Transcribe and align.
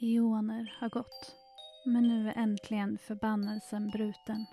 Eoner 0.00 0.76
har 0.80 0.88
gått. 0.88 1.36
Men 1.86 2.08
nu 2.08 2.28
är 2.28 2.38
äntligen 2.38 2.98
förbannelsen 2.98 3.90
bruten. 3.90 4.46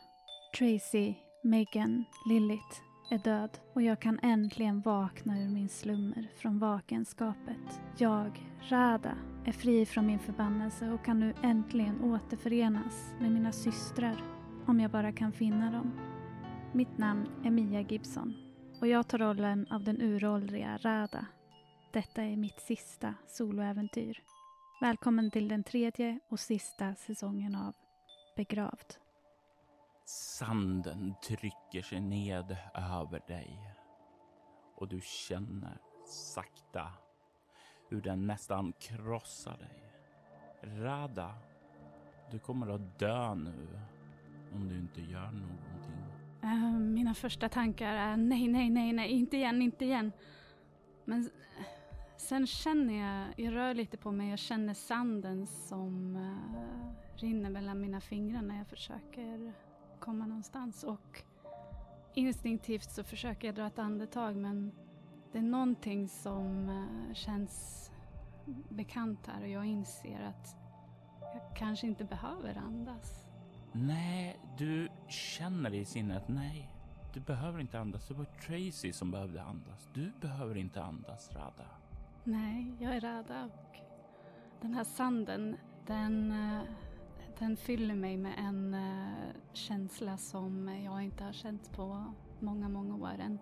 Tracy, 0.58 1.16
Megan, 1.44 2.06
Lilith 2.30 2.82
är 3.12 3.18
död 3.18 3.60
och 3.74 3.82
jag 3.82 4.00
kan 4.00 4.20
äntligen 4.20 4.82
vakna 4.82 5.42
ur 5.42 5.50
min 5.50 5.70
slummer 5.70 6.28
från 6.36 6.60
vakenskapet. 6.60 7.82
Jag, 7.98 8.50
Rada, 8.70 9.18
är 9.46 9.52
fri 9.52 9.86
från 9.86 10.06
min 10.06 10.20
förbannelse 10.20 10.90
och 10.90 11.06
kan 11.06 11.20
nu 11.20 11.34
äntligen 11.44 12.04
återförenas 12.04 13.14
med 13.20 13.32
mina 13.32 13.52
systrar. 13.52 14.24
Om 14.66 14.80
jag 14.80 14.92
bara 14.92 15.12
kan 15.12 15.32
finna 15.32 15.72
dem. 15.72 15.92
Mitt 16.74 16.98
namn 16.98 17.28
är 17.46 17.52
Mia 17.52 17.82
Gibson 17.82 18.34
och 18.82 18.88
jag 18.88 19.08
tar 19.08 19.18
rollen 19.18 19.68
av 19.70 19.84
den 19.84 20.02
uråldriga 20.02 20.78
Rada. 20.78 21.26
Detta 21.94 22.24
är 22.24 22.38
mitt 22.38 22.60
sista 22.60 23.14
soloäventyr. 23.28 24.24
Välkommen 24.82 25.32
till 25.32 25.48
den 25.48 25.64
tredje 25.64 26.20
och 26.30 26.40
sista 26.40 26.96
säsongen 26.96 27.56
av 27.56 27.76
Begravd. 28.36 28.96
Sanden 30.06 31.14
trycker 31.28 31.82
sig 31.82 32.00
ned 32.00 32.58
över 32.74 33.22
dig 33.28 33.60
och 34.76 34.88
du 34.88 35.02
känner 35.04 35.78
sakta 36.06 36.92
hur 37.90 38.02
den 38.02 38.28
nästan 38.28 38.74
krossar 38.80 39.58
dig. 39.58 39.92
Rada, 40.64 41.34
du 42.32 42.40
kommer 42.40 42.70
att 42.70 43.00
dö 43.00 43.36
nu 43.36 43.80
om 44.54 44.70
du 44.70 44.78
inte 44.78 45.02
gör 45.02 45.32
någonting. 45.32 46.04
Uh, 46.44 46.80
mina 46.80 47.14
första 47.14 47.50
tankar 47.50 47.94
är 47.94 48.18
nej, 48.18 48.48
nej, 48.48 48.70
nej, 48.70 48.94
nej, 48.94 49.10
inte 49.10 49.38
igen, 49.38 49.62
inte 49.62 49.86
igen. 49.86 50.12
Men 51.06 51.30
sen 52.20 52.48
känner 52.48 52.94
jag, 52.94 53.34
jag 53.38 53.56
rör 53.56 53.74
lite 53.74 53.98
på 53.98 54.12
mig, 54.12 54.30
jag 54.30 54.40
känner 54.40 54.74
sanden 54.74 55.48
som 55.48 56.16
uh, 56.16 57.22
rinner 57.22 57.50
mellan 57.50 57.82
mina 57.82 58.02
fingrar 58.02 58.42
när 58.42 58.58
jag 58.58 58.68
försöker 58.68 59.54
komma 60.00 60.26
någonstans. 60.26 60.84
Och 60.84 61.24
instinktivt 62.14 62.92
så 62.92 63.04
försöker 63.04 63.48
jag 63.48 63.56
dra 63.56 63.68
ett 63.68 63.80
andetag 63.80 64.36
men 64.36 64.72
det 65.32 65.38
är 65.38 65.44
någonting 65.44 66.10
som 66.10 66.70
uh, 66.70 67.14
känns 67.14 67.92
bekant 68.70 69.28
här 69.28 69.42
och 69.42 69.50
jag 69.50 69.66
inser 69.66 70.22
att 70.22 70.56
jag 71.22 71.58
kanske 71.58 71.88
inte 71.88 72.04
behöver 72.04 72.58
andas. 72.58 73.26
Nej, 73.72 74.40
du 74.58 74.90
känner 75.08 75.74
i 75.74 75.86
sinnet, 75.86 76.28
nej, 76.28 76.72
du 77.14 77.20
behöver 77.20 77.60
inte 77.60 77.80
andas. 77.80 78.08
Det 78.08 78.14
var 78.14 78.26
Tracy 78.26 78.94
som 78.94 79.12
behövde 79.12 79.44
andas. 79.44 79.90
Du 79.94 80.12
behöver 80.22 80.58
inte 80.58 80.84
andas, 80.84 81.32
Rada. 81.36 81.79
Nej, 82.30 82.74
jag 82.80 82.96
är 82.96 83.00
rädd. 83.02 83.32
och 83.46 83.80
den 84.62 84.74
här 84.74 84.84
sanden, 84.84 85.58
den, 85.86 86.32
eh, 86.32 86.62
den 87.40 87.58
fyller 87.58 87.96
mig 87.96 88.18
med 88.18 88.34
en 88.38 88.74
eh, 88.74 89.36
känsla 89.54 90.18
som 90.18 90.68
jag 90.86 91.04
inte 91.04 91.24
har 91.24 91.34
känt 91.34 91.72
på 91.72 92.14
många, 92.40 92.70
många 92.70 92.96
år. 92.96 93.20
En, 93.20 93.40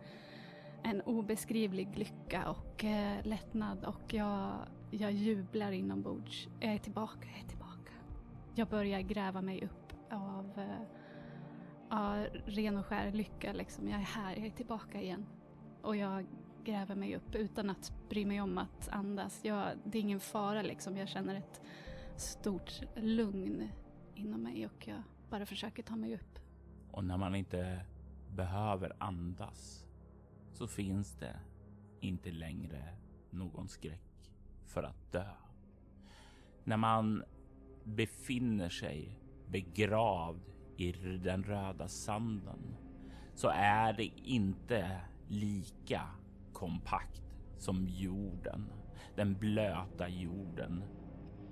en 0.84 1.02
obeskrivlig 1.02 1.98
lycka 1.98 2.50
och 2.50 2.84
eh, 2.84 3.26
lättnad 3.26 3.86
och 3.86 4.14
jag, 4.14 4.52
jag 4.92 5.12
jublar 5.12 5.72
inombords. 5.72 6.48
Jag 6.60 6.74
är 6.74 6.78
tillbaka, 6.78 7.28
jag 7.28 7.44
är 7.44 7.48
tillbaka. 7.48 7.92
Jag 8.56 8.68
börjar 8.68 9.00
gräva 9.00 9.42
mig 9.42 9.66
upp 9.66 9.94
av 10.12 10.60
uh, 11.92 12.24
ren 12.46 12.78
och 12.78 12.86
skär 12.86 13.12
lycka. 13.12 13.54
Liksom. 13.54 13.88
Jag 13.88 14.00
är 14.00 14.06
här, 14.06 14.36
jag 14.36 14.46
är 14.46 14.52
tillbaka 14.52 15.02
igen. 15.02 15.26
Och 15.82 15.96
jag 15.96 16.26
gräver 16.68 16.96
mig 16.96 17.16
upp 17.16 17.36
utan 17.36 17.70
att 17.70 17.94
bry 18.10 18.26
mig 18.26 18.42
om 18.42 18.58
att 18.58 18.90
andas. 18.92 19.40
Jag, 19.44 19.72
det 19.84 19.98
är 19.98 20.02
ingen 20.02 20.20
fara 20.20 20.62
liksom. 20.62 20.98
Jag 20.98 21.10
känner 21.10 21.36
ett 21.36 21.62
stort 22.16 22.82
lugn 22.96 23.70
inom 24.16 24.44
mig 24.44 24.66
och 24.66 24.88
jag 24.88 25.04
bara 25.30 25.46
försöker 25.46 25.84
ta 25.84 25.96
mig 25.96 26.16
upp. 26.16 26.40
Och 26.92 27.04
när 27.04 27.18
man 27.18 27.36
inte 27.36 27.86
behöver 28.36 28.96
andas 28.98 29.86
så 30.54 30.68
finns 30.68 31.16
det 31.16 31.40
inte 32.00 32.32
längre 32.32 32.96
någon 33.30 33.68
skräck 33.68 34.32
för 34.66 34.84
att 34.84 35.12
dö. 35.12 35.30
När 36.64 36.78
man 36.78 37.24
befinner 37.84 38.70
sig 38.70 39.20
begravd 39.48 40.42
i 40.78 40.92
den 41.18 41.44
röda 41.44 41.88
sanden 41.88 42.76
så 43.36 43.48
är 43.54 43.94
det 43.94 44.12
inte 44.24 45.02
lika 45.28 46.08
kompakt 46.58 47.22
som 47.58 47.88
jorden. 47.88 48.72
Den 49.16 49.36
blöta 49.36 50.10
jorden 50.10 50.84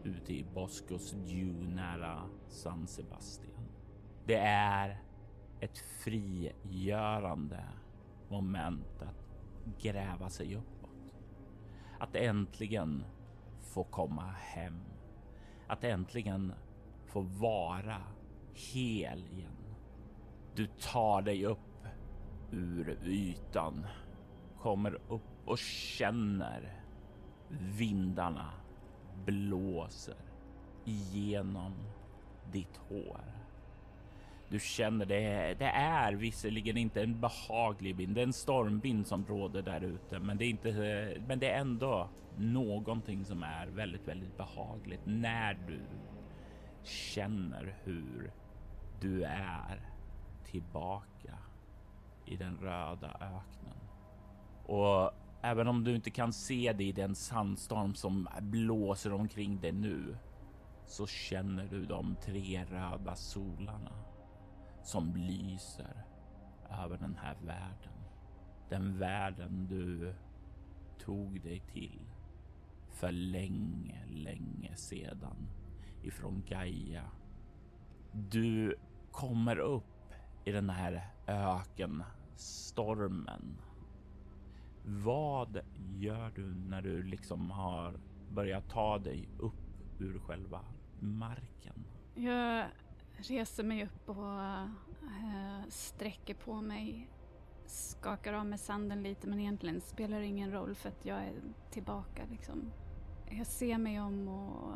ute 0.03 0.33
i 0.33 0.45
Boscos 0.53 1.11
Dew 1.11 1.75
nära 1.75 2.29
San 2.47 2.87
Sebastian. 2.87 3.65
Det 4.25 4.37
är 4.47 5.01
ett 5.59 5.77
frigörande 5.77 7.63
moment 8.29 9.01
att 9.01 9.81
gräva 9.81 10.29
sig 10.29 10.55
uppåt. 10.55 11.15
Att 11.99 12.15
äntligen 12.15 13.03
få 13.61 13.83
komma 13.83 14.31
hem. 14.31 14.79
Att 15.67 15.83
äntligen 15.83 16.53
få 17.05 17.21
vara 17.21 18.01
hel 18.53 19.25
igen. 19.25 19.75
Du 20.55 20.67
tar 20.67 21.21
dig 21.21 21.45
upp 21.45 21.87
ur 22.51 22.99
ytan, 23.03 23.85
kommer 24.65 24.97
upp 25.09 25.21
och 25.45 25.57
känner 25.97 26.73
vindarna 27.49 28.53
blåser 29.25 30.15
igenom 30.85 31.73
ditt 32.51 32.77
hår. 32.77 33.21
Du 34.49 34.59
känner 34.59 35.05
det. 35.05 35.53
Det 35.59 35.65
är 35.75 36.13
visserligen 36.13 36.77
inte 36.77 37.01
en 37.01 37.21
behaglig 37.21 37.95
vind. 37.95 38.15
Det 38.15 38.21
är 38.21 38.25
en 38.25 38.33
stormvind 38.33 39.07
som 39.07 39.25
råder 39.25 39.61
där 39.61 39.81
ute, 39.81 40.19
men 40.19 40.37
det 40.37 40.45
är 40.45 40.49
inte. 40.49 40.71
Men 41.27 41.39
det 41.39 41.49
är 41.49 41.59
ändå 41.59 42.09
någonting 42.37 43.25
som 43.25 43.43
är 43.43 43.67
väldigt, 43.67 44.07
väldigt 44.07 44.37
behagligt 44.37 45.01
när 45.03 45.53
du 45.67 45.81
känner 46.83 47.75
hur 47.83 48.31
du 49.01 49.23
är 49.23 49.89
tillbaka 50.45 51.37
i 52.25 52.35
den 52.35 52.57
röda 52.57 53.09
öknen. 53.21 53.84
Och 54.65 55.11
även 55.41 55.67
om 55.67 55.83
du 55.83 55.95
inte 55.95 56.09
kan 56.09 56.33
se 56.33 56.73
det 56.73 56.83
i 56.83 56.91
den 56.91 57.15
sandstorm 57.15 57.95
som 57.95 58.27
blåser 58.41 59.13
omkring 59.13 59.61
dig 59.61 59.71
nu 59.71 60.17
så 60.85 61.07
känner 61.07 61.67
du 61.67 61.85
de 61.85 62.15
tre 62.21 62.65
röda 62.65 63.15
solarna 63.15 63.91
som 64.83 65.15
lyser 65.15 66.05
över 66.83 66.97
den 66.97 67.17
här 67.21 67.35
världen. 67.45 67.93
Den 68.69 68.99
världen 68.99 69.67
du 69.69 70.13
tog 70.99 71.41
dig 71.41 71.59
till 71.59 72.01
för 72.89 73.11
länge, 73.11 74.05
länge 74.05 74.75
sedan 74.75 75.47
ifrån 76.03 76.43
Gaia. 76.47 77.11
Du 78.11 78.75
kommer 79.11 79.59
upp 79.59 80.13
i 80.45 80.51
den 80.51 80.69
här 80.69 81.07
ökenstormen. 81.27 83.57
Vad 84.87 85.59
gör 85.97 86.31
du 86.35 86.55
när 86.55 86.81
du 86.81 87.03
liksom 87.03 87.51
har 87.51 87.99
börjat 88.29 88.69
ta 88.69 88.99
dig 88.99 89.29
upp 89.39 89.99
ur 89.99 90.19
själva 90.19 90.61
marken? 90.99 91.85
Jag 92.15 92.65
reser 93.17 93.63
mig 93.63 93.85
upp 93.85 94.09
och 94.09 94.41
äh, 94.41 94.67
sträcker 95.69 96.33
på 96.33 96.61
mig. 96.61 97.09
Skakar 97.65 98.33
av 98.33 98.45
mig 98.45 98.59
sanden 98.59 99.03
lite 99.03 99.27
men 99.27 99.39
egentligen 99.39 99.81
spelar 99.81 100.19
det 100.19 100.25
ingen 100.25 100.51
roll 100.51 100.75
för 100.75 100.89
att 100.89 101.05
jag 101.05 101.17
är 101.17 101.33
tillbaka 101.71 102.21
liksom. 102.31 102.71
Jag 103.29 103.47
ser 103.47 103.77
mig 103.77 104.01
om 104.01 104.27
och 104.27 104.73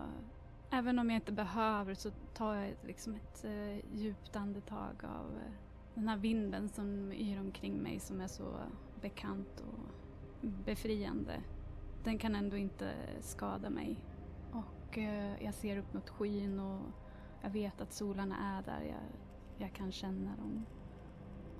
Även 0.71 0.99
om 0.99 1.09
jag 1.09 1.17
inte 1.17 1.31
behöver 1.31 1.93
så 1.93 2.11
tar 2.33 2.55
jag 2.55 2.73
liksom 2.83 3.15
ett 3.15 3.45
eh, 3.45 3.95
djupt 3.95 4.35
andetag 4.35 4.95
av 5.03 5.31
eh, 5.35 5.51
den 5.95 6.07
här 6.07 6.17
vinden 6.17 6.69
som 6.69 7.11
yr 7.11 7.39
omkring 7.39 7.77
mig 7.77 7.99
som 7.99 8.21
är 8.21 8.27
så 8.27 8.59
bekant 9.01 9.63
och 9.67 9.98
befriande. 10.41 11.41
Den 12.03 12.17
kan 12.17 12.35
ändå 12.35 12.57
inte 12.57 12.93
skada 13.21 13.69
mig. 13.69 13.95
Och 14.51 14.97
eh, 14.97 15.43
jag 15.43 15.53
ser 15.53 15.77
upp 15.77 15.93
mot 15.93 16.09
skyn 16.09 16.59
och 16.59 16.81
jag 17.41 17.49
vet 17.49 17.81
att 17.81 17.93
solarna 17.93 18.57
är 18.57 18.63
där. 18.63 18.81
Jag, 18.81 19.03
jag 19.57 19.73
kan 19.73 19.91
känna 19.91 20.35
dem. 20.35 20.65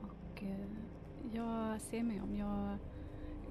Och 0.02 0.44
eh, 0.44 0.68
jag 1.34 1.82
ser 1.82 2.04
mig 2.04 2.22
om. 2.22 2.36
Jag 2.36 2.78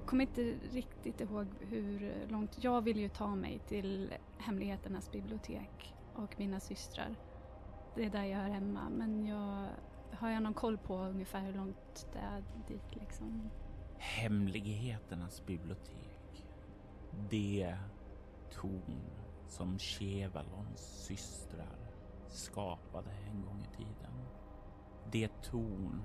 kommer 0.05 0.23
inte 0.23 0.53
riktigt 0.71 1.21
ihåg 1.21 1.47
hur 1.59 2.13
långt. 2.27 2.63
Jag 2.63 2.81
vill 2.81 2.99
ju 2.99 3.09
ta 3.09 3.35
mig 3.35 3.59
till 3.67 4.13
Hemligheternas 4.37 5.11
bibliotek 5.11 5.95
och 6.15 6.39
mina 6.39 6.59
systrar. 6.59 7.15
Det 7.95 8.05
är 8.05 8.09
där 8.09 8.23
jag 8.23 8.37
hör 8.37 8.49
hemma 8.49 8.89
men 8.89 9.25
jag 9.25 9.67
har 10.11 10.29
jag 10.29 10.43
någon 10.43 10.53
koll 10.53 10.77
på 10.77 10.97
ungefär 10.97 11.41
hur 11.41 11.53
långt 11.53 12.07
det 12.13 12.19
är 12.19 12.43
dit 12.67 12.95
liksom? 12.95 13.49
Hemligheternas 13.99 15.45
bibliotek. 15.45 16.47
Det 17.29 17.77
torn 18.51 19.01
som 19.47 19.79
Chevalons 19.79 21.05
systrar 21.05 21.91
skapade 22.27 23.09
en 23.31 23.41
gång 23.45 23.61
i 23.61 23.75
tiden. 23.77 24.13
Det 25.11 25.41
torn 25.41 26.01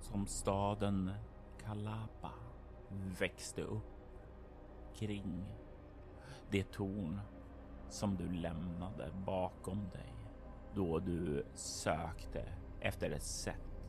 som 0.00 0.26
staden 0.26 1.10
Kalapa 1.64 2.32
växte 3.18 3.62
upp 3.62 4.18
kring. 4.94 5.44
Det 6.50 6.72
torn 6.72 7.20
som 7.88 8.16
du 8.16 8.32
lämnade 8.32 9.12
bakom 9.26 9.88
dig 9.92 10.14
då 10.74 10.98
du 10.98 11.46
sökte 11.54 12.44
efter 12.80 13.10
ett 13.10 13.22
sätt 13.22 13.82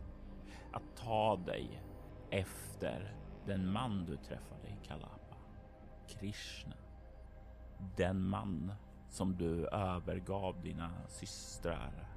att 0.71 0.95
ta 0.95 1.35
dig 1.35 1.83
efter 2.29 3.15
den 3.45 3.71
man 3.71 4.05
du 4.05 4.17
träffade 4.17 4.67
i 4.67 4.87
Kalapa, 4.87 5.35
Krishna. 6.07 6.75
Den 7.97 8.21
man 8.21 8.73
som 9.09 9.37
du 9.37 9.67
övergav 9.67 10.61
dina 10.61 10.91
systrar 11.07 12.07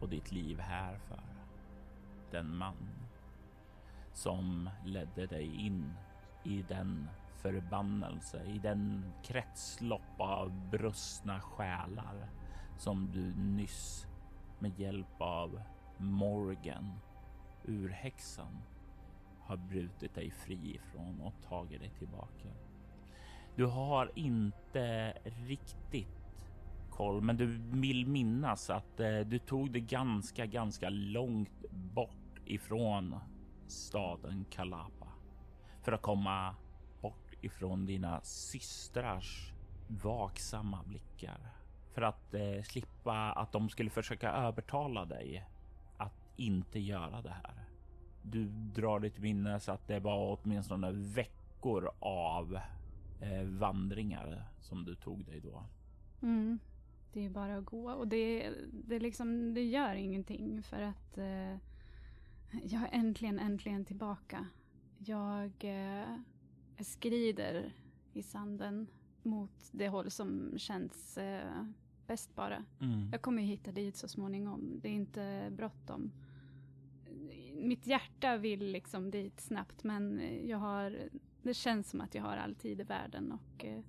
och 0.00 0.08
ditt 0.08 0.32
liv 0.32 0.60
här 0.60 0.98
för. 0.98 1.22
Den 2.30 2.56
man 2.56 2.88
som 4.12 4.70
ledde 4.84 5.26
dig 5.26 5.66
in 5.66 5.94
i 6.44 6.62
den 6.62 7.08
förbannelse, 7.36 8.44
i 8.44 8.58
den 8.58 9.12
kretslopp 9.22 10.20
av 10.20 10.70
brustna 10.70 11.40
själar 11.40 12.30
som 12.78 13.10
du 13.12 13.34
nyss 13.34 14.06
med 14.58 14.78
hjälp 14.80 15.20
av 15.20 15.62
Morgan, 15.98 16.92
urhäxan, 17.64 18.62
har 19.52 19.56
brutit 19.56 20.14
dig 20.14 20.30
fri 20.30 20.74
ifrån 20.74 21.20
och 21.20 21.34
tagit 21.48 21.80
dig 21.80 21.90
tillbaka. 21.98 22.48
Du 23.56 23.66
har 23.66 24.10
inte 24.14 25.12
riktigt 25.24 26.48
koll, 26.90 27.20
men 27.22 27.36
du 27.36 27.46
vill 27.80 28.06
minnas 28.06 28.70
att 28.70 29.00
eh, 29.00 29.20
du 29.20 29.38
tog 29.38 29.72
det 29.72 29.80
ganska, 29.80 30.46
ganska 30.46 30.88
långt 30.90 31.64
bort 31.70 32.40
ifrån 32.44 33.16
staden 33.66 34.44
Kalapa 34.50 35.08
för 35.82 35.92
att 35.92 36.02
komma 36.02 36.56
bort 37.00 37.34
ifrån 37.40 37.86
dina 37.86 38.20
systrars 38.20 39.52
vaksamma 39.88 40.82
blickar 40.82 41.40
för 41.94 42.02
att 42.02 42.34
eh, 42.34 42.62
slippa 42.62 43.32
att 43.32 43.52
de 43.52 43.68
skulle 43.68 43.90
försöka 43.90 44.32
övertala 44.32 45.04
dig 45.04 45.46
att 45.96 46.32
inte 46.36 46.80
göra 46.80 47.22
det 47.22 47.36
här. 47.42 47.71
Du 48.22 48.44
drar 48.74 49.00
ditt 49.00 49.18
minnes 49.18 49.68
att 49.68 49.88
det 49.88 50.00
var 50.00 50.38
åtminstone 50.42 50.92
veckor 50.92 51.90
av 51.98 52.58
eh, 53.20 53.42
vandringar 53.42 54.44
som 54.60 54.84
du 54.84 54.94
tog 54.94 55.24
dig 55.24 55.40
då. 55.40 55.64
Mm. 56.22 56.58
Det 57.12 57.24
är 57.24 57.30
bara 57.30 57.56
att 57.56 57.64
gå 57.64 57.92
och 57.92 58.08
det, 58.08 58.50
det, 58.72 58.98
liksom, 58.98 59.54
det 59.54 59.64
gör 59.64 59.94
ingenting 59.94 60.62
för 60.62 60.80
att 60.80 61.18
eh, 61.18 61.56
jag 62.62 62.82
är 62.82 62.88
äntligen, 62.92 63.38
äntligen 63.38 63.84
tillbaka. 63.84 64.46
Jag 64.98 65.52
eh, 65.60 66.18
skrider 66.80 67.72
i 68.12 68.22
sanden 68.22 68.86
mot 69.22 69.50
det 69.72 69.88
håll 69.88 70.10
som 70.10 70.58
känns 70.58 71.18
eh, 71.18 71.64
bäst 72.06 72.34
bara. 72.34 72.64
Mm. 72.80 73.08
Jag 73.12 73.22
kommer 73.22 73.42
hitta 73.42 73.72
dit 73.72 73.96
så 73.96 74.08
småningom. 74.08 74.80
Det 74.82 74.88
är 74.88 74.92
inte 74.92 75.52
bråttom. 75.56 76.12
Mitt 77.62 77.86
hjärta 77.86 78.36
vill 78.36 78.72
liksom 78.72 79.10
dit 79.10 79.40
snabbt 79.40 79.84
men 79.84 80.20
jag 80.48 80.58
har, 80.58 80.98
det 81.42 81.54
känns 81.54 81.90
som 81.90 82.00
att 82.00 82.14
jag 82.14 82.22
har 82.22 82.36
all 82.36 82.54
tid 82.54 82.80
i 82.80 82.84
världen 82.84 83.32
och 83.32 83.64
eh, 83.64 83.80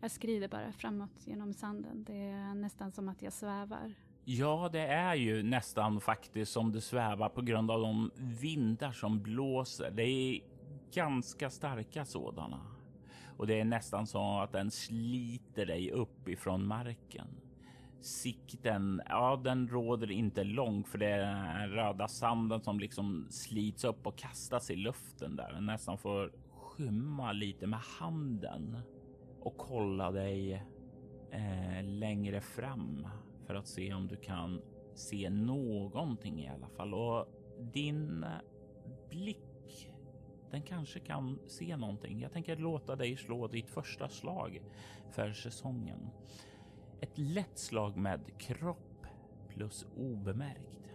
jag 0.00 0.10
skrider 0.10 0.48
bara 0.48 0.72
framåt 0.72 1.26
genom 1.26 1.52
sanden. 1.54 2.04
Det 2.04 2.30
är 2.30 2.54
nästan 2.54 2.92
som 2.92 3.08
att 3.08 3.22
jag 3.22 3.32
svävar. 3.32 3.94
Ja, 4.24 4.68
det 4.72 4.86
är 4.86 5.14
ju 5.14 5.42
nästan 5.42 6.00
faktiskt 6.00 6.52
som 6.52 6.72
du 6.72 6.80
svävar 6.80 7.28
på 7.28 7.42
grund 7.42 7.70
av 7.70 7.80
de 7.80 8.10
vindar 8.16 8.92
som 8.92 9.22
blåser. 9.22 9.90
Det 9.90 10.02
är 10.02 10.40
ganska 10.92 11.50
starka 11.50 12.04
sådana 12.04 12.60
och 13.38 13.46
det 13.46 13.60
är 13.60 13.64
nästan 13.64 14.06
så 14.06 14.40
att 14.40 14.52
den 14.52 14.70
sliter 14.70 15.66
dig 15.66 15.90
upp 15.90 16.28
ifrån 16.28 16.66
marken. 16.66 17.26
Sikten, 18.00 19.02
ja, 19.08 19.40
den 19.44 19.68
råder 19.68 20.10
inte 20.10 20.44
långt 20.44 20.88
för 20.88 20.98
det 20.98 21.06
är 21.06 21.18
den 21.18 21.70
röda 21.70 22.08
sanden 22.08 22.60
som 22.60 22.80
liksom 22.80 23.26
slits 23.30 23.84
upp 23.84 24.06
och 24.06 24.18
kastas 24.18 24.70
i 24.70 24.76
luften 24.76 25.36
där. 25.36 25.52
Den 25.52 25.66
nästan 25.66 25.98
får 25.98 26.32
skymma 26.52 27.32
lite 27.32 27.66
med 27.66 27.80
handen 27.80 28.78
och 29.40 29.56
kolla 29.56 30.10
dig 30.10 30.52
eh, 31.30 31.84
längre 31.84 32.40
fram 32.40 33.06
för 33.46 33.54
att 33.54 33.68
se 33.68 33.94
om 33.94 34.08
du 34.08 34.16
kan 34.16 34.60
se 34.94 35.30
någonting 35.30 36.44
i 36.44 36.48
alla 36.48 36.68
fall. 36.68 36.94
Och 36.94 37.26
din 37.72 38.24
eh, 38.24 38.30
blick 39.10 39.38
den 40.50 40.62
kanske 40.62 41.00
kan 41.00 41.38
se 41.46 41.76
någonting. 41.76 42.20
Jag 42.20 42.32
tänker 42.32 42.56
låta 42.56 42.96
dig 42.96 43.16
slå 43.16 43.48
ditt 43.48 43.70
första 43.70 44.08
slag 44.08 44.62
för 45.10 45.32
säsongen. 45.32 46.10
Ett 47.00 47.18
lätt 47.18 47.58
slag 47.58 47.96
med 47.96 48.38
kropp 48.38 49.06
plus 49.48 49.86
obemärkt. 49.96 50.90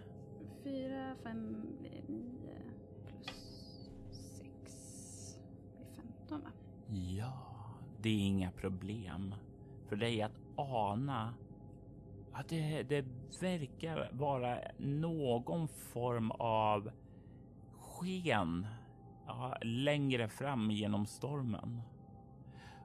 Fyra, 0.63 1.15
fem 1.23 1.51
nio 1.51 2.61
plus 3.05 4.17
sex 4.37 5.39
blir 5.77 5.85
femton 5.95 6.41
va? 6.41 6.51
Ja, 6.87 7.33
det 8.01 8.09
är 8.09 8.27
inga 8.27 8.51
problem 8.51 9.35
för 9.87 9.95
dig 9.95 10.21
att 10.21 10.39
ana 10.55 11.33
att 12.33 12.49
det, 12.49 12.83
det 12.83 13.05
verkar 13.41 14.09
vara 14.11 14.57
någon 14.77 15.67
form 15.67 16.31
av 16.31 16.91
sken 17.79 18.67
ja, 19.25 19.57
längre 19.61 20.27
fram 20.27 20.71
genom 20.71 21.05
stormen. 21.05 21.81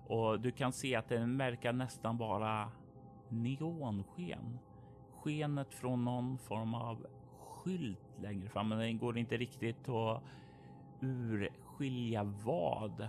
Och 0.07 0.41
du 0.41 0.51
kan 0.51 0.73
se 0.73 0.95
att 0.95 1.09
den 1.09 1.39
verkar 1.39 1.73
nästan 1.73 2.17
vara 2.17 2.73
neonsken. 3.29 4.59
Skenet 5.23 5.75
från 5.75 6.05
någon 6.05 6.39
form 6.39 6.75
av 6.75 7.07
skylt 7.39 8.21
längre 8.23 8.49
fram, 8.49 8.69
men 8.69 8.79
den 8.79 8.99
går 8.99 9.19
inte 9.19 9.37
riktigt 9.37 9.89
att 9.89 10.23
urskilja 11.01 12.25
vad 12.25 13.09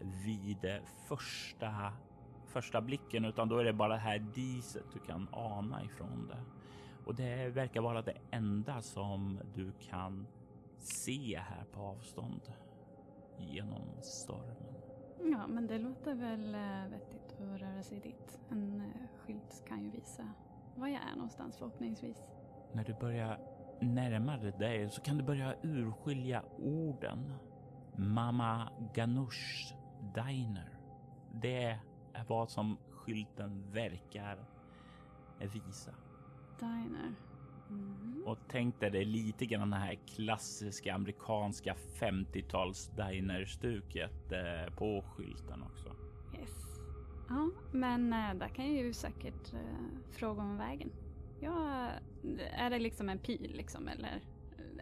vid 0.00 0.80
första 1.08 1.92
första 2.50 2.80
blicken, 2.80 3.24
utan 3.24 3.48
då 3.48 3.58
är 3.58 3.64
det 3.64 3.72
bara 3.72 3.92
det 3.92 4.00
här 4.00 4.18
diset 4.18 4.84
du 4.92 4.98
kan 4.98 5.28
ana 5.32 5.84
ifrån 5.84 6.28
det. 6.28 6.42
Och 7.04 7.14
det 7.14 7.48
verkar 7.48 7.80
vara 7.80 8.02
det 8.02 8.16
enda 8.30 8.82
som 8.82 9.38
du 9.54 9.72
kan 9.72 10.26
se 10.78 11.38
här 11.38 11.64
på 11.72 11.80
avstånd 11.80 12.52
genom 13.38 13.82
stormen. 14.02 14.74
Ja, 15.24 15.46
men 15.46 15.66
det 15.66 15.78
låter 15.78 16.14
väl 16.14 16.54
eh, 16.54 16.90
vettigt 16.90 17.19
vettigt 17.40 17.54
att 17.54 17.60
röra 17.60 17.82
sig 17.82 18.00
dit. 18.00 18.38
En 18.50 18.80
äh, 18.80 19.26
skylt 19.26 19.64
kan 19.68 19.84
ju 19.84 19.90
visa 19.90 20.28
var 20.74 20.88
jag 20.88 21.02
är 21.02 21.16
någonstans 21.16 21.56
förhoppningsvis. 21.56 22.22
När 22.72 22.84
du 22.84 22.94
börjar 22.94 23.38
närma 23.80 24.36
dig 24.36 24.52
det 24.58 24.92
så 24.92 25.00
kan 25.00 25.16
du 25.16 25.24
börja 25.24 25.54
urskilja 25.62 26.42
orden. 26.58 27.32
Mamma 27.96 28.72
Ganush 28.94 29.74
Diner. 30.14 30.78
Det 31.32 31.78
är 32.12 32.24
vad 32.28 32.50
som 32.50 32.76
skylten 32.90 33.72
verkar 33.72 34.44
visa. 35.38 35.94
Diner. 36.58 37.14
Mm. 37.68 38.22
Och 38.26 38.38
tänk 38.48 38.80
dig 38.80 38.90
det 38.90 39.04
lite 39.04 39.46
grann 39.46 39.70
det 39.70 39.76
här 39.76 39.94
klassiska 39.94 40.94
amerikanska 40.94 41.74
50-tals 42.00 42.90
diner-stuket 42.96 44.32
eh, 44.32 44.74
på 44.74 45.04
skylten 45.16 45.62
också. 45.62 46.09
Ja, 47.30 47.50
men 47.72 48.12
eh, 48.12 48.34
där 48.34 48.48
kan 48.48 48.64
jag 48.64 48.84
ju 48.84 48.92
säkert 48.92 49.52
eh, 49.52 50.10
fråga 50.10 50.42
om 50.42 50.58
vägen. 50.58 50.90
Ja, 51.40 51.88
är 52.52 52.70
det 52.70 52.78
liksom 52.78 53.08
en 53.08 53.18
pil 53.18 53.52
liksom 53.54 53.88
eller? 53.88 54.22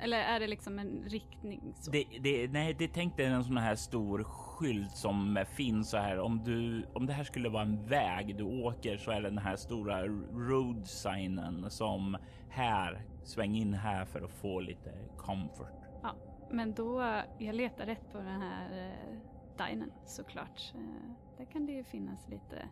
Eller 0.01 0.19
är 0.19 0.41
det 0.41 0.47
liksom 0.47 0.79
en 0.79 1.05
riktning? 1.07 1.75
Så? 1.81 1.91
Det, 1.91 2.05
det, 2.21 2.53
nej, 2.53 2.77
det 2.79 2.89
tänkte 2.89 3.25
en 3.25 3.45
sån 3.45 3.57
här 3.57 3.75
stor 3.75 4.25
skylt 4.25 4.97
som 4.97 5.45
finns 5.57 5.91
så 5.91 5.97
här. 5.97 6.19
Om 6.19 6.45
du, 6.45 6.87
om 6.95 7.07
det 7.07 7.13
här 7.13 7.25
skulle 7.25 7.49
vara 7.49 7.63
en 7.63 7.87
väg 7.87 8.37
du 8.37 8.45
åker 8.45 8.97
så 8.97 9.11
är 9.11 9.21
det 9.21 9.29
den 9.29 9.39
här 9.39 9.57
stora 9.57 10.07
road 10.33 10.87
signen 10.87 11.71
som 11.71 12.17
här, 12.49 13.03
sväng 13.25 13.57
in 13.57 13.75
här 13.75 14.05
för 14.05 14.21
att 14.21 14.31
få 14.31 14.61
lite 14.61 14.93
comfort. 15.17 15.83
Ja, 16.03 16.15
men 16.51 16.75
då, 16.75 17.23
jag 17.39 17.55
letar 17.55 17.87
rätt 17.87 18.13
på 18.13 18.19
den 18.19 18.43
här 18.43 18.91
eh, 18.91 19.67
dinen 19.67 19.93
såklart. 20.07 20.73
Eh, 20.75 21.28
där 21.39 21.45
kan 21.45 21.67
det 21.67 21.73
ju 21.73 21.85
finnas 21.85 22.29
lite 22.29 22.69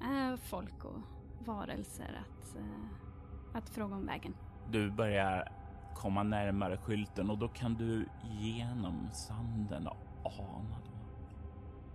eh, 0.00 0.36
folk 0.36 0.84
och 0.84 1.00
varelser 1.46 2.20
att, 2.20 2.56
eh, 2.56 3.56
att 3.56 3.68
fråga 3.68 3.94
om 3.94 4.06
vägen. 4.06 4.34
Du 4.70 4.90
börjar 4.90 5.52
komma 5.94 6.22
närmare 6.22 6.76
skylten 6.76 7.30
och 7.30 7.38
då 7.38 7.48
kan 7.48 7.74
du 7.74 8.06
genom 8.40 9.08
sanden 9.12 9.88
ana 10.22 10.78
då, 10.84 10.90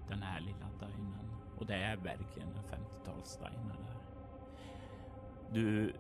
den 0.10 0.22
här 0.22 0.40
lilla 0.40 0.70
dinen. 0.80 1.32
Och 1.58 1.66
det 1.66 1.76
är 1.76 1.98
verkligen 1.98 2.50
en 2.50 2.64
50-talsdiner 2.64 3.76
där. 3.88 3.98
Du 5.54 5.94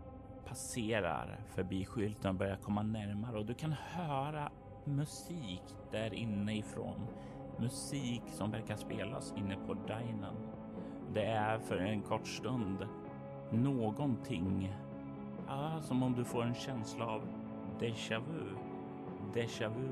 passerar 0.46 1.40
förbi 1.56 1.86
skylten 1.86 2.30
och 2.30 2.36
börjar 2.36 2.58
komma 2.58 2.84
närmare 2.84 3.38
och 3.38 3.46
du 3.46 3.54
kan 3.54 3.72
höra 3.72 4.52
musik 4.86 5.64
där 5.92 6.14
inifrån. 6.14 7.08
Musik 7.60 8.22
som 8.26 8.52
verkar 8.52 8.76
spelas 8.76 9.34
inne 9.38 9.58
på 9.68 9.74
dinen. 9.74 10.36
Det 11.14 11.26
är 11.26 11.60
för 11.60 11.78
en 11.78 12.02
kort 12.02 12.28
stund 12.28 12.88
någonting, 13.50 14.76
ja, 15.48 15.82
som 15.82 16.04
om 16.04 16.14
du 16.14 16.24
får 16.26 16.44
en 16.44 16.56
känsla 16.56 17.06
av 17.06 17.22
déjà 17.80 18.20
vu. 18.20 18.58
Déjà 19.34 19.70
vu 19.70 19.90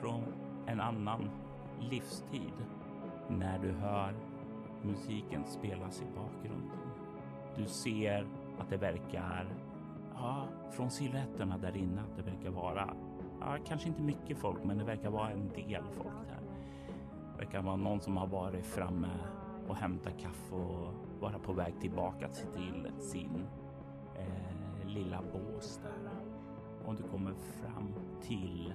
från 0.00 0.24
en 0.66 0.80
annan 0.80 1.30
livstid 1.80 2.54
när 3.28 3.58
du 3.58 3.72
hör 3.72 4.14
musiken 4.82 5.44
spelas 5.44 6.02
i 6.02 6.04
bakgrunden. 6.16 6.78
Du 7.56 7.66
ser 7.66 8.26
att 8.58 8.70
det 8.70 8.76
verkar, 8.76 9.46
ja, 10.14 10.44
från 10.70 10.90
siluetterna 10.90 11.58
där 11.58 11.76
inne, 11.76 12.00
att 12.00 12.16
det 12.16 12.22
verkar 12.22 12.50
vara, 12.50 12.94
ja, 13.40 13.56
kanske 13.66 13.88
inte 13.88 14.02
mycket 14.02 14.38
folk, 14.38 14.64
men 14.64 14.78
det 14.78 14.84
verkar 14.84 15.10
vara 15.10 15.30
en 15.30 15.48
del 15.48 15.82
folk 15.92 16.28
där. 16.28 16.39
Det 17.40 17.46
verkar 17.46 17.62
vara 17.62 17.76
någon 17.76 18.00
som 18.00 18.16
har 18.16 18.26
varit 18.26 18.66
framme 18.66 19.08
och 19.68 19.76
hämtat 19.76 20.18
kaffe 20.20 20.54
och 20.54 20.94
vara 21.20 21.38
på 21.38 21.52
väg 21.52 21.80
tillbaka 21.80 22.28
till 22.28 22.92
sin 22.98 23.46
eh, 24.18 24.86
lilla 24.86 25.22
bås 25.22 25.80
där. 25.82 26.10
Och 26.84 26.94
du 26.96 27.02
kommer 27.02 27.34
fram 27.34 27.94
till 28.22 28.74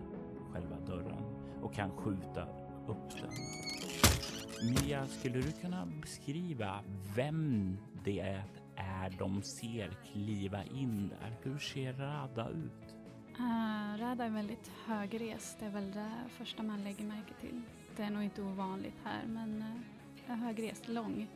själva 0.54 0.80
dörren 0.80 1.24
och 1.62 1.74
kan 1.74 1.92
skjuta 1.92 2.48
upp 2.88 3.10
den. 3.22 3.32
Mia, 4.70 5.06
skulle 5.06 5.42
du 5.42 5.52
kunna 5.52 5.86
beskriva 5.86 6.80
vem 7.16 7.78
det 8.04 8.44
är 8.76 9.10
de 9.20 9.42
ser 9.42 9.90
kliva 10.12 10.64
in 10.64 11.08
där? 11.10 11.38
Hur 11.44 11.58
ser 11.58 11.94
Rada 11.94 12.50
ut? 12.50 12.96
Uh, 13.40 14.00
Rada 14.00 14.26
är 14.26 14.30
väldigt 14.30 14.72
högrest. 14.86 15.60
Det 15.60 15.66
är 15.66 15.70
väl 15.70 15.92
det 15.92 16.12
första 16.30 16.64
man 16.64 16.84
lägger 16.84 17.06
märke 17.06 17.34
till. 17.42 17.62
Det 17.96 18.04
är 18.04 18.10
nog 18.10 18.24
inte 18.24 18.42
ovanligt 18.42 19.02
här, 19.04 19.28
men 19.28 19.64
uh, 20.28 20.36
högrest, 20.36 20.88
lång. 20.88 21.28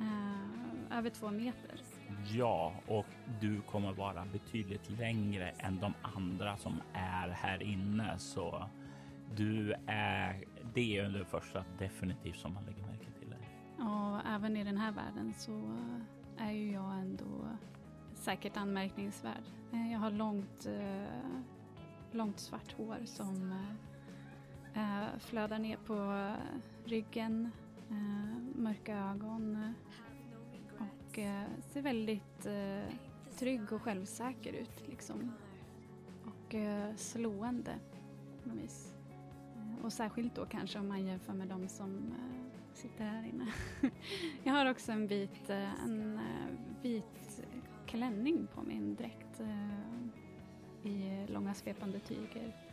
Uh, 0.00 0.98
över 0.98 1.10
två 1.10 1.30
meter. 1.30 1.80
Ja, 2.32 2.72
och 2.86 3.06
du 3.40 3.60
kommer 3.60 3.92
vara 3.92 4.24
betydligt 4.32 4.90
längre 4.90 5.50
än 5.50 5.80
de 5.80 5.94
andra 6.16 6.56
som 6.56 6.80
är 6.92 7.28
här 7.28 7.62
inne, 7.62 8.18
så 8.18 8.68
du 9.36 9.74
är 9.86 10.44
det 10.74 10.98
är 10.98 11.08
det 11.08 11.24
första 11.24 11.64
definitivt 11.78 12.36
som 12.36 12.54
man 12.54 12.64
lägger 12.64 12.82
märke 12.82 13.06
till. 13.20 13.30
Dig. 13.30 13.48
Och 13.78 14.30
även 14.30 14.56
i 14.56 14.64
den 14.64 14.76
här 14.76 14.92
världen 14.92 15.34
så 15.36 15.78
är 16.38 16.50
ju 16.50 16.72
jag 16.72 16.92
ändå 16.92 17.48
säkert 18.14 18.56
anmärkningsvärd. 18.56 19.44
Eh, 19.72 19.92
jag 19.92 19.98
har 19.98 20.10
långt, 20.10 20.66
eh, 20.66 21.08
långt 22.12 22.38
svart 22.38 22.72
hår 22.76 22.98
som 23.04 23.54
eh, 24.74 25.18
flödar 25.18 25.58
ner 25.58 25.76
på 25.76 25.94
eh, 25.94 26.60
ryggen, 26.84 27.50
eh, 27.90 28.60
mörka 28.62 28.96
ögon 28.96 29.56
eh, 29.56 29.70
och 30.78 31.14
ser 31.72 31.82
väldigt 31.82 32.46
trygg 33.38 33.72
och 33.72 33.82
självsäker 33.82 34.52
ut 34.52 34.88
liksom. 34.88 35.32
Och 36.24 36.54
slående 36.96 37.74
på 38.42 38.48
något 38.48 38.58
vis. 38.58 38.94
Och 39.82 39.92
särskilt 39.92 40.34
då 40.34 40.46
kanske 40.46 40.78
om 40.78 40.88
man 40.88 41.06
jämför 41.06 41.32
med 41.32 41.48
de 41.48 41.68
som 41.68 42.14
sitter 42.72 43.04
här 43.04 43.24
inne. 43.24 43.46
jag 44.42 44.52
har 44.52 44.70
också 44.70 44.92
en 44.92 45.06
vit, 45.06 45.50
en 45.84 46.20
vit 46.82 47.42
klänning 47.86 48.46
på 48.54 48.62
min 48.62 48.94
dräkt 48.94 49.40
i 50.82 51.26
långa 51.32 51.54
svepande 51.54 51.98
tyger 51.98 52.63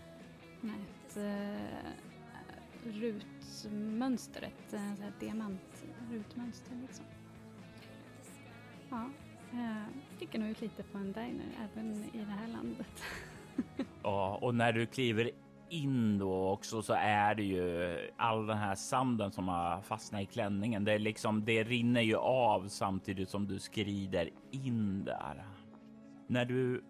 med 0.62 0.76
ett 0.76 1.18
eh, 1.18 1.92
rutmönster, 2.84 4.42
eh, 4.42 4.94
ett 4.94 5.04
uh, 5.04 5.20
diamantrutmönster 5.20 6.76
liksom. 6.82 7.06
Ja, 8.90 9.10
jag 9.52 9.86
sticker 10.16 10.40
nog 10.40 10.50
ut 10.50 10.62
lite 10.62 10.84
på 10.84 10.98
en 10.98 11.12
diner 11.12 11.70
även 11.74 12.04
i 12.04 12.18
det 12.18 12.32
här 12.32 12.48
landet. 12.48 13.04
ja, 14.04 14.40
och 14.42 14.56
när 14.56 14.74
du 14.74 14.86
kliver 14.86 15.32
in 15.70 16.18
då 16.18 16.50
också 16.50 16.82
så 16.82 16.94
är 16.94 17.36
det 17.36 17.44
ju 17.44 17.98
all 18.18 18.48
den 18.48 18.58
här 18.58 18.76
sanden 18.76 19.32
som 19.32 19.48
har 19.48 19.82
fastnat 19.82 20.22
i 20.22 20.26
klänningen. 20.26 20.84
Det 20.84 20.94
är 20.94 21.00
liksom, 21.00 21.46
det 21.46 21.64
rinner 21.64 22.02
ju 22.02 22.16
av 22.16 22.68
samtidigt 22.68 23.30
som 23.30 23.48
du 23.48 23.60
skrider 23.60 24.30
in 24.52 25.04
där. 25.04 25.46
När 26.28 26.46
du 26.46 26.84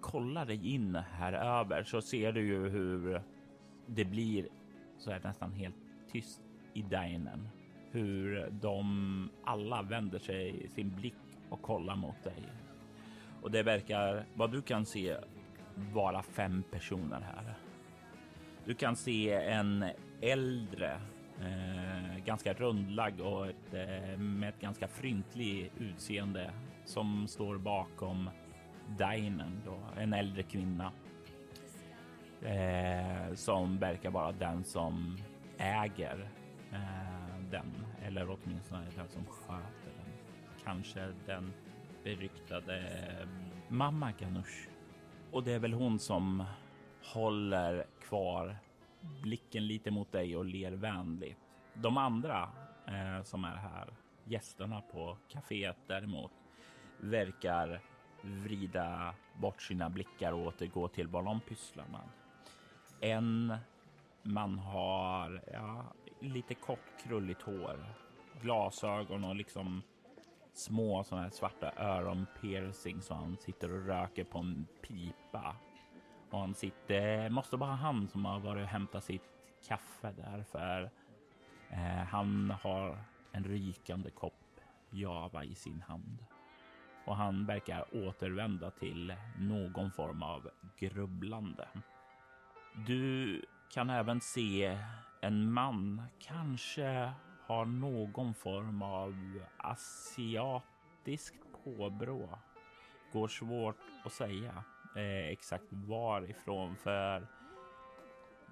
kollar 0.00 0.46
dig 0.46 0.74
in 0.74 0.94
här 0.94 1.32
över 1.32 1.82
så 1.82 2.02
ser 2.02 2.32
du 2.32 2.46
ju 2.46 2.68
hur 2.68 3.22
det 3.86 4.04
blir 4.04 4.48
så 4.98 5.10
här 5.10 5.20
nästan 5.24 5.52
helt 5.52 5.76
tyst 6.12 6.40
i 6.74 6.82
dinen. 6.82 7.48
Hur 7.90 8.50
de 8.50 9.30
alla 9.44 9.82
vänder 9.82 10.18
sig 10.18 10.68
sin 10.68 10.96
blick 10.96 11.14
och 11.48 11.62
kollar 11.62 11.96
mot 11.96 12.24
dig. 12.24 12.42
Och 13.42 13.50
det 13.50 13.62
verkar, 13.62 14.24
vad 14.34 14.52
du 14.52 14.62
kan 14.62 14.86
se, 14.86 15.16
vara 15.74 16.22
fem 16.22 16.62
personer 16.70 17.20
här. 17.20 17.54
Du 18.64 18.74
kan 18.74 18.96
se 18.96 19.32
en 19.32 19.84
äldre, 20.20 21.00
eh, 21.40 22.24
ganska 22.24 22.52
rundlagd 22.52 23.20
och 23.20 23.46
ett, 23.46 23.74
eh, 23.74 24.18
med 24.18 24.48
ett 24.48 24.60
ganska 24.60 24.88
fryntlig 24.88 25.72
utseende 25.78 26.50
som 26.84 27.28
står 27.28 27.58
bakom 27.58 28.30
dinen. 28.96 29.62
Då, 29.64 29.78
en 29.96 30.12
äldre 30.12 30.42
kvinna 30.42 30.92
eh, 32.42 33.34
som 33.34 33.78
verkar 33.78 34.10
vara 34.10 34.32
den 34.32 34.64
som 34.64 35.16
äger 35.58 36.28
eh, 36.72 37.40
den 37.50 37.86
eller 38.02 38.30
åtminstone 38.30 38.86
den 38.96 39.08
som 39.08 39.26
sköter 39.26 39.92
den. 39.96 40.12
Kanske 40.64 41.12
den 41.26 41.52
beryktade 42.04 42.78
eh, 42.78 43.28
mamma 43.68 44.12
Ganush. 44.18 44.68
Och 45.30 45.44
det 45.44 45.52
är 45.52 45.58
väl 45.58 45.72
hon 45.72 45.98
som 45.98 46.44
håller 47.12 47.86
kvar 48.00 48.56
blicken 49.22 49.66
lite 49.66 49.90
mot 49.90 50.12
dig 50.12 50.36
och 50.36 50.44
ler 50.44 50.72
vänligt. 50.72 51.38
De 51.74 51.96
andra 51.96 52.48
eh, 52.86 53.22
som 53.22 53.44
är 53.44 53.56
här, 53.56 53.88
gästerna 54.24 54.80
på 54.80 55.16
kaféet 55.28 55.76
däremot, 55.86 56.32
verkar 57.00 57.80
vrida 58.22 59.14
bort 59.34 59.62
sina 59.62 59.90
blickar 59.90 60.32
och 60.32 60.46
återgå 60.46 60.88
till 60.88 61.08
vad 61.08 61.24
de 61.24 61.40
pysslar 61.40 61.86
med. 61.86 62.08
En 63.00 63.56
man 64.22 64.58
har 64.58 65.42
ja, 65.52 65.84
lite 66.20 66.54
kort 66.54 67.02
krulligt 67.02 67.42
hår, 67.42 67.94
glasögon 68.40 69.24
och 69.24 69.36
liksom 69.36 69.82
små 70.52 71.04
sådana 71.04 71.22
här 71.22 71.30
svarta 71.30 71.72
öronpiercing 71.76 73.02
så 73.02 73.14
han 73.14 73.36
sitter 73.36 73.72
och 73.72 73.86
röker 73.86 74.24
på 74.24 74.38
en 74.38 74.66
pipa 74.82 75.56
och 76.30 76.38
han 76.38 76.54
sitter, 76.54 77.30
måste 77.30 77.56
vara 77.56 77.70
han 77.70 78.08
som 78.08 78.24
har 78.24 78.40
varit 78.40 78.62
och 78.62 78.68
hämtat 78.68 79.04
sitt 79.04 79.22
kaffe 79.68 80.12
där 80.12 80.42
för 80.42 80.90
eh, 81.70 82.04
han 82.08 82.50
har 82.62 82.98
en 83.32 83.44
rykande 83.44 84.10
kopp 84.10 84.60
java 84.90 85.44
i 85.44 85.54
sin 85.54 85.80
hand. 85.80 86.24
Och 87.08 87.16
han 87.16 87.46
verkar 87.46 87.84
återvända 87.92 88.70
till 88.70 89.14
någon 89.38 89.90
form 89.92 90.22
av 90.22 90.50
grubblande. 90.78 91.68
Du 92.86 93.42
kan 93.70 93.90
även 93.90 94.20
se 94.20 94.78
en 95.20 95.52
man, 95.52 96.02
kanske 96.18 97.12
har 97.46 97.64
någon 97.64 98.34
form 98.34 98.82
av 98.82 99.42
asiatiskt 99.56 101.44
påbrå. 101.64 102.38
Går 103.12 103.28
svårt 103.28 103.80
att 104.04 104.12
säga 104.12 104.64
eh, 104.96 105.28
exakt 105.28 105.72
varifrån 105.72 106.76
för 106.76 107.26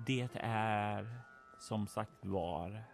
det 0.06 0.28
är 0.40 1.20
som 1.58 1.86
sagt 1.86 2.24
var 2.24 2.84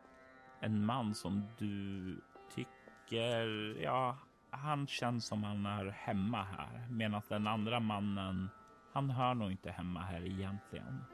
en 0.61 0.87
man 0.87 1.15
som 1.15 1.49
du 1.59 2.21
tycker, 2.55 3.77
ja, 3.83 4.17
han 4.53 4.87
känns 4.87 5.27
som 5.27 5.45
han 5.45 5.67
är 5.67 5.87
hemma 5.87 6.45
här 6.45 6.87
medan 6.91 7.23
den 7.29 7.47
andra 7.47 7.81
mannen, 7.81 8.51
han 8.93 9.11
hör 9.11 9.35
nog 9.35 9.51
inte 9.51 9.71
hemma 9.71 10.01
här 10.01 10.27
egentligen. 10.27 11.05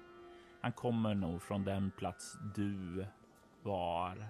Han 0.60 0.72
kommer 0.72 1.14
nog 1.14 1.42
från 1.42 1.64
den 1.64 1.90
plats 1.90 2.38
du 2.54 3.06
var 3.62 4.26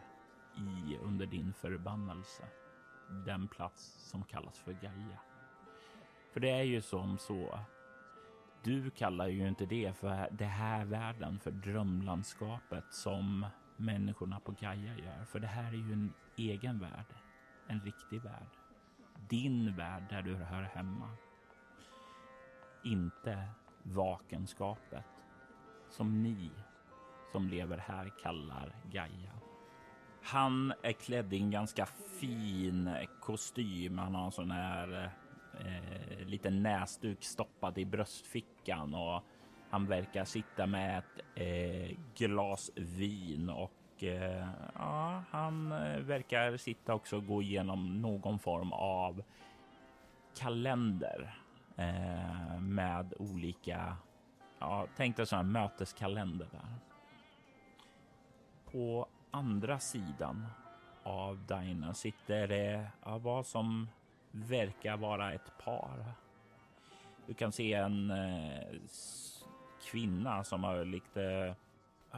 i 0.57 0.97
under 0.97 1.27
din 1.27 1.53
förbannelse. 1.53 2.45
Den 3.27 3.49
plats 3.49 4.11
som 4.11 4.25
kallas 4.25 4.59
för 4.59 4.73
Gaia. 4.73 5.19
För 6.33 6.41
det 6.41 6.51
är 6.51 6.63
ju 6.63 6.81
som 6.81 7.19
så 7.19 7.59
du 8.63 8.91
kallar 8.91 9.27
ju 9.27 9.49
inte 9.49 9.67
det 9.67 9.97
för 9.97 10.29
det 10.31 10.45
här 10.45 10.85
världen, 10.85 11.39
för 11.41 11.51
drömlandskapet 11.51 12.85
som 12.91 13.47
människorna 13.77 14.41
på 14.41 14.53
Gaia 14.53 14.95
gör. 14.97 15.25
För 15.25 15.39
det 15.41 15.47
här 15.47 15.69
är 15.69 15.77
ju 15.77 15.93
en 15.93 16.13
egen 16.37 16.79
värld. 16.79 17.15
En 17.67 17.81
riktig 17.81 18.23
värld. 18.23 18.58
Din 19.29 19.77
värld 19.77 20.03
där 20.11 20.23
du 20.23 20.35
hör 20.35 20.63
hemma. 20.63 21.11
Inte 22.85 23.49
vakenskapet 23.83 25.05
som 25.91 26.23
ni 26.23 26.51
som 27.33 27.49
lever 27.49 27.79
här 27.79 28.13
kallar 28.23 28.77
Gaia. 28.93 29.33
Han 30.23 30.73
är 30.83 30.93
klädd 30.93 31.33
i 31.33 31.37
en 31.37 31.51
ganska 31.51 31.87
fin 32.21 32.91
kostym. 33.21 33.99
Han 33.99 34.15
har 34.15 34.25
en 34.25 34.33
sån 34.33 34.51
här 34.51 35.13
eh, 35.61 36.27
liten 36.27 36.63
näsduk 36.63 37.25
stoppad 37.25 37.79
i 37.79 37.85
bröstfickan 37.85 38.95
och 38.95 39.23
han 39.71 39.87
verkar 39.87 40.25
sitta 40.25 40.67
med 40.67 40.99
ett 40.99 41.25
eh, 41.35 41.97
glas 42.17 42.71
vin 42.77 43.51
och 43.51 43.73
eh, 44.05 44.47
ja, 44.75 45.23
han 45.31 45.73
eh, 45.73 45.99
verkar 45.99 46.57
sitta 46.57 46.95
också 46.95 47.17
och 47.17 47.27
gå 47.27 47.43
igenom 47.43 48.03
någon 48.03 48.39
form 48.39 48.73
av 48.73 49.23
kalender 50.39 51.35
eh, 51.77 52.61
med 52.61 53.15
olika, 53.19 53.97
ja, 54.59 54.87
tänk 54.97 55.17
dig 55.17 55.27
sådana 55.27 55.49
möteskalender 55.49 56.49
där. 56.51 56.75
På 58.73 59.07
andra 59.31 59.79
sidan 59.79 60.47
av 61.03 61.47
Dina 61.47 61.95
sitter 61.95 62.49
det 62.49 62.87
ja, 63.05 63.19
vad 63.19 63.47
som 63.47 63.89
verkar 64.31 64.97
vara 64.97 65.33
ett 65.33 65.59
par. 65.65 66.13
Du 67.27 67.35
kan 67.35 67.53
se 67.53 67.73
en 67.75 68.11
eh, 68.11 68.79
kvinna 69.91 70.45
som 70.45 70.65
har 70.65 70.85
lite, 70.85 71.55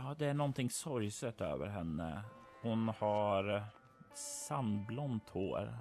ja 0.05 0.15
det 0.19 0.27
är 0.27 0.35
någonting 0.35 0.71
sorgset 0.71 1.41
över 1.41 1.67
henne. 1.67 2.23
Hon 2.63 2.89
har 2.89 3.65
sandblont 4.15 5.29
hår 5.29 5.79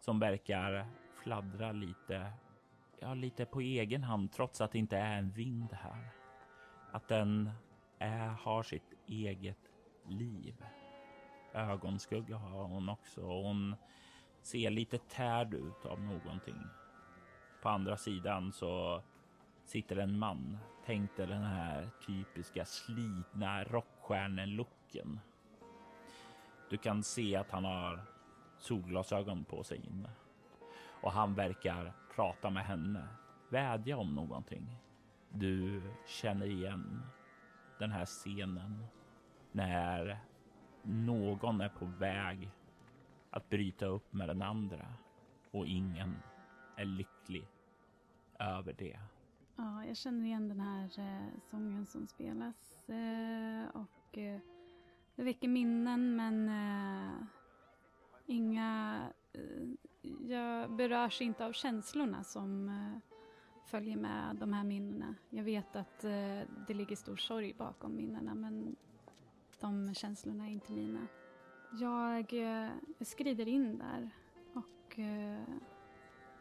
som 0.00 0.18
verkar 0.18 0.86
fladdra 1.22 1.72
lite, 1.72 2.32
ja 3.00 3.14
lite 3.14 3.44
på 3.44 3.60
egen 3.60 4.02
hand 4.02 4.32
trots 4.32 4.60
att 4.60 4.72
det 4.72 4.78
inte 4.78 4.96
är 4.96 5.18
en 5.18 5.30
vind 5.30 5.72
här. 5.72 6.10
Att 6.92 7.08
den 7.08 7.50
är, 7.98 8.28
har 8.28 8.62
sitt 8.62 8.94
eget 9.06 9.70
liv. 10.06 10.64
Ögonskugga 11.52 12.36
har 12.36 12.64
hon 12.64 12.88
också. 12.88 13.20
Hon 13.20 13.76
ser 14.42 14.70
lite 14.70 14.98
tärd 14.98 15.54
ut 15.54 15.86
av 15.86 16.00
någonting. 16.00 16.62
På 17.62 17.68
andra 17.68 17.96
sidan 17.96 18.52
så 18.52 19.02
sitter 19.68 19.96
en 19.96 20.18
man. 20.18 20.58
Tänk 20.86 21.16
dig 21.16 21.26
den 21.26 21.42
här 21.42 21.90
typiska 22.06 22.64
slitna 22.64 23.64
rockstjärnelooken. 23.64 25.20
Du 26.70 26.76
kan 26.76 27.02
se 27.02 27.36
att 27.36 27.50
han 27.50 27.64
har 27.64 28.00
solglasögon 28.58 29.44
på 29.44 29.64
sig 29.64 29.78
inne 29.86 30.10
och 31.02 31.12
han 31.12 31.34
verkar 31.34 31.92
prata 32.14 32.50
med 32.50 32.64
henne, 32.64 33.08
vädja 33.48 33.96
om 33.96 34.14
någonting. 34.14 34.76
Du 35.30 35.82
känner 36.06 36.46
igen 36.46 37.02
den 37.78 37.90
här 37.90 38.04
scenen 38.06 38.86
när 39.52 40.18
någon 40.82 41.60
är 41.60 41.68
på 41.68 41.84
väg 41.84 42.50
att 43.30 43.48
bryta 43.48 43.86
upp 43.86 44.12
med 44.12 44.28
den 44.28 44.42
andra 44.42 44.86
och 45.50 45.66
ingen 45.66 46.16
är 46.76 46.84
lycklig 46.84 47.46
över 48.38 48.74
det. 48.78 48.98
Ja, 49.60 49.84
jag 49.84 49.96
känner 49.96 50.24
igen 50.24 50.48
den 50.48 50.60
här 50.60 50.98
eh, 50.98 51.40
sången 51.50 51.86
som 51.86 52.06
spelas 52.06 52.88
eh, 52.88 53.68
och 53.72 54.18
eh, 54.18 54.40
det 55.16 55.22
väcker 55.22 55.48
minnen 55.48 56.16
men 56.16 56.48
eh, 56.48 57.12
inga... 58.26 59.00
Eh, 59.32 59.68
jag 60.28 60.70
berörs 60.70 61.20
inte 61.20 61.46
av 61.46 61.52
känslorna 61.52 62.24
som 62.24 62.68
eh, 62.68 63.16
följer 63.66 63.96
med 63.96 64.36
de 64.36 64.52
här 64.52 64.64
minnena. 64.64 65.14
Jag 65.30 65.44
vet 65.44 65.76
att 65.76 66.04
eh, 66.04 66.40
det 66.66 66.74
ligger 66.74 66.96
stor 66.96 67.16
sorg 67.16 67.54
bakom 67.58 67.96
minnena 67.96 68.34
men 68.34 68.76
de 69.60 69.94
känslorna 69.94 70.46
är 70.46 70.50
inte 70.50 70.72
mina. 70.72 71.06
Jag 71.72 72.32
eh, 72.32 72.70
skrider 73.00 73.48
in 73.48 73.78
där 73.78 74.10
och 74.52 74.98
eh, 74.98 75.42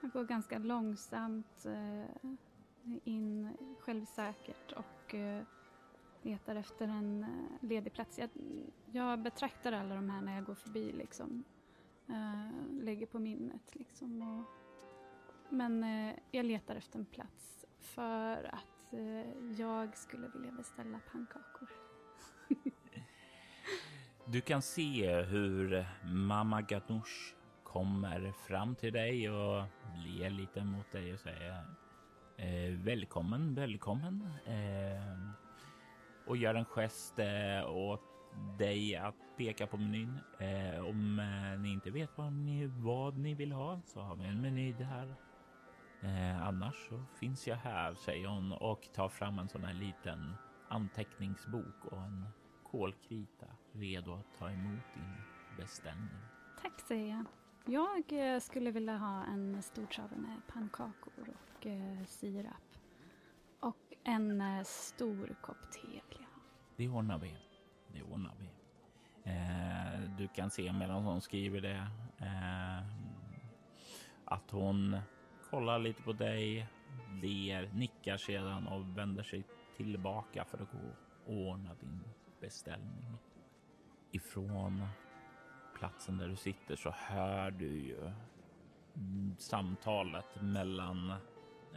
jag 0.02 0.12
går 0.12 0.24
ganska 0.24 0.58
långsamt 0.58 1.65
in 3.04 3.58
självsäkert 3.80 4.71
och 4.71 5.15
eh, 5.15 5.43
letar 6.21 6.56
efter 6.56 6.88
en 6.88 7.23
eh, 7.23 7.67
ledig 7.67 7.93
plats. 7.93 8.19
Jag, 8.19 8.30
jag, 8.91 9.19
betraktar 9.19 9.71
alla 9.71 9.95
de 9.95 10.10
här 10.10 10.21
när 10.21 10.36
jag 10.36 10.45
går 10.45 10.56
förbi 10.56 10.91
liksom. 10.91 11.43
Eh, 12.08 12.84
lägger 12.84 13.06
på 13.06 13.19
minnet 13.19 13.76
liksom. 13.76 14.21
Och, 14.21 14.43
men 15.50 15.86
jag 16.32 16.45
letar 16.45 16.76
efter 16.76 17.00
en 17.00 17.06
plats 17.06 17.65
för 17.80 18.43
att 18.54 18.93
jag 19.58 19.97
skulle 19.97 20.28
vilja 20.28 20.52
beställa 20.52 21.00
pannkakor. 21.12 21.69
du 24.26 24.41
kan 24.41 24.62
se 24.62 25.21
hur 25.21 25.86
mamma 26.04 26.62
Ganoush 26.62 27.36
kommer 27.63 28.32
fram 28.32 28.76
till 28.76 28.93
dig 28.93 29.30
och 29.30 29.63
ler 30.06 30.30
lite 30.30 30.63
mot 30.63 30.91
dig 30.91 31.13
och 31.13 31.19
säger 31.19 31.65
Eh, 32.39 32.71
välkommen, 32.71 33.56
välkommen. 33.56 34.30
Eh, 34.45 35.30
och 36.26 36.38
gör 36.38 36.56
en 36.56 36.65
gest 36.65 37.19
eh, 37.19 37.69
åt 37.69 38.02
dig 38.58 38.95
att 38.95 39.15
peka 39.38 39.67
på 39.67 39.78
menyn. 39.78 40.19
Eh, 40.39 40.86
om 40.86 41.19
eh, 41.19 41.60
ni 41.60 41.71
inte 41.71 41.91
vet 41.91 42.17
vad 42.17 42.34
ni, 42.34 42.65
vad 42.65 43.17
ni 43.17 43.34
vill 43.34 43.52
ha 43.52 43.82
så 43.86 44.02
har 44.02 44.15
vi 44.15 44.26
en 44.26 44.41
meny 44.41 44.73
där. 44.73 45.15
Eh, 46.02 46.47
annars 46.47 46.88
så 46.89 47.04
finns 47.19 47.47
jag 47.47 47.56
här, 47.56 47.95
säger 47.95 48.28
hon 48.28 48.52
och 48.52 48.88
tar 48.93 49.10
fram 49.10 49.39
en 49.39 49.50
sån 49.50 49.63
här 49.63 49.73
liten 49.73 50.34
anteckningsbok 50.67 51.86
och 51.86 51.97
en 51.97 52.26
kolkrita 52.63 53.47
redo 53.71 54.13
att 54.13 54.39
ta 54.39 54.50
emot 54.50 54.84
din 54.93 55.13
beställning. 55.58 56.19
Tack 56.62 56.80
säger 56.80 57.10
jag. 57.10 57.26
Jag 57.65 58.34
eh, 58.34 58.39
skulle 58.39 58.71
vilja 58.71 58.97
ha 58.97 59.23
en 59.23 59.62
stor 59.62 59.86
trave 59.86 60.15
med 60.15 60.41
pannkakor 60.47 61.13
och 61.19 61.57
eh, 61.68 62.06
sirap. 62.06 62.64
Och 63.60 63.94
en 64.04 64.42
eh, 64.42 64.64
stor 64.64 65.36
kopp 65.42 65.72
te 65.72 65.88
vill 65.88 66.02
jag 66.20 66.28
ha. 66.28 66.42
Det 66.76 66.90
ordnar 66.90 67.20
vi. 67.20 67.36
Det 67.94 68.04
ordnar 68.04 68.34
vi. 68.40 68.50
Eh, 69.24 70.10
du 70.18 70.28
kan 70.28 70.50
se 70.50 70.74
medan 70.74 71.04
hon 71.04 71.22
skriver 71.22 71.62
det 71.62 71.88
eh, 72.18 72.78
att 74.26 74.52
hon 74.52 74.98
kollar 75.50 75.80
lite 75.80 76.02
på 76.02 76.14
dig, 76.14 76.68
ler, 77.22 77.70
nickar 77.74 78.18
sedan 78.18 78.68
och 78.68 78.98
vänder 78.98 79.24
sig 79.24 79.44
tillbaka 79.78 80.46
för 80.46 80.58
att 80.58 80.72
gå 80.72 80.78
och 81.26 81.34
ordna 81.34 81.74
din 81.74 82.04
beställning. 82.40 83.18
Ifrån 84.12 84.88
platsen 85.80 86.18
där 86.18 86.28
du 86.28 86.36
sitter 86.36 86.76
så 86.76 86.90
hör 86.90 87.52
du 87.52 87.80
ju 87.80 88.12
mm, 88.96 89.36
samtalet 89.38 90.42
mellan 90.42 91.14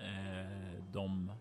eh, 0.01 0.85
de 0.93 1.33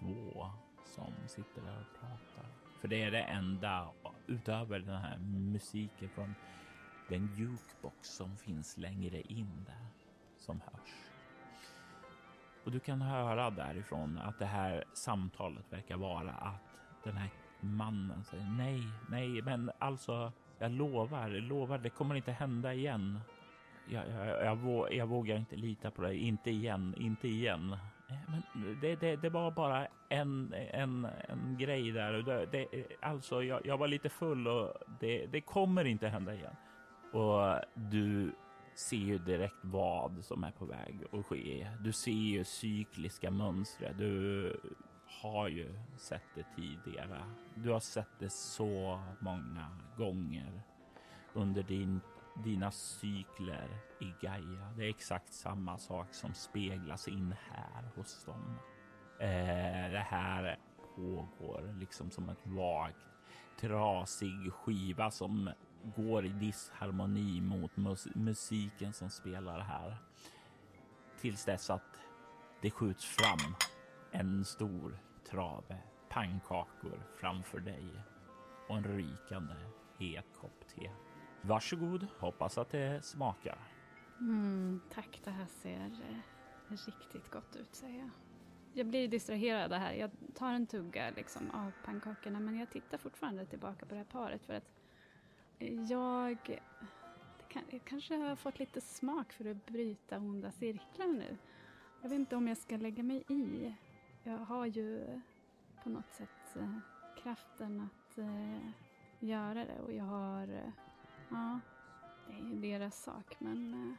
två 0.00 0.50
som 0.84 1.12
sitter 1.26 1.62
där 1.62 1.80
och 1.80 2.00
pratar. 2.00 2.50
För 2.80 2.88
det 2.88 3.02
är 3.02 3.10
det 3.10 3.22
enda 3.22 3.88
utöver 4.26 4.78
den 4.78 4.96
här 5.02 5.18
musiken 5.18 6.08
från 6.08 6.34
den 7.08 7.28
jukebox 7.36 8.08
som 8.08 8.36
finns 8.36 8.76
längre 8.76 9.20
in 9.20 9.64
där 9.66 9.86
som 10.36 10.60
hörs. 10.60 11.10
Och 12.64 12.72
du 12.72 12.80
kan 12.80 13.02
höra 13.02 13.50
därifrån 13.50 14.18
att 14.18 14.38
det 14.38 14.46
här 14.46 14.84
samtalet 14.94 15.72
verkar 15.72 15.96
vara 15.96 16.30
att 16.30 16.80
den 17.04 17.16
här 17.16 17.30
mannen 17.60 18.24
säger 18.24 18.44
nej, 18.44 18.82
nej, 19.08 19.42
men 19.42 19.70
alltså 19.78 20.32
jag 20.58 20.72
lovar, 20.72 21.28
jag 21.28 21.42
lovar, 21.42 21.78
det 21.78 21.90
kommer 21.90 22.14
inte 22.14 22.32
hända 22.32 22.74
igen. 22.74 23.20
Jag, 23.88 24.08
jag, 24.08 24.44
jag, 24.44 24.94
jag 24.94 25.06
vågar 25.06 25.36
inte 25.36 25.56
lita 25.56 25.90
på 25.90 26.02
dig, 26.02 26.18
inte 26.18 26.50
igen, 26.50 26.94
inte 26.98 27.28
igen. 27.28 27.76
Eh, 28.08 28.16
men 28.28 28.42
det, 28.80 28.96
det, 28.96 29.16
det 29.16 29.30
var 29.30 29.50
bara 29.50 29.86
en, 30.08 30.54
en, 30.72 31.04
en 31.28 31.56
grej 31.58 31.92
där. 31.92 32.12
Det, 32.12 32.46
det, 32.46 32.86
alltså, 33.00 33.42
jag, 33.42 33.66
jag 33.66 33.78
var 33.78 33.88
lite 33.88 34.08
full 34.08 34.48
och 34.48 34.74
det, 35.00 35.26
det 35.26 35.40
kommer 35.40 35.84
inte 35.84 36.08
hända 36.08 36.34
igen. 36.34 36.56
Och 37.12 37.60
du 37.74 38.32
ser 38.74 38.96
ju 38.96 39.18
direkt 39.18 39.54
vad 39.62 40.24
som 40.24 40.44
är 40.44 40.50
på 40.50 40.64
väg 40.64 41.00
att 41.12 41.26
ske. 41.26 41.68
Du 41.80 41.92
ser 41.92 42.10
ju 42.10 42.44
cykliska 42.44 43.30
mönster. 43.30 43.94
Du 43.98 44.60
har 45.22 45.48
ju 45.48 45.78
sett 45.96 46.22
det 46.34 46.46
tidigare. 46.56 47.20
Du 47.54 47.70
har 47.70 47.80
sett 47.80 48.18
det 48.18 48.30
så 48.30 49.00
många 49.20 49.66
gånger 49.96 50.62
under 51.32 51.62
din, 51.62 52.00
dina 52.44 52.70
cykler 52.70 53.68
i 54.00 54.12
Gaia. 54.20 54.72
Det 54.76 54.84
är 54.84 54.88
exakt 54.88 55.32
samma 55.32 55.78
sak 55.78 56.14
som 56.14 56.34
speglas 56.34 57.08
in 57.08 57.34
här 57.50 57.90
hos 57.94 58.24
dem. 58.24 58.58
Eh, 59.20 59.90
det 59.90 60.06
här 60.08 60.58
pågår 60.96 61.74
liksom 61.78 62.10
som 62.10 62.28
ett 62.28 62.46
vagt 62.46 63.06
trasig 63.60 64.52
skiva 64.52 65.10
som 65.10 65.50
går 65.96 66.26
i 66.26 66.28
disharmoni 66.28 67.40
mot 67.40 67.76
mus 67.76 68.08
musiken 68.14 68.92
som 68.92 69.10
spelar 69.10 69.60
här. 69.60 69.96
Tills 71.20 71.44
dess 71.44 71.70
att 71.70 71.98
det 72.60 72.70
skjuts 72.70 73.04
fram 73.04 73.54
en 74.10 74.44
stor 74.44 74.98
trave 75.30 75.78
pannkakor 76.08 77.02
framför 77.16 77.60
dig 77.60 77.84
och 78.68 78.76
en 78.76 78.84
rykande 78.84 79.54
het 79.98 80.26
kopp 80.40 80.68
te. 80.74 80.90
Varsågod, 81.46 82.06
hoppas 82.18 82.58
att 82.58 82.70
det 82.70 83.04
smakar. 83.04 83.58
Mm, 84.20 84.80
tack, 84.90 85.20
det 85.24 85.30
här 85.30 85.46
ser 85.46 85.90
eh, 86.70 86.76
riktigt 86.86 87.30
gott 87.30 87.56
ut 87.56 87.74
säger 87.74 87.98
jag. 87.98 88.10
Jag 88.72 88.86
blir 88.86 89.08
distraherad 89.08 89.72
här. 89.72 89.92
Jag 89.92 90.10
tar 90.34 90.52
en 90.52 90.66
tugga 90.66 91.10
liksom, 91.10 91.50
av 91.50 91.72
pannkakorna 91.84 92.40
men 92.40 92.58
jag 92.58 92.70
tittar 92.70 92.98
fortfarande 92.98 93.46
tillbaka 93.46 93.86
på 93.86 93.94
det 93.94 93.98
här 93.98 94.04
paret 94.04 94.46
för 94.46 94.54
att 94.54 94.70
jag, 95.88 96.60
kan, 97.48 97.62
jag 97.70 97.84
kanske 97.84 98.16
har 98.16 98.36
fått 98.36 98.58
lite 98.58 98.80
smak 98.80 99.32
för 99.32 99.50
att 99.50 99.66
bryta 99.66 100.18
onda 100.18 100.50
cirklar 100.50 101.06
nu. 101.06 101.36
Jag 102.02 102.08
vet 102.08 102.18
inte 102.18 102.36
om 102.36 102.48
jag 102.48 102.56
ska 102.56 102.76
lägga 102.76 103.02
mig 103.02 103.24
i. 103.28 103.74
Jag 104.22 104.38
har 104.38 104.66
ju 104.66 105.20
på 105.82 105.88
något 105.90 106.12
sätt 106.12 106.56
eh, 106.56 106.78
kraften 107.22 107.80
att 107.80 108.18
eh, 108.18 108.70
göra 109.20 109.64
det 109.64 109.80
och 109.84 109.92
jag 109.92 110.04
har, 110.04 110.72
ja, 111.30 111.60
det 112.26 112.32
är 112.32 112.40
ju 112.40 112.60
deras 112.60 113.02
sak 113.02 113.36
men 113.40 113.74
eh, 113.74 113.96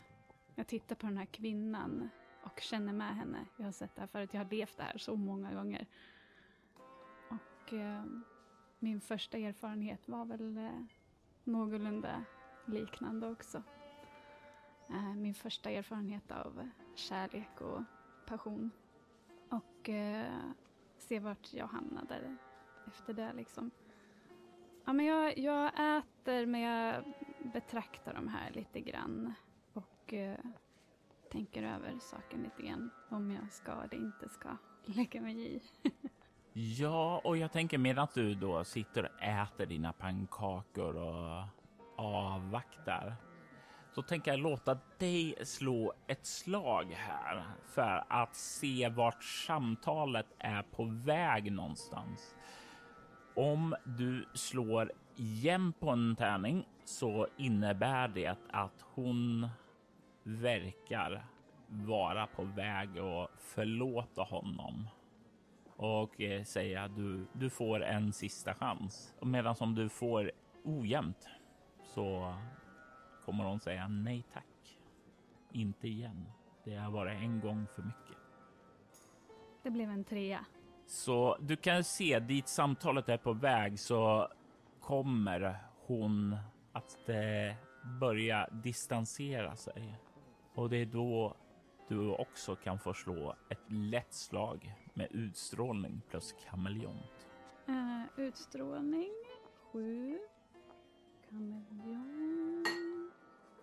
jag 0.55 0.67
tittar 0.67 0.95
på 0.95 1.07
den 1.07 1.17
här 1.17 1.25
kvinnan 1.25 2.09
och 2.43 2.59
känner 2.59 2.93
med 2.93 3.15
henne. 3.15 3.45
Jag 3.57 3.65
har 3.65 3.71
sett 3.71 3.95
det 3.95 4.01
här 4.01 4.07
förut, 4.07 4.33
jag 4.33 4.43
har 4.43 4.49
levt 4.49 4.77
det 4.77 4.83
här 4.83 4.97
så 4.97 5.15
många 5.15 5.53
gånger. 5.53 5.87
Och 7.29 7.73
eh, 7.73 8.03
min 8.79 9.01
första 9.01 9.37
erfarenhet 9.37 10.07
var 10.07 10.25
väl 10.25 10.57
eh, 10.57 10.83
någorlunda 11.43 12.23
liknande 12.65 13.27
också. 13.27 13.63
Eh, 14.89 15.15
min 15.15 15.33
första 15.33 15.69
erfarenhet 15.69 16.31
av 16.31 16.69
kärlek 16.95 17.61
och 17.61 17.83
passion. 18.25 18.71
Och 19.49 19.89
eh, 19.89 20.41
se 20.97 21.19
vart 21.19 21.53
jag 21.53 21.67
hamnade 21.67 22.35
efter 22.87 23.13
det 23.13 23.33
liksom. 23.33 23.71
Ja, 24.87 24.93
men 24.93 25.05
jag, 25.05 25.37
jag 25.37 25.67
äter 25.67 26.45
men 26.45 26.61
jag 26.61 27.03
betraktar 27.53 28.13
de 28.13 28.27
här 28.27 28.51
lite 28.51 28.79
grann 28.79 29.33
och 29.73 30.13
eh, 30.13 30.37
tänker 31.31 31.63
över 31.63 31.99
saken 31.99 32.43
lite 32.43 32.67
grann. 32.67 32.89
Om 33.09 33.31
jag 33.31 33.51
ska 33.51 33.71
eller 33.71 33.95
inte 33.95 34.29
ska 34.29 34.49
lägga 34.85 35.21
mig 35.21 35.55
i. 35.55 35.61
Ja, 36.53 37.21
och 37.23 37.37
jag 37.37 37.51
tänker 37.51 37.77
medan 37.77 38.07
du 38.13 38.35
då 38.35 38.63
sitter 38.63 39.03
och 39.03 39.23
äter 39.23 39.65
dina 39.65 39.93
pannkakor 39.93 40.95
och 40.95 41.43
avvaktar 41.95 43.15
så 43.91 44.01
tänker 44.01 44.31
jag 44.31 44.39
låta 44.39 44.77
dig 44.97 45.35
slå 45.45 45.93
ett 46.07 46.25
slag 46.25 46.91
här 46.91 47.43
för 47.65 48.03
att 48.09 48.35
se 48.35 48.89
vart 48.89 49.23
samtalet 49.23 50.27
är 50.37 50.63
på 50.63 50.83
väg 50.85 51.51
någonstans. 51.51 52.35
Om 53.37 53.75
du 53.85 54.25
slår 54.33 54.91
igen 55.15 55.73
på 55.79 55.89
en 55.89 56.15
tärning 56.15 56.67
så 56.85 57.27
innebär 57.37 58.07
det 58.07 58.35
att 58.49 58.85
hon 58.93 59.47
verkar 60.23 61.25
vara 61.67 62.27
på 62.27 62.43
väg 62.43 62.99
att 62.99 63.29
förlåta 63.39 64.21
honom 64.21 64.87
och 65.75 66.21
eh, 66.21 66.43
säga 66.43 66.83
att 66.83 66.95
du, 66.95 67.25
du 67.33 67.49
får 67.49 67.83
en 67.83 68.13
sista 68.13 68.53
chans. 68.53 69.13
Medan 69.21 69.55
om 69.59 69.75
du 69.75 69.89
får 69.89 70.31
ojämnt 70.63 71.29
så 71.83 72.35
kommer 73.25 73.43
hon 73.43 73.59
säga 73.59 73.87
nej 73.87 74.23
tack. 74.33 74.79
Inte 75.51 75.87
igen. 75.87 76.25
Det 76.63 76.75
har 76.75 76.91
varit 76.91 77.21
en 77.21 77.39
gång 77.39 77.67
för 77.75 77.81
mycket. 77.81 78.17
Det 79.63 79.69
blev 79.69 79.89
en 79.89 80.03
trea. 80.03 80.45
Så 80.87 81.37
du 81.39 81.55
kan 81.55 81.83
se 81.83 82.19
dit 82.19 82.47
samtalet 82.47 83.09
är 83.09 83.17
på 83.17 83.33
väg 83.33 83.79
så 83.79 84.27
kommer 84.81 85.57
hon 85.85 86.37
att 86.71 87.09
eh, 87.09 87.55
börja 87.99 88.49
distansera 88.51 89.55
sig. 89.55 89.99
Och 90.53 90.69
det 90.69 90.77
är 90.77 90.85
då 90.85 91.35
du 91.87 92.11
också 92.11 92.55
kan 92.55 92.79
få 92.79 92.93
slå 92.93 93.35
ett 93.49 93.71
lätt 93.71 94.13
slag 94.13 94.73
med 94.93 95.07
utstrålning 95.11 96.01
plus 96.09 96.35
kameleont. 96.49 97.27
Uh, 97.69 98.03
utstrålning, 98.17 99.11
sju. 99.71 100.19
Kameleont, 101.29 102.67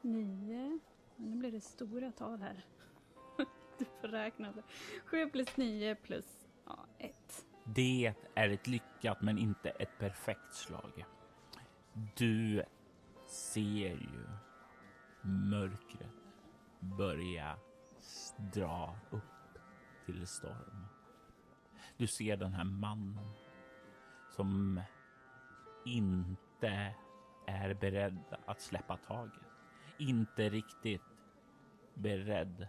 nio. 0.01 0.79
Nu 1.17 1.37
blir 1.37 1.53
det 1.53 1.61
stora 1.61 2.13
tal 2.13 2.41
här. 2.41 2.65
du 3.79 3.85
får 4.01 4.09
räkna. 4.09 4.53
Det. 4.53 4.63
Sju 5.05 5.27
plus 5.27 5.57
nio 5.57 5.95
plus 5.95 6.44
ja, 6.67 6.87
ett. 6.99 7.45
Det 7.65 8.15
är 8.35 8.49
ett 8.49 8.67
lyckat 8.67 9.23
men 9.23 9.39
inte 9.39 9.71
ett 9.71 9.99
perfekt 9.99 10.55
slag. 10.55 11.05
Du 12.17 12.63
ser 13.27 13.91
ju 13.91 14.27
mörkret 15.23 16.25
börja 16.81 17.57
dra 18.37 18.97
upp 19.11 19.59
till 20.07 20.27
storm. 20.27 20.87
Du 21.97 22.07
ser 22.07 22.37
den 22.37 22.53
här 22.53 22.65
mannen 22.65 23.31
som 24.31 24.81
inte 25.85 26.95
är 27.47 27.75
beredd 27.75 28.37
att 28.47 28.61
släppa 28.61 28.97
taget. 28.97 29.43
Inte 29.99 30.49
riktigt 30.49 31.03
beredd 31.95 32.69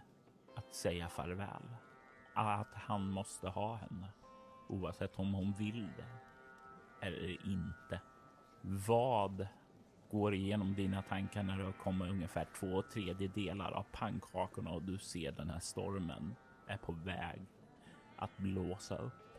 att 0.56 0.74
säga 0.74 1.08
farväl. 1.08 1.76
Att 2.36 2.74
han 2.74 3.10
måste 3.10 3.48
ha 3.48 3.76
henne 3.76 4.08
oavsett 4.68 5.18
om 5.18 5.34
hon 5.34 5.52
vill 5.52 5.88
det 5.96 6.26
eller 7.06 7.46
inte. 7.46 8.00
Vad 8.60 9.46
går 10.10 10.34
igenom 10.34 10.74
dina 10.74 11.02
tankar 11.02 11.42
när 11.42 11.58
du 11.58 11.72
kommer 11.72 12.08
ungefär 12.08 12.46
två 12.60 12.82
tredjedelar 12.82 13.72
av 13.72 13.86
pannkakorna 13.92 14.70
och 14.70 14.82
du 14.82 14.98
ser 14.98 15.32
den 15.32 15.50
här 15.50 15.60
stormen 15.60 16.34
är 16.66 16.76
på 16.76 16.92
väg 16.92 17.40
att 18.16 18.36
blåsa 18.36 18.96
upp. 18.96 19.38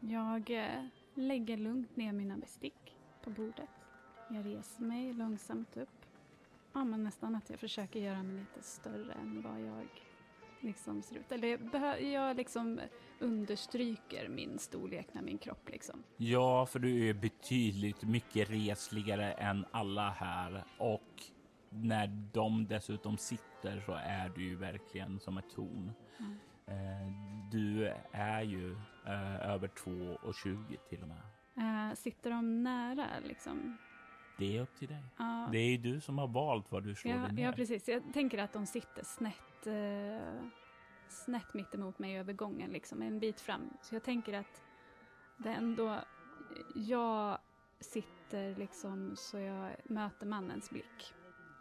Jag 0.00 0.50
eh, 0.50 0.86
lägger 1.14 1.56
lugnt 1.56 1.96
ner 1.96 2.12
mina 2.12 2.36
bestick 2.36 2.96
på 3.24 3.30
bordet. 3.30 3.70
Jag 4.28 4.46
reser 4.46 4.82
mig 4.82 5.12
långsamt 5.12 5.76
upp. 5.76 6.06
Ja, 6.72 6.84
men 6.84 7.04
nästan 7.04 7.34
att 7.34 7.50
jag 7.50 7.60
försöker 7.60 8.00
göra 8.00 8.22
mig 8.22 8.36
lite 8.36 8.62
större 8.62 9.12
än 9.12 9.42
vad 9.42 9.60
jag 9.60 9.88
liksom 10.64 11.02
ser 11.02 11.16
ut. 11.16 11.32
Eller 11.32 12.04
jag 12.12 12.36
liksom 12.36 12.80
understryker 13.18 14.28
min 14.28 14.58
storlek 14.58 15.14
med 15.14 15.24
min 15.24 15.38
kropp 15.38 15.68
liksom. 15.68 16.02
Ja, 16.16 16.66
för 16.66 16.78
du 16.78 17.08
är 17.08 17.14
betydligt 17.14 18.02
mycket 18.02 18.50
resligare 18.50 19.32
än 19.32 19.64
alla 19.70 20.10
här 20.10 20.64
och 20.78 21.22
när 21.68 22.06
de 22.32 22.66
dessutom 22.66 23.18
sitter 23.18 23.80
så 23.80 23.92
är 23.92 24.28
du 24.28 24.44
ju 24.44 24.56
verkligen 24.56 25.20
som 25.20 25.38
ett 25.38 25.50
torn. 25.54 25.92
Mm. 26.18 26.36
Eh, 26.66 27.12
du 27.50 27.92
är 28.12 28.42
ju 28.42 28.72
eh, 29.06 29.50
över 29.50 29.68
2,20 29.68 30.76
till 30.88 31.02
och 31.02 31.08
med. 31.08 31.22
Uh, 31.58 31.94
sitter 31.94 32.30
de 32.30 32.62
nära 32.62 33.06
liksom? 33.28 33.76
Det 34.38 34.56
är 34.56 34.60
upp 34.60 34.76
till 34.78 34.88
dig. 34.88 35.02
Uh, 35.20 35.50
det 35.50 35.58
är 35.58 35.70
ju 35.70 35.76
du 35.76 36.00
som 36.00 36.18
har 36.18 36.28
valt 36.28 36.72
var 36.72 36.80
du 36.80 36.94
slår 36.94 37.14
ja, 37.14 37.20
dig 37.20 37.32
ner. 37.32 37.44
Ja, 37.44 37.52
precis. 37.52 37.88
Jag 37.88 38.02
tänker 38.12 38.38
att 38.38 38.52
de 38.52 38.66
sitter 38.66 39.04
snett, 39.04 39.53
eh, 39.66 40.44
snett 41.08 41.54
mitt 41.54 41.74
emot 41.74 41.98
mig 41.98 42.18
över 42.18 42.32
gången, 42.32 42.70
liksom, 42.70 43.02
en 43.02 43.18
bit 43.18 43.40
fram. 43.40 43.70
Så 43.82 43.94
jag 43.94 44.02
tänker 44.02 44.32
att 44.32 44.62
det 45.36 45.48
är 45.48 45.54
ändå... 45.54 46.00
Jag 46.74 47.38
sitter 47.80 48.56
liksom 48.56 49.16
så 49.16 49.38
jag 49.38 49.70
möter 49.84 50.26
mannens 50.26 50.70
blick. 50.70 51.14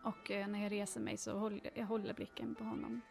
Och 0.03 0.31
eh, 0.31 0.47
när 0.47 0.63
jag 0.63 0.71
reser 0.71 1.01
mig 1.01 1.17
så 1.17 1.37
håller 1.37 1.69
jag 1.75 1.85
håller 1.85 2.13
blicken 2.13 2.55
på 2.55 2.63
honom. 2.63 3.01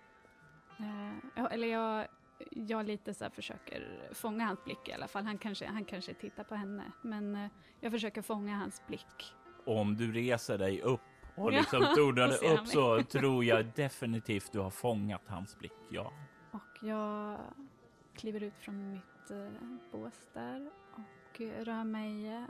Eh, 0.78 1.44
eller 1.50 1.68
jag, 1.68 2.08
jag 2.50 2.86
lite 2.86 3.14
så 3.14 3.30
försöker 3.30 4.08
fånga 4.12 4.46
hans 4.46 4.64
blick 4.64 4.88
i 4.88 4.92
alla 4.92 5.08
fall. 5.08 5.24
Han 5.24 5.38
kanske, 5.38 5.66
han 5.66 5.84
kanske 5.84 6.14
tittar 6.14 6.44
på 6.44 6.54
henne. 6.54 6.92
Men 7.02 7.34
eh, 7.34 7.50
jag 7.80 7.92
försöker 7.92 8.22
fånga 8.22 8.56
hans 8.56 8.86
blick 8.86 9.34
om 9.64 9.96
du 9.96 10.12
reser 10.12 10.58
dig 10.58 10.82
upp 10.82 11.00
och 11.34 11.52
liksom 11.52 11.82
ja, 11.82 11.94
tonar 11.94 12.28
upp 12.52 12.66
så 12.66 13.02
tror 13.10 13.44
jag 13.44 13.66
definitivt 13.74 14.52
du 14.52 14.58
har 14.58 14.70
fångat 14.70 15.22
hans 15.26 15.58
blick. 15.58 15.72
Ja. 15.88 16.12
Och 16.50 16.82
jag 16.82 17.38
kliver 18.14 18.42
ut 18.42 18.58
från 18.58 18.90
mitt 18.90 19.30
eh, 19.30 19.48
bås 19.92 20.28
där 20.32 20.70
och 20.92 21.40
rör 21.40 21.84
mig 21.84 22.28
eh, 22.36 22.44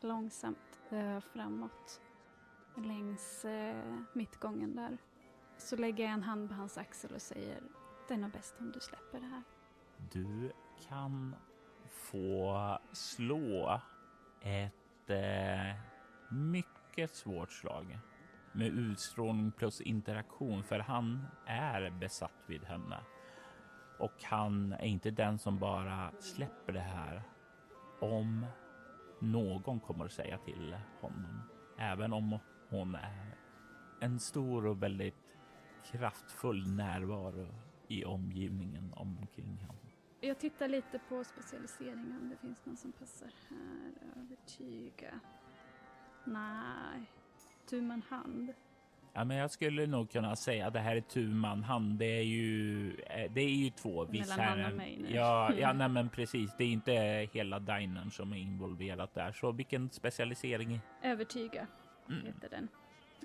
långsamt 0.00 0.80
eh, 0.90 1.20
framåt 1.20 2.00
längs 2.76 3.44
eh, 3.44 3.94
mittgången 4.12 4.76
där. 4.76 4.98
Så 5.58 5.76
lägger 5.76 6.04
jag 6.04 6.12
en 6.12 6.22
hand 6.22 6.48
på 6.48 6.54
hans 6.54 6.78
axel 6.78 7.14
och 7.14 7.22
säger 7.22 7.60
det 8.08 8.14
är 8.14 8.18
nog 8.18 8.30
bäst 8.30 8.54
om 8.58 8.72
du 8.72 8.80
släpper 8.80 9.20
det 9.20 9.26
här. 9.26 9.42
Du 10.12 10.52
kan 10.88 11.36
få 11.90 12.78
slå 12.92 13.80
ett 14.40 14.72
ett 15.06 15.10
eh, 15.10 15.74
mycket 16.34 17.14
svårt 17.14 17.52
slag 17.52 17.98
med 18.56 18.66
utstrålning 18.66 19.52
plus 19.52 19.80
interaktion, 19.80 20.62
för 20.62 20.78
han 20.78 21.26
är 21.46 21.90
besatt 21.90 22.44
vid 22.46 22.64
henne. 22.64 22.98
Och 23.98 24.22
han 24.22 24.72
är 24.72 24.84
inte 24.84 25.10
den 25.10 25.38
som 25.38 25.58
bara 25.58 26.12
släpper 26.20 26.72
det 26.72 26.80
här 26.80 27.22
om 28.00 28.46
någon 29.18 29.80
kommer 29.80 30.04
att 30.04 30.12
säga 30.12 30.38
till 30.38 30.76
honom. 31.00 31.42
Även 31.78 32.12
om 32.12 32.38
hon 32.68 32.94
är 32.94 33.36
en 34.00 34.20
stor 34.20 34.66
och 34.66 34.82
väldigt 34.82 35.38
kraftfull 35.84 36.68
närvaro 36.68 37.48
i 37.88 38.04
omgivningen 38.04 38.92
omkring 38.96 39.58
honom. 39.60 39.86
Jag 40.20 40.38
tittar 40.38 40.68
lite 40.68 40.98
på 41.08 41.24
specialiseringen. 41.24 42.18
om 42.22 42.28
det 42.28 42.36
finns 42.36 42.66
någon 42.66 42.76
som 42.76 42.92
passar 42.92 43.30
här. 43.48 43.92
Övertyga. 44.16 45.20
Nej. 46.24 47.10
Tu 47.66 47.82
man 47.82 48.02
hand. 48.08 48.52
Ja, 49.12 49.24
men 49.24 49.36
jag 49.36 49.50
skulle 49.50 49.86
nog 49.86 50.10
kunna 50.10 50.36
säga 50.36 50.66
att 50.66 50.72
det 50.72 50.80
här 50.80 50.96
är 50.96 51.00
tu 51.00 51.28
man 51.28 51.62
hand. 51.62 51.98
Det 51.98 52.18
är 52.18 52.22
ju, 52.22 52.90
eh, 53.00 53.32
det 53.32 53.40
är 53.40 53.48
ju 53.48 53.70
två. 53.70 54.06
Mellan 54.06 54.64
och 54.64 54.76
mig 54.76 54.98
nu. 55.02 55.14
Ja, 55.14 55.52
ja 55.52 55.72
nej, 55.72 55.88
men 55.88 56.08
precis. 56.08 56.50
Det 56.58 56.64
är 56.64 56.68
inte 56.68 56.92
hela 57.32 57.58
dinern 57.58 58.10
som 58.10 58.32
är 58.32 58.36
involverat 58.36 59.14
där. 59.14 59.32
Så 59.32 59.52
vilken 59.52 59.90
specialisering? 59.90 60.80
Övertyga 61.02 61.66
mm. 62.08 62.26
heter 62.26 62.48
den. 62.48 62.68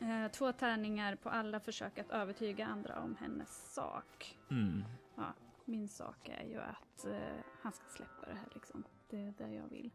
Eh, 0.10 0.32
två 0.32 0.52
tärningar 0.52 1.16
på 1.16 1.30
alla 1.30 1.60
försök 1.60 2.00
att 2.00 2.12
övertyga 2.12 2.66
andra 2.66 3.00
om 3.00 3.18
hennes 3.20 3.74
sak. 3.74 4.38
Mm. 4.52 4.84
Ja, 5.16 5.34
min 5.66 5.88
sak 5.88 6.30
är 6.30 6.50
ju 6.50 6.58
att 6.58 7.06
eh, 7.06 7.44
han 7.62 7.72
ska 7.72 7.84
släppa 7.90 8.26
det 8.28 8.34
här 8.34 8.48
liksom. 8.54 8.84
Det 9.10 9.18
är 9.18 9.34
det 9.38 9.54
jag 9.54 9.68
vill. 9.68 9.92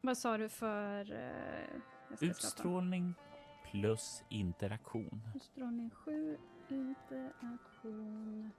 Vad 0.00 0.18
sa 0.18 0.38
du 0.38 0.48
för... 0.48 1.12
Eh, 1.12 2.28
Utstrålning 2.28 3.14
plus 3.72 4.24
interaktion. 4.28 5.22
Utstrålning 5.34 5.90
7, 5.90 6.38
interaktion 6.68 8.50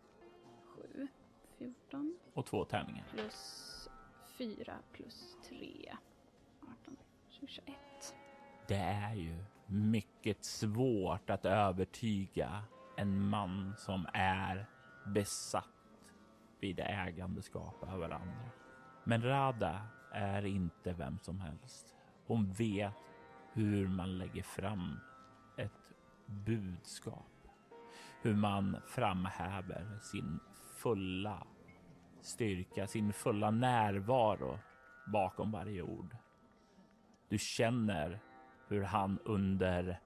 7. 0.65 1.08
14. 1.58 2.17
Och 2.34 2.45
två 2.45 2.65
tärningar. 2.65 3.06
Plus 3.12 3.89
4 4.38 4.73
plus 4.91 5.38
3. 5.49 5.95
18, 6.62 6.97
21. 7.30 7.76
Det 8.67 8.76
är 8.76 9.13
ju 9.13 9.43
mycket 9.65 10.45
svårt 10.45 11.30
att 11.30 11.45
övertyga 11.45 12.63
en 12.97 13.30
man 13.30 13.73
som 13.78 14.08
är 14.13 14.65
besatt 15.08 15.67
vid 16.60 16.80
ägandeskap 16.80 17.84
över 17.93 18.10
andra. 18.10 18.49
Men 19.04 19.23
Rada 19.23 19.88
är 20.12 20.45
inte 20.45 20.93
vem 20.93 21.19
som 21.19 21.39
helst. 21.39 21.95
Hon 22.26 22.54
vet 22.54 22.93
hur 23.54 23.88
man 23.88 24.18
lägger 24.18 24.44
fram 24.44 25.00
ett 25.58 25.94
budskap. 26.26 27.48
Hur 28.22 28.36
man 28.36 28.78
framhäver 28.88 30.00
sin 30.02 30.39
fulla 30.76 31.48
styrka, 32.22 32.88
sin 32.88 33.13
fulla 33.13 33.52
närvaro 33.52 34.60
bakom 35.06 35.52
varje 35.52 35.82
ord. 35.82 36.16
Du 37.30 37.38
känner 37.38 38.20
hur 38.68 38.84
han 38.84 39.20
under 39.26 40.00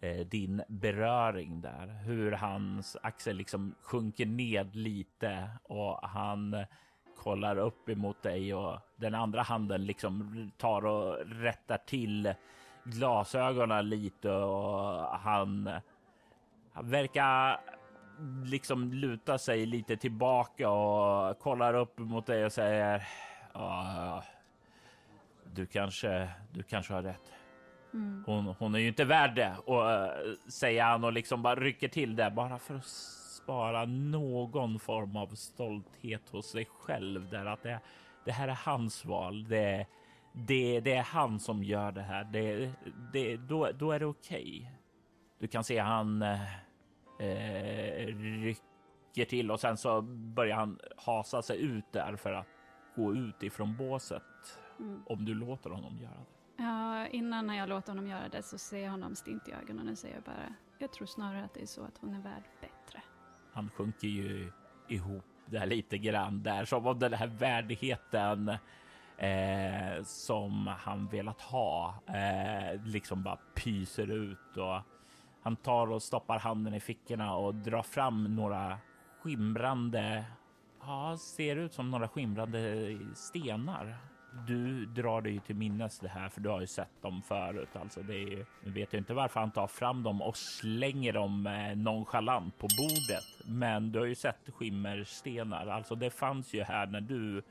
eh, 0.00 0.26
din 0.26 0.62
beröring 0.68 1.60
där, 1.60 1.86
hur 1.86 2.32
hans 2.32 2.96
axel 3.02 3.36
liksom 3.36 3.74
sjunker 3.82 4.26
ned 4.26 4.76
lite 4.76 5.50
och 5.62 6.08
han 6.08 6.66
kollar 7.16 7.56
upp 7.56 7.88
emot 7.88 8.22
dig 8.22 8.54
och 8.54 8.78
den 8.96 9.14
andra 9.14 9.42
handen 9.42 9.86
liksom 9.86 10.50
tar 10.56 10.84
och 10.84 11.16
rättar 11.26 11.78
till 11.78 12.34
glasögonen 12.90 13.88
lite 13.88 14.30
och 14.30 15.04
han, 15.18 15.70
han 16.72 16.90
verkar 16.90 17.60
liksom 18.44 18.92
luta 18.92 19.38
sig 19.38 19.66
lite 19.66 19.96
tillbaka 19.96 20.70
och 20.70 21.38
kollar 21.38 21.74
upp 21.74 21.98
mot 21.98 22.26
dig 22.26 22.44
och 22.44 22.52
säger 22.52 23.08
ja, 23.54 24.22
du 25.54 25.66
kanske, 25.66 26.28
du 26.52 26.62
kanske 26.62 26.94
har 26.94 27.02
rätt. 27.02 27.32
Mm. 27.94 28.24
Hon, 28.26 28.54
hon 28.58 28.74
är 28.74 28.78
ju 28.78 28.88
inte 28.88 29.04
värd 29.04 29.34
det 29.34 29.56
och 29.64 29.82
uh, 29.82 30.34
säger 30.48 30.84
han 30.84 31.04
och 31.04 31.12
liksom 31.12 31.42
bara 31.42 31.54
rycker 31.54 31.88
till 31.88 32.16
det 32.16 32.30
bara 32.30 32.58
för 32.58 32.74
att 32.74 32.86
spara 33.42 33.84
någon 33.84 34.78
form 34.78 35.16
av 35.16 35.26
stolthet 35.26 36.28
hos 36.30 36.50
sig 36.50 36.68
själv 36.78 37.28
där 37.28 37.46
att 37.46 37.62
det, 37.62 37.80
det 38.24 38.32
här 38.32 38.48
är 38.48 38.58
hans 38.64 39.04
val. 39.04 39.48
Det, 39.48 39.86
det, 40.32 40.80
det 40.80 40.92
är 40.92 41.02
han 41.02 41.40
som 41.40 41.64
gör 41.64 41.92
det 41.92 42.02
här. 42.02 42.24
Det, 42.24 42.72
det, 43.12 43.36
då, 43.36 43.70
då 43.72 43.92
är 43.92 43.98
det 43.98 44.06
okej. 44.06 44.58
Okay. 44.60 44.72
Du 45.38 45.46
kan 45.46 45.64
se 45.64 45.78
han 45.78 46.22
eh, 46.22 48.06
rycker 48.16 49.24
till 49.28 49.50
och 49.50 49.60
sen 49.60 49.76
så 49.76 50.02
börjar 50.02 50.56
han 50.56 50.78
hasa 50.96 51.42
sig 51.42 51.60
ut 51.62 51.92
där 51.92 52.16
för 52.16 52.32
att 52.32 52.46
gå 52.96 53.14
ut 53.14 53.42
ifrån 53.42 53.76
båset. 53.76 54.22
Mm. 54.78 55.02
Om 55.06 55.24
du 55.24 55.34
låter 55.34 55.70
honom 55.70 55.98
göra 55.98 56.10
det. 56.10 56.62
Ja, 56.62 57.06
innan 57.06 57.46
när 57.46 57.58
jag 57.58 57.68
låter 57.68 57.88
honom 57.88 58.06
göra 58.06 58.28
det 58.28 58.42
så 58.42 58.58
ser 58.58 58.78
jag 58.78 58.90
honom 58.90 59.14
stint 59.14 59.48
i 59.48 59.52
ögonen 59.52 59.88
och 59.88 59.98
säger 59.98 60.20
bara 60.20 60.54
jag 60.78 60.92
tror 60.92 61.06
snarare 61.06 61.44
att 61.44 61.54
det 61.54 61.62
är 61.62 61.66
så 61.66 61.82
att 61.84 61.98
hon 62.00 62.14
är 62.14 62.20
värd 62.20 62.42
bättre. 62.60 63.02
Han 63.52 63.70
sjunker 63.70 64.08
ju 64.08 64.52
ihop 64.88 65.24
där 65.46 65.66
lite 65.66 65.98
grann 65.98 66.42
där 66.42 66.64
som 66.64 66.86
om 66.86 66.98
den 66.98 67.12
här 67.12 67.26
värdigheten 67.26 68.56
eh, 69.18 70.02
som 70.04 70.66
han 70.66 71.06
velat 71.06 71.40
ha 71.40 71.94
eh, 72.06 72.80
liksom 72.84 73.22
bara 73.22 73.38
pyser 73.54 74.10
ut 74.10 74.56
och 74.56 74.80
han 75.42 75.56
tar 75.56 75.92
och 75.92 76.02
stoppar 76.02 76.38
handen 76.38 76.74
i 76.74 76.80
fickorna 76.80 77.34
och 77.34 77.54
drar 77.54 77.82
fram 77.82 78.36
några 78.36 78.78
skimrande, 79.22 80.24
ja, 80.80 81.16
ser 81.18 81.56
ut 81.56 81.72
som 81.72 81.90
några 81.90 82.08
skimrande 82.08 82.98
stenar. 83.14 83.96
Du 84.46 84.86
drar 84.86 85.20
dig 85.20 85.40
till 85.40 85.56
minnes 85.56 85.98
det 85.98 86.08
här 86.08 86.28
för 86.28 86.40
du 86.40 86.48
har 86.48 86.60
ju 86.60 86.66
sett 86.66 87.02
dem 87.02 87.22
förut. 87.22 87.68
Alltså 87.72 88.02
det 88.02 88.14
är, 88.14 88.28
ju... 88.28 88.44
nu 88.64 88.70
vet 88.70 88.92
jag 88.92 89.00
inte 89.00 89.14
varför 89.14 89.40
han 89.40 89.50
tar 89.50 89.66
fram 89.66 90.02
dem 90.02 90.22
och 90.22 90.36
slänger 90.36 91.12
dem 91.12 91.46
eh, 91.46 91.76
nonchalant 91.76 92.58
på 92.58 92.68
bordet. 92.78 93.48
Men 93.58 93.92
du 93.92 93.98
har 93.98 94.06
ju 94.06 94.14
sett 94.14 94.50
skimmerstenar. 94.54 95.66
Alltså 95.66 95.94
det 95.94 96.10
fanns 96.10 96.54
ju 96.54 96.62
här 96.62 96.86
när 96.86 97.00
du 97.00 97.42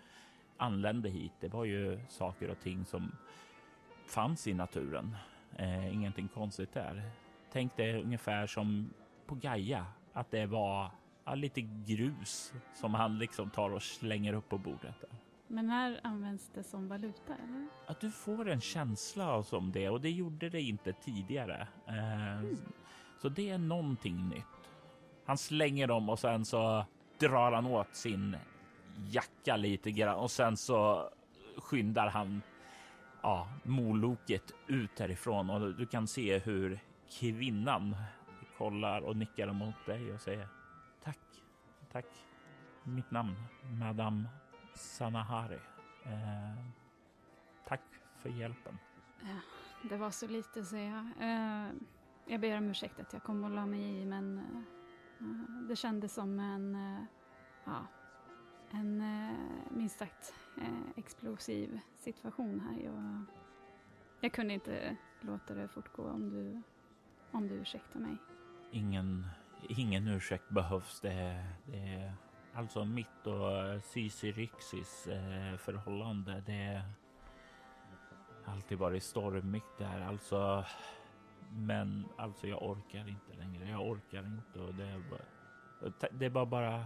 anlände 0.57 1.09
hit. 1.09 1.31
Det 1.39 1.47
var 1.47 1.65
ju 1.65 1.99
saker 2.09 2.49
och 2.49 2.59
ting 2.59 2.85
som 2.85 3.11
fanns 4.07 4.47
i 4.47 4.53
naturen. 4.53 5.15
Eh, 5.55 5.93
ingenting 5.93 6.27
konstigt 6.27 6.73
där. 6.73 7.11
Tänk 7.51 7.77
dig 7.77 8.01
ungefär 8.03 8.47
som 8.47 8.93
på 9.25 9.35
Gaia, 9.35 9.85
att 10.13 10.31
det 10.31 10.45
var 10.45 10.91
ja, 11.25 11.35
lite 11.35 11.61
grus 11.61 12.53
som 12.73 12.93
han 12.93 13.19
liksom 13.19 13.49
tar 13.49 13.69
och 13.69 13.83
slänger 13.83 14.33
upp 14.33 14.49
på 14.49 14.57
bordet. 14.57 15.01
Där. 15.01 15.09
Men 15.47 15.69
här 15.69 15.99
används 16.03 16.51
det 16.53 16.63
som 16.63 16.87
valuta? 16.87 17.33
Eller? 17.43 17.67
Att 17.85 17.99
du 17.99 18.11
får 18.11 18.49
en 18.49 18.61
känsla 18.61 19.43
som 19.43 19.71
det 19.71 19.89
och 19.89 20.01
det 20.01 20.11
gjorde 20.11 20.49
det 20.49 20.61
inte 20.61 20.93
tidigare. 20.93 21.67
Eh, 21.87 22.39
mm. 22.39 22.57
Så 23.21 23.29
det 23.29 23.49
är 23.49 23.57
någonting 23.57 24.29
nytt. 24.29 24.43
Han 25.25 25.37
slänger 25.37 25.87
dem 25.87 26.09
och 26.09 26.19
sen 26.19 26.45
så 26.45 26.85
drar 27.19 27.51
han 27.51 27.65
åt 27.65 27.95
sin 27.95 28.35
jacka 28.97 29.57
lite 29.57 29.91
grann 29.91 30.15
och 30.17 30.31
sen 30.31 30.57
så 30.57 31.09
skyndar 31.57 32.07
han 32.07 32.41
ja, 33.21 33.49
moloket 33.63 34.51
ut 34.67 34.99
härifrån 34.99 35.49
och 35.49 35.75
du 35.75 35.85
kan 35.85 36.07
se 36.07 36.37
hur 36.37 36.79
kvinnan 37.09 37.95
kollar 38.57 39.01
och 39.01 39.17
nickar 39.17 39.53
mot 39.53 39.85
dig 39.85 40.13
och 40.13 40.21
säger 40.21 40.47
tack, 41.03 41.19
tack. 41.91 42.05
Mitt 42.83 43.11
namn, 43.11 43.35
Madame 43.79 44.23
Sanahari. 44.73 45.59
Eh, 46.03 46.63
tack 47.67 47.81
för 48.21 48.29
hjälpen. 48.29 48.77
Det 49.89 49.97
var 49.97 50.11
så 50.11 50.27
lite, 50.27 50.63
säger 50.63 50.89
jag. 50.89 51.05
Eh, 51.19 51.71
jag 52.25 52.41
ber 52.41 52.57
om 52.57 52.69
ursäkt 52.69 52.99
att 52.99 53.13
jag 53.13 53.23
kom 53.23 53.43
och 53.43 53.49
la 53.49 53.65
mig 53.65 54.01
i, 54.01 54.05
men 54.05 54.37
eh, 54.37 55.25
det 55.67 55.75
kändes 55.75 56.13
som 56.13 56.39
en 56.39 56.75
eh, 56.75 57.03
ja, 57.65 57.85
en 58.71 59.01
eh, 59.01 59.37
minst 59.69 59.99
sagt 59.99 60.33
eh, 60.57 60.89
explosiv 60.95 61.79
situation 61.97 62.59
här. 62.59 62.83
Jag, 62.83 63.25
jag 64.21 64.33
kunde 64.33 64.53
inte 64.53 64.97
låta 65.21 65.53
det 65.53 65.67
fortgå 65.67 66.03
om 66.03 66.29
du, 66.29 66.61
om 67.31 67.47
du 67.47 67.55
ursäktar 67.55 67.99
mig. 67.99 68.17
Ingen, 68.71 69.27
ingen 69.69 70.07
ursäkt 70.07 70.49
behövs. 70.49 71.01
Det, 71.01 71.45
det 71.65 71.77
är 71.77 72.13
alltså 72.53 72.85
mitt 72.85 73.27
och 73.27 73.51
eh, 73.51 73.81
Cici 73.81 74.31
Rixis 74.31 75.07
eh, 75.07 75.57
förhållande. 75.57 76.43
Det 76.45 76.81
har 78.43 78.53
alltid 78.53 78.77
varit 78.77 79.03
stormigt 79.03 79.77
där. 79.77 80.01
Alltså, 80.01 80.65
men 81.49 82.05
alltså 82.17 82.47
jag 82.47 82.63
orkar 82.63 83.07
inte 83.07 83.33
längre. 83.33 83.69
Jag 83.69 83.87
orkar 83.87 84.25
inte 84.25 84.59
och 84.59 84.73
det 84.75 84.83
är 84.83 85.01
det 86.11 86.29
var 86.29 86.45
bara, 86.45 86.85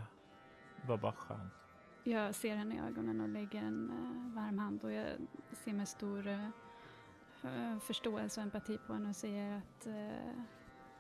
var 0.88 0.98
bara 0.98 1.12
skönt. 1.12 1.61
Jag 2.04 2.36
ser 2.36 2.56
henne 2.56 2.76
i 2.76 2.80
ögonen 2.80 3.22
och 3.22 3.30
lägger 3.30 3.62
en 3.62 3.92
uh, 3.92 4.36
varm 4.36 4.60
hand 4.60 4.84
och 4.84 4.92
jag 4.92 5.08
ser 5.52 5.74
med 5.74 5.88
stor 5.88 6.28
uh, 6.28 7.80
förståelse 7.80 8.40
och 8.40 8.46
empati 8.46 8.78
på 8.88 8.94
henne 8.94 9.10
och 9.10 9.16
säger 9.16 9.58
att 9.58 9.88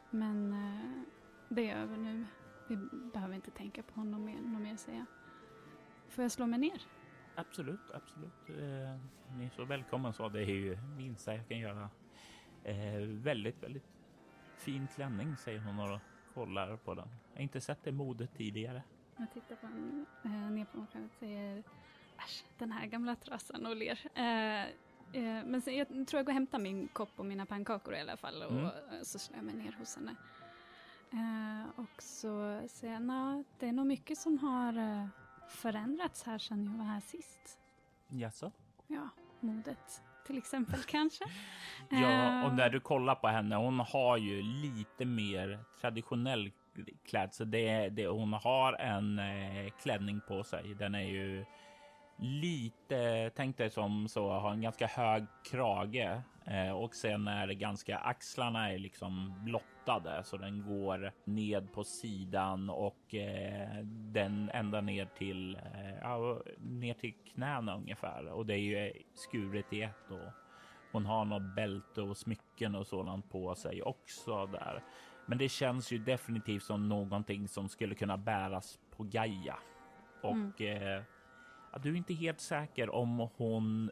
men 0.09 0.55
det 1.49 1.69
är 1.69 1.77
över 1.77 1.97
nu. 1.97 2.25
Vi 2.67 2.77
behöver 3.13 3.35
inte 3.35 3.51
tänka 3.51 3.83
på 3.83 3.99
honom 3.99 4.25
mer, 4.25 4.41
något 4.41 4.61
mer 4.61 4.75
säger 4.75 4.97
jag. 4.97 5.07
Får 6.09 6.21
jag 6.21 6.31
slå 6.31 6.47
mig 6.47 6.59
ner? 6.59 6.81
Absolut, 7.35 7.91
absolut. 7.93 8.49
Eh, 8.49 9.35
ni 9.37 9.45
är 9.45 9.49
så 9.55 9.65
välkommen 9.65 10.13
så. 10.13 10.29
Det 10.29 10.39
är 10.39 10.45
ju 10.45 10.77
minsta 10.97 11.35
jag 11.35 11.47
kan 11.47 11.59
göra. 11.59 11.89
Eh, 12.63 13.01
väldigt, 13.07 13.63
väldigt 13.63 13.85
fin 14.57 14.87
klänning 14.95 15.37
säger 15.37 15.59
hon 15.59 15.79
och 15.79 15.99
kollar 16.33 16.77
på 16.77 16.93
den. 16.93 17.07
Jag 17.31 17.39
har 17.39 17.43
inte 17.43 17.61
sett 17.61 17.83
det 17.83 17.91
modet 17.91 18.33
tidigare. 18.37 18.83
Jag 19.21 19.33
tittar 19.33 19.55
på 19.55 19.67
en, 19.67 20.05
eh, 20.23 20.31
ner 20.31 20.65
på 20.65 20.85
själv 20.93 21.05
och 21.05 21.11
säger 21.19 21.63
äsch, 22.17 22.43
den 22.57 22.71
här 22.71 22.85
gamla 22.85 23.15
trasan 23.15 23.65
och 23.65 23.75
ler. 23.75 23.99
Eh, 24.15 24.61
eh, 24.63 25.45
men 25.45 25.61
sen, 25.61 25.77
jag 25.77 25.87
tror 25.87 26.17
jag 26.19 26.25
går 26.25 26.31
och 26.31 26.33
hämtar 26.33 26.59
min 26.59 26.87
kopp 26.87 27.09
och 27.15 27.25
mina 27.25 27.45
pannkakor 27.45 27.93
i 27.95 27.99
alla 28.01 28.17
fall 28.17 28.43
och 28.43 28.51
Mm. 28.51 28.69
så 29.03 29.19
slår 29.19 29.37
jag 29.37 29.45
mig 29.45 29.55
ner 29.55 29.71
hos 29.79 29.95
henne. 29.95 30.15
Eh, 31.11 31.69
och 31.79 32.01
så 32.01 32.61
säger 32.67 32.93
jag, 32.93 33.01
"Nå, 33.03 33.43
det 33.59 33.67
är 33.67 33.71
nog 33.73 33.85
mycket 33.87 34.17
som 34.17 34.37
har 34.37 34.77
eh, 34.77 35.07
förändrats 35.49 36.23
här 36.23 36.37
sedan 36.37 36.65
jag 36.65 36.71
var 36.77 36.85
här 36.85 36.99
sist. 37.01 37.59
Jaså? 38.07 38.51
Ja, 38.87 39.09
modet 39.39 40.01
till 40.25 40.37
exempel 40.37 40.79
kanske. 40.87 41.23
Ja, 41.89 42.43
och 42.43 42.49
Eh, 42.49 42.55
när 42.55 42.69
du 42.69 42.79
kollar 42.79 43.15
på 43.15 43.27
henne, 43.27 43.55
hon 43.55 43.79
har 43.79 44.17
ju 44.17 44.41
lite 44.41 45.05
mer 45.05 45.59
traditionell 45.81 46.51
så 47.31 47.43
Det, 47.43 47.89
det, 47.89 48.07
hon 48.07 48.33
har 48.33 48.73
en 48.73 49.19
eh, 49.19 49.71
klänning 49.81 50.21
på 50.27 50.43
sig. 50.43 50.75
Den 50.79 50.95
är 50.95 51.07
ju 51.07 51.45
lite, 52.21 53.31
tänk 53.35 53.57
dig 53.57 53.69
som 53.69 54.07
så, 54.07 54.29
har 54.29 54.51
en 54.51 54.61
ganska 54.61 54.87
hög 54.87 55.25
krage 55.51 56.21
eh, 56.45 56.71
och 56.71 56.95
sen 56.95 57.27
är 57.27 57.47
det 57.47 57.55
ganska, 57.55 57.97
axlarna 57.97 58.71
är 58.71 58.77
liksom 58.77 59.33
blottade 59.45 60.23
så 60.23 60.37
den 60.37 60.65
går 60.67 61.11
ned 61.25 61.73
på 61.73 61.83
sidan 61.83 62.69
och 62.69 63.15
eh, 63.15 63.77
den 63.85 64.49
ända 64.53 64.81
ner 64.81 65.05
till, 65.05 65.55
eh, 65.55 65.97
ja, 66.01 66.41
ner 66.57 66.93
till 66.93 67.13
knäna 67.33 67.75
ungefär 67.75 68.27
och 68.27 68.45
det 68.45 68.53
är 68.53 68.57
ju 68.57 68.77
eh, 68.77 68.93
skuret 69.13 69.73
i 69.73 69.81
ett 69.81 70.09
då 70.09 70.33
hon 70.91 71.05
har 71.05 71.25
något 71.25 71.55
bälte 71.55 72.01
och 72.01 72.17
smycken 72.17 72.75
och 72.75 72.87
sådant 72.87 73.29
på 73.29 73.55
sig 73.55 73.83
också 73.83 74.45
där. 74.45 74.83
Men 75.25 75.37
det 75.37 75.49
känns 75.49 75.91
ju 75.91 75.97
definitivt 75.97 76.63
som 76.63 76.89
någonting 76.89 77.47
som 77.47 77.69
skulle 77.69 77.95
kunna 77.95 78.17
bäras 78.17 78.79
på 78.95 79.03
Gaia. 79.03 79.55
Och 80.21 80.61
eh, 80.61 81.03
ja, 81.71 81.79
du 81.79 81.91
är 81.91 81.95
inte 81.95 82.13
helt 82.13 82.39
säker 82.39 82.89
om 82.89 83.29
hon 83.35 83.91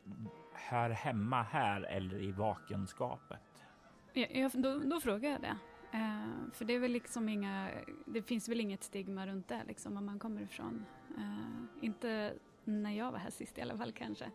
hör 0.53 0.89
hemma 0.89 1.43
här 1.43 1.81
eller 1.81 2.21
i 2.21 2.31
vakenskapet. 2.31 3.65
Ja, 4.13 4.25
ja, 4.31 4.49
då, 4.53 4.79
då 4.79 4.99
frågar 4.99 5.29
jag 5.29 5.41
det. 5.41 5.57
Eh, 5.91 6.51
för 6.53 6.65
det 6.65 6.73
är 6.73 6.79
väl 6.79 6.91
liksom 6.91 7.29
inga, 7.29 7.69
det 8.05 8.21
finns 8.21 8.49
väl 8.49 8.59
inget 8.59 8.83
stigma 8.83 9.27
runt 9.27 9.47
det 9.47 9.63
liksom 9.67 9.95
var 9.95 10.01
man 10.01 10.19
kommer 10.19 10.41
ifrån. 10.41 10.85
Eh, 11.17 11.85
inte 11.85 12.33
när 12.63 12.91
jag 12.91 13.11
var 13.11 13.19
här 13.19 13.29
sist 13.29 13.57
i 13.57 13.61
alla 13.61 13.77
fall 13.77 13.91
kanske. 13.91 14.25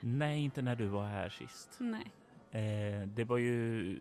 Nej, 0.00 0.44
inte 0.44 0.62
när 0.62 0.76
du 0.76 0.86
var 0.86 1.06
här 1.06 1.28
sist. 1.28 1.78
Nej. 1.80 2.12
Eh, 2.50 3.08
det 3.08 3.24
var 3.24 3.36
ju, 3.38 4.00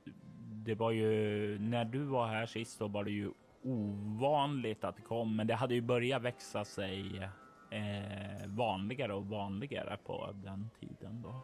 det 0.52 0.76
var 0.76 0.92
ju 0.92 1.60
när 1.60 1.86
du 1.86 2.00
var 2.04 2.28
här 2.28 2.46
sist, 2.46 2.80
då 2.80 2.88
var 2.88 3.04
det 3.04 3.12
ju 3.12 3.32
ovanligt 3.64 4.84
att 4.84 4.96
det 4.96 5.02
kom, 5.02 5.36
men 5.36 5.48
det 5.48 5.56
hade 5.56 5.74
ju 5.76 5.82
börjat 5.82 6.22
växa 6.22 6.66
sig 6.66 7.24
eh, 7.72 8.48
vanligare 8.48 9.14
och 9.14 9.26
vanligare 9.26 9.98
på 10.06 10.30
den 10.44 10.70
tiden 10.80 11.22
då. 11.22 11.42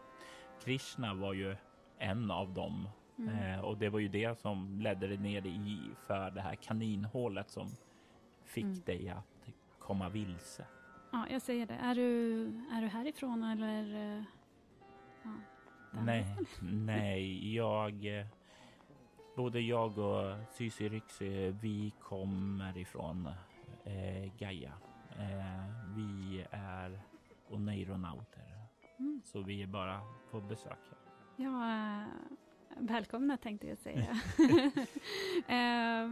Krishna 0.63 1.13
var 1.13 1.33
ju 1.33 1.55
en 1.97 2.31
av 2.31 2.53
dem 2.53 2.89
Mm. 3.19 3.35
eh, 3.53 3.59
och 3.59 3.77
det 3.77 3.89
var 3.89 3.99
ju 3.99 4.07
det 4.07 4.39
som 4.39 4.79
ledde 4.81 5.07
dig 5.07 5.17
ner 5.17 5.45
i 5.45 5.79
för 6.07 6.31
det 6.31 6.41
här 6.41 6.55
kaninhålet 6.55 7.49
som 7.49 7.67
fick 8.43 8.63
Mm. 8.63 8.81
dig 8.85 9.09
att 9.09 9.49
komma 9.79 10.09
vilse. 10.09 10.65
Ja, 11.11 11.25
jag 11.29 11.41
säger 11.41 11.65
det. 11.65 11.73
Är 11.73 11.95
du, 11.95 12.41
är 12.71 12.81
du 12.81 12.87
härifrån 12.87 13.43
eller? 13.43 14.25
Nej, 15.91 16.25
nej, 16.61 17.55
jag... 17.55 18.25
Både 19.35 19.59
jag 19.61 19.97
och 19.97 20.35
Sysi 20.51 20.89
Ryxy, 20.89 21.51
vi 21.51 21.93
kommer 22.01 22.77
ifrån 22.77 23.27
eh, 23.83 24.31
Gaia. 24.39 24.71
Eh, 25.09 25.95
vi 25.95 26.45
är 26.51 26.99
oneironauter, 27.49 28.41
Mm. 28.99 29.21
så 29.25 29.41
vi 29.41 29.63
är 29.63 29.67
bara 29.67 30.01
på 30.31 30.41
besök 30.41 30.71
här. 30.89 30.99
Ja, 31.35 31.71
eh, 32.01 32.07
välkomna 32.77 33.37
tänkte 33.37 33.67
jag 33.67 33.77
säga. 33.77 34.07
Eh, 35.47 36.11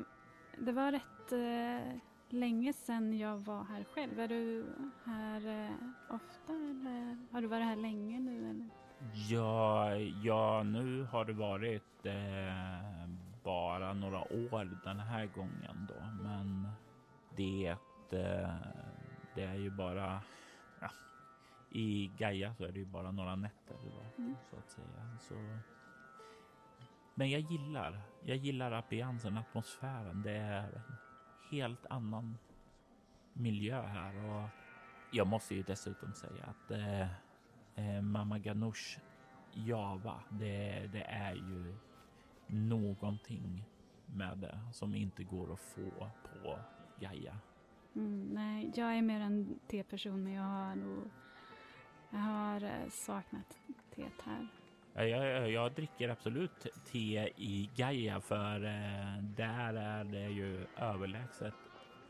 det 0.57 0.71
var 0.71 0.91
rätt 0.91 1.31
eh, 1.31 1.97
länge 2.29 2.73
sedan 2.73 3.17
jag 3.17 3.37
var 3.37 3.63
här 3.63 3.83
själv. 3.83 4.19
Är 4.19 4.27
du 4.27 4.65
här 5.05 5.47
eh, 5.65 6.15
ofta 6.15 6.53
eller 6.53 7.17
har 7.31 7.41
du 7.41 7.47
varit 7.47 7.65
här 7.65 7.75
länge 7.75 8.19
nu? 8.19 8.49
Eller? 8.49 8.69
Ja, 9.11 9.95
ja, 10.23 10.63
nu 10.63 11.03
har 11.03 11.25
det 11.25 11.33
varit 11.33 12.05
eh, 12.05 13.07
bara 13.43 13.93
några 13.93 14.21
år 14.21 14.79
den 14.83 14.99
här 14.99 15.25
gången 15.25 15.87
då, 15.89 16.23
men 16.23 16.67
det, 17.35 17.67
eh, 18.11 18.55
det 19.35 19.43
är 19.43 19.55
ju 19.55 19.69
bara 19.69 20.21
ja, 20.81 20.89
i 21.71 22.11
Gaia 22.17 22.55
så 22.55 22.63
är 22.65 22.71
det 22.71 22.79
ju 22.79 22.85
bara 22.85 23.11
några 23.11 23.35
nätter 23.35 23.75
då, 23.83 24.21
Mm. 24.23 24.35
så 24.49 24.57
att 24.57 24.69
säga. 24.69 25.17
Så. 25.19 25.59
Men 27.15 27.29
jag 27.29 27.41
gillar, 27.41 28.01
jag 28.23 28.37
gillar 28.37 28.71
ambiansen, 28.71 29.37
atmosfären. 29.37 30.21
Det 30.21 30.31
är 30.31 30.63
en 30.63 30.95
helt 31.51 31.85
annan 31.85 32.37
miljö 33.33 33.81
här 33.81 34.25
och 34.25 34.49
jag 35.11 35.27
måste 35.27 35.55
ju 35.55 35.63
dessutom 35.63 36.13
säga 36.13 36.45
att 36.45 36.71
eh, 36.71 37.07
eh, 37.75 38.01
Mama 38.01 38.39
Ganoush 38.39 38.99
Java, 39.53 40.23
det, 40.29 40.87
det 40.93 41.03
är 41.03 41.33
ju 41.33 41.75
någonting 42.47 43.65
med 44.05 44.37
det 44.37 44.59
som 44.73 44.95
inte 44.95 45.23
går 45.23 45.53
att 45.53 45.59
få 45.59 46.09
på 46.23 46.59
Gaia. 46.99 47.37
Mm, 47.95 48.27
nej, 48.33 48.71
jag 48.75 48.97
är 48.97 49.01
mer 49.01 49.19
en 49.19 49.59
teperson 49.67 50.23
men 50.23 50.33
jag 50.33 50.43
har 50.43 50.75
nog 50.75 51.09
jag 52.09 52.19
har 52.19 52.63
eh, 52.63 52.89
saknat 52.89 53.57
teet 53.95 54.21
här. 54.25 54.47
Ja, 54.93 55.03
Jag, 55.03 55.51
jag 55.51 55.71
dricker 55.73 56.09
absolut 56.09 56.67
te 56.91 57.29
i 57.37 57.69
Gaia 57.75 58.21
för 58.21 58.55
eh, 58.65 59.23
där 59.23 59.73
är 59.73 60.03
det 60.03 60.27
ju 60.29 60.65
överlägset 60.77 61.53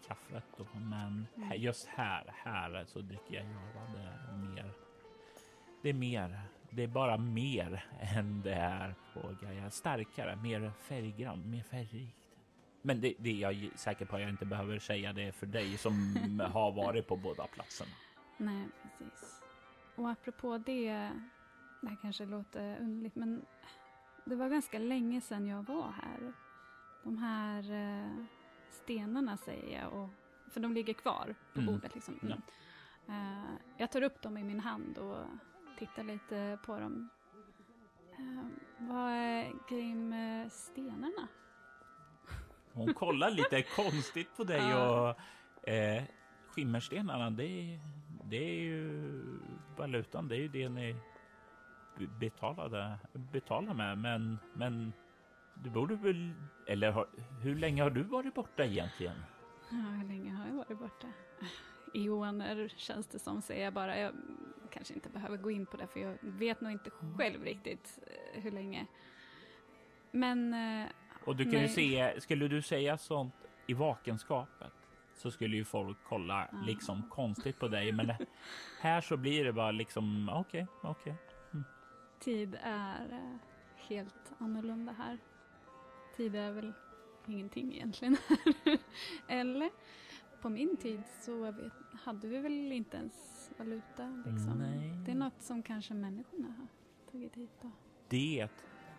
kaffet. 0.08 0.44
Då. 0.58 0.68
Men 0.80 1.28
Mm. 1.38 1.62
just 1.62 1.88
här, 1.88 2.34
här 2.46 2.86
så 2.86 3.00
dricker 3.00 3.36
jag 3.36 3.46
Java. 3.46 3.88
Det 3.94 4.38
mer. 4.38 4.74
Det 5.84 5.90
är 5.90 5.94
mer. 5.94 6.42
Det 6.70 6.84
är 6.84 6.88
bara 6.88 7.18
mer 7.18 7.86
än 8.00 8.42
det 8.42 8.54
är 8.54 8.96
på 9.14 9.36
Gaia. 9.42 9.70
Starkare, 9.70 10.36
mer 10.36 10.72
färggrann, 10.80 11.50
mer 11.52 11.64
färgrikt. 11.64 12.18
Men 12.82 13.02
det, 13.02 13.14
det 13.20 13.30
är 13.30 13.52
jag 13.54 13.70
säker 13.76 14.06
på 14.06 14.16
att 14.16 14.22
jag 14.22 14.30
inte 14.30 14.46
behöver 14.46 14.80
säga 14.80 15.14
det 15.14 15.32
för 15.32 15.46
dig 15.46 15.78
som 15.78 16.16
har 16.54 16.72
varit 16.72 17.08
på 17.08 17.16
båda 17.16 17.48
platserna. 17.48 17.92
Nej, 18.38 18.68
precis. 18.82 19.42
Och 19.96 20.10
apropå 20.10 20.58
det, 20.58 20.92
det 21.82 21.90
här 21.90 21.98
kanske 22.02 22.26
låter 22.26 22.78
underligt 22.80 23.16
men 23.16 23.46
det 24.26 24.36
var 24.36 24.50
ganska 24.50 24.80
länge 24.80 25.22
sedan 25.22 25.48
jag 25.48 25.64
var 25.64 25.92
här. 25.92 26.34
De 27.04 27.18
här 27.18 27.72
eh, 27.72 28.26
stenarna 28.70 29.38
säger 29.38 29.82
jag, 29.82 29.94
och, 29.94 30.10
för 30.54 30.60
de 30.60 30.74
ligger 30.74 30.94
kvar 30.94 31.36
på 31.54 31.60
Mm. 31.60 31.74
bordet. 31.74 31.96
Liksom. 31.96 32.20
Mm. 32.24 32.42
Eh, 33.08 33.50
jag 33.78 33.92
tar 33.92 34.02
upp 34.02 34.22
dem 34.22 34.38
i 34.38 34.44
min 34.44 34.60
hand 34.60 34.98
och 34.98 35.26
tittar 35.78 36.04
lite 36.04 36.58
på 36.66 36.80
dem. 36.80 37.10
Eh, 38.12 38.46
vad 38.78 39.12
är 39.12 39.52
grejen 39.70 40.10
med 40.10 40.52
stenarna? 40.52 41.28
Hon 42.74 42.94
kollar 42.94 43.32
lite 43.32 43.62
konstigt 43.76 44.38
på 44.38 44.44
dig 44.44 44.76
och 44.76 45.20
eh, 45.70 46.04
skimmerstenarna, 46.56 47.30
det, 47.30 47.46
är- 47.46 47.80
det 48.24 48.38
är 48.38 48.60
ju 48.62 49.12
valutan. 49.78 50.28
Det 50.28 50.36
är 50.36 50.40
ju 50.40 50.48
det 50.48 50.70
ni 50.70 50.96
be- 51.98 52.08
betalade, 52.20 53.00
betalar 53.14 53.74
med. 53.74 53.98
Men, 53.98 54.40
men 54.54 54.94
du 55.64 55.70
borde 55.70 55.96
väl, 55.96 56.34
eller 56.68 56.92
har, 56.92 57.08
hur 57.42 57.56
länge 57.56 57.84
har 57.84 57.90
du 57.90 58.04
varit 58.04 58.34
borta 58.34 58.66
egentligen? 58.66 59.16
Ja, 59.70 59.78
hur 59.78 60.08
länge 60.08 60.32
har 60.34 60.48
jag 60.48 60.54
varit 60.54 60.80
borta? 60.80 61.08
Eoner 61.94 62.68
känns 62.78 63.08
det 63.08 63.20
som, 63.20 63.42
säger 63.42 63.64
jag 63.64 63.74
bara. 63.74 63.98
Jag 64.00 64.14
kanske 64.74 64.94
inte 64.94 65.10
behöver 65.10 65.38
gå 65.38 65.52
in 65.52 65.66
på 65.66 65.78
det, 65.78 65.88
för 65.88 66.00
jag 66.00 66.18
vet 66.22 66.62
nog 66.62 66.72
inte 66.72 66.90
själv 67.18 67.44
riktigt 67.44 68.00
eh, 68.08 68.42
hur 68.42 68.52
länge. 68.52 68.86
Men 70.12 70.54
eh, 70.54 70.88
Och 71.26 71.36
du 71.36 71.44
kan 71.44 71.54
ju 71.54 71.60
Nej. 71.60 71.70
se, 71.70 72.22
skulle 72.22 72.48
du 72.48 72.62
säga 72.62 72.98
sånt 72.98 73.34
i 73.68 73.74
vakenskapet 73.74 74.74
så 75.16 75.32
skulle 75.32 75.56
ju 75.56 75.66
folk 75.66 75.98
kolla 76.04 76.48
Ja. 76.52 76.58
liksom 76.66 77.10
konstigt 77.10 77.60
på 77.60 77.68
dig. 77.68 77.92
Men 77.92 78.12
här 78.82 79.02
så 79.02 79.18
blir 79.18 79.44
det 79.46 79.54
bara 79.54 79.72
liksom 79.72 80.30
okej, 80.30 80.68
okej. 80.84 81.16
tid 82.20 82.58
är 82.64 83.12
eh, 83.12 83.38
helt 83.88 84.32
annorlunda 84.38 84.92
här. 84.92 85.18
Tid 86.16 86.36
är 86.36 86.52
väl 86.52 86.74
ingenting 87.28 87.74
egentligen. 87.74 88.18
Eller? 89.28 89.70
På 90.42 90.50
min 90.50 90.78
tid 90.78 91.04
så 91.22 91.52
vet, 91.52 91.74
hade 92.04 92.28
vi 92.28 92.38
väl 92.38 92.72
inte 92.72 92.98
ens 92.98 93.14
valuta. 93.58 94.24
Liksom. 94.26 94.58
Nej. 94.58 94.94
Det 95.06 95.12
är 95.12 95.16
något 95.16 95.42
som 95.42 95.64
kanske 95.64 95.94
människorna 95.94 96.48
har 96.48 96.68
tagit 97.12 97.36
hit. 97.36 97.52
Då. 97.62 97.72
Det 98.08 98.48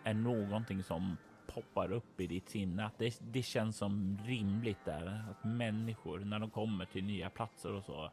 är 0.03 0.13
någonting 0.13 0.83
som 0.83 1.17
poppar 1.47 1.91
upp 1.91 2.21
i 2.21 2.27
ditt 2.27 2.49
sinne. 2.49 2.85
Att 2.85 2.97
det, 2.97 3.19
det 3.31 3.43
känns 3.43 3.77
som 3.77 4.17
rimligt 4.25 4.85
där 4.85 5.25
att 5.31 5.43
människor 5.43 6.19
när 6.19 6.39
de 6.39 6.49
kommer 6.49 6.85
till 6.85 7.03
nya 7.03 7.29
platser 7.29 7.73
och 7.73 7.83
så 7.83 8.11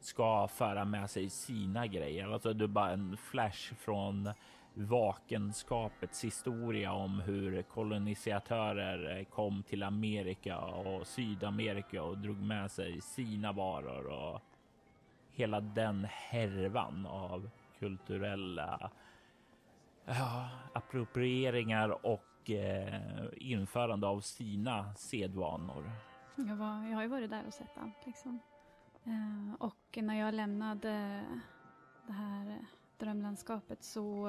ska 0.00 0.48
föra 0.48 0.84
med 0.84 1.10
sig 1.10 1.30
sina 1.30 1.86
grejer. 1.86 2.28
Alltså 2.32 2.52
det 2.52 2.64
är 2.64 2.68
bara 2.68 2.92
en 2.92 3.16
flash 3.16 3.74
från 3.74 4.30
vakenskapets 4.74 6.24
historia 6.24 6.92
om 6.92 7.20
hur 7.20 7.62
kolonisatörer 7.62 9.24
kom 9.24 9.62
till 9.62 9.82
Amerika 9.82 10.58
och 10.58 11.06
Sydamerika 11.06 12.02
och 12.02 12.18
drog 12.18 12.36
med 12.36 12.70
sig 12.70 13.00
sina 13.00 13.52
varor 13.52 14.06
och 14.06 14.42
hela 15.36 15.60
den 15.60 16.04
härvan 16.10 17.06
av 17.06 17.50
kulturella 17.78 18.90
ja, 20.04 20.48
approprieringar 20.72 22.06
och 22.06 22.50
eh, 22.50 23.24
införande 23.36 24.06
av 24.06 24.20
sina 24.20 24.94
sedvanor. 24.94 25.90
Jag, 26.36 26.56
var, 26.56 26.86
jag 26.88 26.94
har 26.94 27.02
ju 27.02 27.08
varit 27.08 27.30
där 27.30 27.46
och 27.46 27.54
sett 27.54 27.78
allt. 27.78 28.06
Liksom. 28.06 28.38
Eh, 29.04 29.54
och 29.58 29.98
när 30.02 30.14
jag 30.14 30.34
lämnade 30.34 31.22
det 32.06 32.12
här 32.12 32.66
drömlandskapet 32.98 33.84
så, 33.84 34.28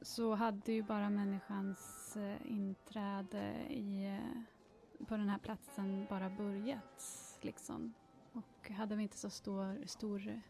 så 0.00 0.34
hade 0.34 0.72
ju 0.72 0.82
bara 0.82 1.10
människans 1.10 2.16
eh, 2.16 2.52
inträde 2.52 3.54
i, 3.68 4.06
eh, 4.06 5.06
på 5.06 5.16
den 5.16 5.28
här 5.28 5.38
platsen 5.38 6.06
bara 6.10 6.30
börjat. 6.30 7.38
Liksom. 7.40 7.94
Och 8.34 8.70
hade 8.70 8.96
vi 8.96 9.02
inte 9.02 9.16
så 9.16 9.30
stor, 9.30 9.86
stor 9.86 10.40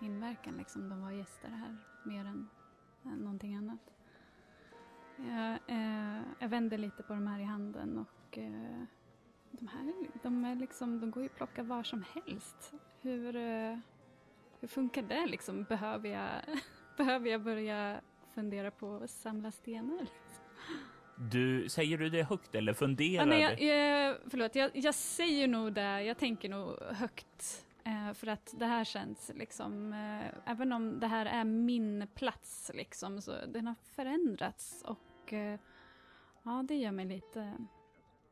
inverkan. 0.00 0.56
Liksom. 0.56 0.88
De 0.88 1.02
var 1.02 1.10
gäster 1.10 1.48
här 1.48 1.76
mer 2.04 2.24
än, 2.24 2.48
än 3.04 3.18
någonting 3.18 3.54
annat. 3.54 3.90
Jag, 5.16 5.58
eh, 5.66 6.22
jag 6.38 6.48
vände 6.48 6.78
lite 6.78 7.02
på 7.02 7.14
de 7.14 7.26
här 7.26 7.40
i 7.40 7.44
handen 7.44 7.98
och 7.98 8.38
eh, 8.38 8.82
de 9.50 9.68
här 9.68 9.94
de 10.22 10.44
är 10.44 10.54
liksom, 10.54 11.00
de 11.00 11.10
går 11.10 11.22
ju 11.22 11.28
att 11.28 11.36
plocka 11.36 11.62
var 11.62 11.82
som 11.82 12.04
helst. 12.14 12.74
Hur, 13.00 13.36
eh, 13.36 13.78
hur 14.60 14.68
funkar 14.68 15.02
det 15.02 15.26
liksom? 15.26 15.64
Behöver 15.64 16.08
jag, 16.08 16.42
behöver 16.96 17.30
jag 17.30 17.42
börja 17.42 18.00
fundera 18.34 18.70
på 18.70 18.96
att 18.96 19.10
samla 19.10 19.50
stenar? 19.50 19.98
Liksom? 19.98 20.47
Du, 21.20 21.68
säger 21.68 21.98
du 21.98 22.08
det 22.10 22.22
högt 22.22 22.54
eller 22.54 22.72
funderar 22.72 23.22
Ja, 23.22 23.24
nej, 23.24 23.56
du? 23.58 23.64
jag, 23.64 24.10
eh, 24.10 24.16
förlåt, 24.30 24.54
jag, 24.54 24.70
jag 24.74 24.94
säger 24.94 25.48
nog 25.48 25.72
det, 25.72 26.02
jag 26.02 26.18
tänker 26.18 26.48
nog 26.48 26.76
högt. 26.82 27.64
Eh, 27.84 28.12
för 28.12 28.26
att 28.26 28.54
det 28.58 28.66
här 28.66 28.84
känns 28.84 29.30
liksom, 29.34 29.92
eh, 29.92 30.50
även 30.52 30.72
om 30.72 31.00
det 31.00 31.06
här 31.06 31.26
är 31.26 31.44
min 31.44 32.06
plats 32.14 32.70
liksom, 32.74 33.22
så 33.22 33.32
den 33.46 33.66
har 33.66 33.74
förändrats 33.94 34.82
och 34.86 35.32
ja, 36.42 36.64
det 36.68 36.74
gör 36.74 36.92
mig 36.92 37.04
lite 37.06 37.52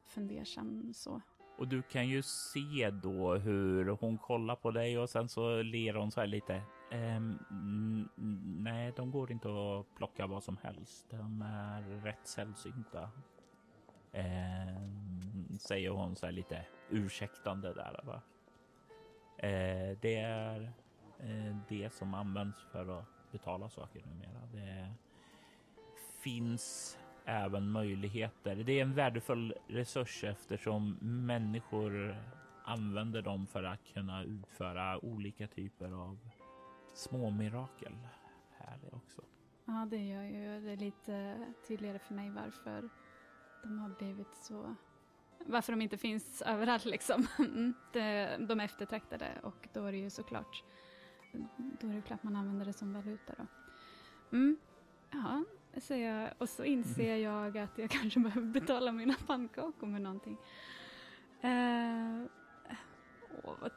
fundersam 0.06 0.92
så. 0.94 1.22
Och 1.58 1.68
du 1.68 1.82
kan 1.82 2.08
ju 2.08 2.22
se 2.22 2.90
då 2.90 3.34
hur 3.34 3.88
hon 3.88 4.18
kollar 4.18 4.56
på 4.56 4.70
dig 4.70 4.98
och 4.98 5.10
sen 5.10 5.28
så 5.28 5.62
ler 5.62 5.94
hon 5.94 6.10
så 6.10 6.20
här 6.20 6.26
lite. 6.26 6.62
Ehm, 6.90 7.38
nej, 8.60 8.92
de 8.96 9.10
går 9.10 9.32
inte 9.32 9.48
att 9.48 9.94
plocka 9.96 10.26
vad 10.26 10.42
som 10.42 10.56
helst. 10.62 11.06
De 11.10 11.42
är 11.42 11.82
rätt 11.82 12.26
sällsynta. 12.26 13.10
Ehm, 14.12 15.58
säger 15.58 15.90
hon 15.90 16.16
så 16.16 16.26
här 16.26 16.32
lite 16.32 16.66
ursäktande 16.90 17.74
där. 17.74 18.00
Va? 18.04 18.22
Ehm, 19.38 19.96
det 20.00 20.16
är 20.16 20.72
eh, 21.18 21.56
det 21.68 21.92
som 21.92 22.14
används 22.14 22.60
för 22.72 22.98
att 22.98 23.32
betala 23.32 23.68
saker 23.68 24.02
numera. 24.06 24.46
Det 24.52 24.94
finns 26.22 26.98
även 27.26 27.70
möjligheter. 27.70 28.56
Det 28.56 28.72
är 28.72 28.82
en 28.82 28.94
värdefull 28.94 29.54
resurs 29.66 30.24
eftersom 30.24 30.98
människor 31.26 32.16
använder 32.64 33.22
dem 33.22 33.46
för 33.46 33.62
att 33.62 33.84
kunna 33.94 34.24
utföra 34.24 35.04
olika 35.04 35.46
typer 35.46 35.92
av 35.92 36.18
små 36.94 37.30
mirakel 37.30 37.92
här 38.58 38.78
också. 38.92 39.22
Ja, 39.64 39.86
det 39.90 40.04
gör 40.04 40.22
ju 40.22 40.60
det 40.60 40.76
lite 40.76 41.46
tydligare 41.68 41.98
för 41.98 42.14
mig 42.14 42.30
varför 42.30 42.88
de 43.62 43.78
har 43.78 43.88
blivit 43.88 44.34
så... 44.34 44.74
Varför 45.46 45.72
de 45.72 45.82
inte 45.82 45.98
finns 45.98 46.42
överallt 46.42 46.84
liksom. 46.84 47.26
Mm, 47.38 47.74
de 48.46 48.60
är 48.60 48.64
eftertraktade 48.64 49.40
och 49.42 49.68
då 49.72 49.84
är 49.84 49.92
det 49.92 49.98
ju 49.98 50.10
såklart... 50.10 50.64
Då 51.80 51.88
är 51.88 51.94
det 51.94 52.02
klart 52.02 52.22
man 52.22 52.36
använder 52.36 52.66
det 52.66 52.72
som 52.72 52.92
valuta 52.92 53.34
då. 53.38 53.46
Mm, 54.36 54.56
ja, 55.10 55.44
säger 55.82 56.20
jag. 56.20 56.30
Och 56.38 56.48
så 56.48 56.64
inser 56.64 57.16
jag 57.16 57.58
att 57.58 57.78
jag 57.78 57.90
kanske 58.00 58.20
behöver 58.20 58.48
betala 58.48 58.92
mina 58.92 59.14
pannkakor 59.26 59.86
med 59.86 60.02
någonting. 60.02 60.36
Eh, 61.40 62.22
åh, 63.44 63.54
vad, 63.60 63.70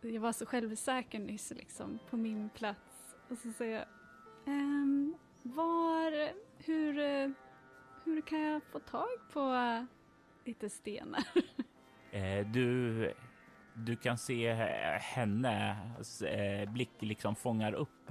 jag 0.00 0.20
var 0.20 0.32
så 0.32 0.46
självsäker 0.46 1.18
nyss 1.18 1.50
liksom, 1.50 1.98
på 2.10 2.16
min 2.16 2.48
plats. 2.48 3.14
Och 3.28 3.38
så 3.38 3.52
säger 3.52 3.78
jag 3.78 3.86
Ehm, 4.46 5.14
var, 5.42 6.32
hur, 6.64 6.94
hur 8.04 8.20
kan 8.20 8.40
jag 8.40 8.62
få 8.62 8.78
tag 8.78 9.08
på 9.32 9.56
lite 10.44 10.70
stenar? 10.70 11.24
Eh, 12.14 12.46
du, 12.46 13.12
du 13.74 13.96
kan 13.96 14.18
se 14.18 14.52
hennes 15.00 16.22
eh, 16.22 16.70
blick 16.70 16.90
liksom 16.98 17.36
fångar 17.36 17.72
upp 17.72 18.10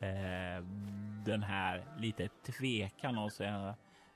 eh, 0.00 0.64
den 1.24 1.42
här 1.42 1.84
lite 1.98 2.28
tvekan 2.28 3.18
och 3.18 3.32
så, 3.32 3.74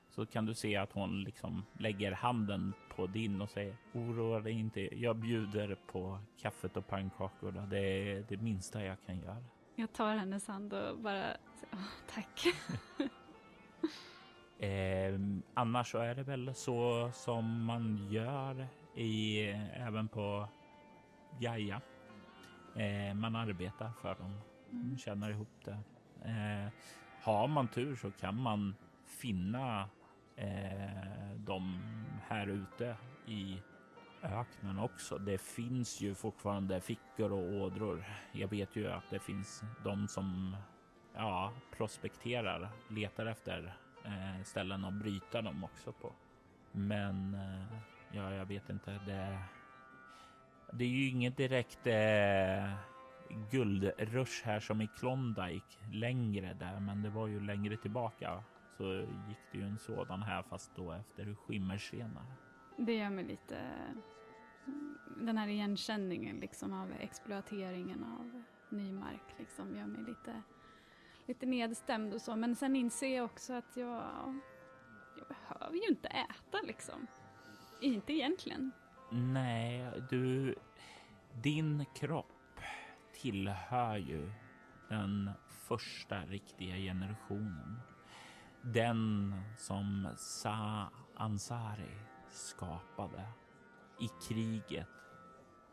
så 0.09 0.25
kan 0.25 0.45
du 0.45 0.53
se 0.53 0.75
att 0.75 0.91
hon 0.91 1.23
liksom 1.23 1.65
lägger 1.79 2.11
handen 2.11 2.73
på 2.95 3.07
din 3.07 3.41
och 3.41 3.49
säger 3.49 3.75
oroa 3.93 4.39
dig 4.39 4.53
inte. 4.53 5.01
Jag 5.01 5.15
bjuder 5.15 5.75
på 5.75 6.19
kaffet 6.41 6.77
och 6.77 6.87
pannkakorna. 6.87 7.65
Det 7.65 7.79
är 7.79 8.25
det 8.29 8.37
minsta 8.37 8.83
jag 8.83 8.97
kan 9.05 9.19
göra. 9.19 9.43
Jag 9.75 9.93
tar 9.93 10.15
hennes 10.15 10.47
hand 10.47 10.73
och 10.73 10.97
bara, 10.99 11.37
"Åh, 11.73 11.79
tack. 12.13 12.43
Eh, 14.59 15.19
annars 15.53 15.91
så 15.91 15.97
är 15.97 16.15
det 16.15 16.23
väl 16.23 16.55
så 16.55 17.11
som 17.13 17.63
man 17.65 18.07
gör 18.11 18.67
i, 18.95 19.41
även 19.73 20.07
på 20.07 20.47
Gaia. 21.39 21.81
Eh, 22.75 23.13
man 23.15 23.35
arbetar 23.35 23.91
för 24.01 24.15
dem, 24.15 24.39
Mm. 24.71 24.97
tjänar 24.97 25.29
ihop 25.29 25.49
det. 25.65 25.77
Eh, 26.25 26.71
har 27.21 27.47
man 27.47 27.67
tur 27.67 27.95
så 27.95 28.11
kan 28.11 28.41
man 28.41 28.75
finna 29.05 29.89
eh, 30.35 31.35
dem 31.37 31.79
här 32.27 32.47
ute 32.47 32.95
i 33.25 33.61
öknen 34.23 34.79
också. 34.79 35.17
Det 35.17 35.37
finns 35.37 36.01
ju 36.01 36.15
fortfarande 36.15 36.81
fickor 36.81 37.31
och 37.31 37.53
ådror. 37.53 38.05
Jag 38.31 38.47
vet 38.47 38.75
ju 38.75 38.91
att 38.91 39.09
det 39.09 39.19
finns 39.19 39.63
de 39.83 40.07
som 40.07 40.57
ja, 41.13 41.51
prospekterar, 41.77 42.69
letar 42.89 43.25
efter 43.25 43.75
eh, 44.05 44.43
ställen 44.43 44.85
att 44.85 44.93
bryta 44.93 45.41
dem 45.41 45.63
också 45.63 45.91
på. 45.91 46.11
Men 46.71 47.33
eh, 47.33 47.77
ja, 48.11 48.33
jag 48.33 48.45
vet 48.45 48.69
inte. 48.69 48.99
Det, 49.05 49.39
det 50.71 50.85
är 50.85 50.89
ju 50.89 51.09
inget 51.09 51.37
direkt 51.37 51.87
eh, 51.87 52.73
guldrush 53.51 54.45
här 54.45 54.59
som 54.59 54.81
i 54.81 54.89
Klondike 54.97 55.77
längre 55.93 56.53
där, 56.53 56.79
men 56.79 57.01
det 57.01 57.09
var 57.09 57.27
ju 57.27 57.39
längre 57.39 57.77
tillbaka 57.77 58.43
så 58.77 58.93
gick 59.27 59.37
det 59.51 59.57
ju 59.57 59.63
en 59.63 59.77
sådan 59.77 60.21
här 60.21 60.43
fast 60.43 60.75
då 60.75 60.91
efter 60.91 61.35
skimmerstenar. 61.35 62.25
Det 62.77 62.93
gör 62.93 63.09
mig 63.09 63.25
lite, 63.25 63.57
den 65.17 65.37
här 65.37 65.47
igenkänningen 65.47 66.35
liksom 66.35 66.73
av 66.73 66.91
exploateringen 66.99 68.03
av 68.03 68.43
ny 68.69 68.91
mark 68.91 69.35
liksom 69.37 69.75
gör 69.75 69.85
mig 69.85 70.01
lite, 70.01 70.41
lite 71.25 71.45
nedstämd 71.45 72.13
och 72.13 72.21
så. 72.21 72.35
Men 72.35 72.55
sen 72.55 72.75
inser 72.75 73.15
jag 73.15 73.25
också 73.25 73.53
att 73.53 73.77
jag, 73.77 74.03
jag 75.17 75.27
behöver 75.27 75.75
ju 75.75 75.87
inte 75.89 76.07
äta 76.07 76.61
liksom. 76.63 77.07
Inte 77.81 78.13
egentligen. 78.13 78.71
Nej, 79.11 79.91
du, 80.09 80.55
din 81.33 81.85
kropp 81.95 82.34
tillhör 83.21 83.97
ju 83.97 84.31
den 84.89 85.31
första 85.47 86.21
riktiga 86.21 86.75
generationen. 86.75 87.79
Den 88.61 89.35
som 89.57 90.09
Sa 90.17 90.89
Ansari 91.15 91.97
skapade 92.29 93.27
i 93.99 94.09
kriget, 94.27 94.87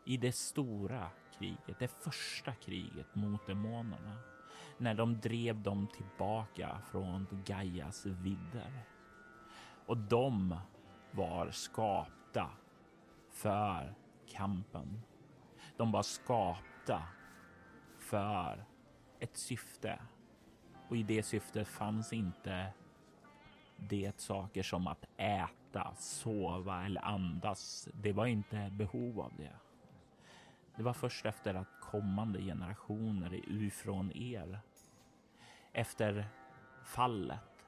i 0.05 0.17
det 0.17 0.35
stora 0.35 1.09
kriget, 1.39 1.79
det 1.79 1.87
första 1.87 2.53
kriget 2.53 3.15
mot 3.15 3.47
demonerna. 3.47 4.17
när 4.77 4.93
de 4.93 5.19
drev 5.19 5.61
dem 5.61 5.87
tillbaka 5.87 6.77
från 6.91 7.27
Gaias 7.45 8.05
vidder. 8.05 8.85
Och 9.85 9.97
de 9.97 10.57
var 11.11 11.51
skapta 11.51 12.49
för 13.29 13.95
kampen. 14.27 15.01
De 15.77 15.91
var 15.91 16.03
skapta 16.03 17.03
för 18.13 18.65
ett 19.19 19.37
syfte. 19.37 19.99
Och 20.89 20.97
i 20.97 21.03
det 21.03 21.23
syftet 21.23 21.67
fanns 21.67 22.13
inte 22.13 22.73
det 23.77 24.19
saker 24.19 24.63
som 24.63 24.87
att 24.87 25.05
äta, 25.17 25.95
sova 25.95 26.85
eller 26.85 27.01
andas. 27.01 27.89
Det 27.93 28.13
var 28.13 28.25
inte 28.25 28.69
behov 28.71 29.19
av 29.19 29.31
det. 29.37 29.55
Det 30.75 30.83
var 30.83 30.93
först 30.93 31.25
efter 31.25 31.53
att 31.55 31.67
kommande 31.81 32.41
generationer 32.41 33.33
ifrån 33.63 34.11
er, 34.11 34.59
efter 35.71 36.25
fallet 36.85 37.65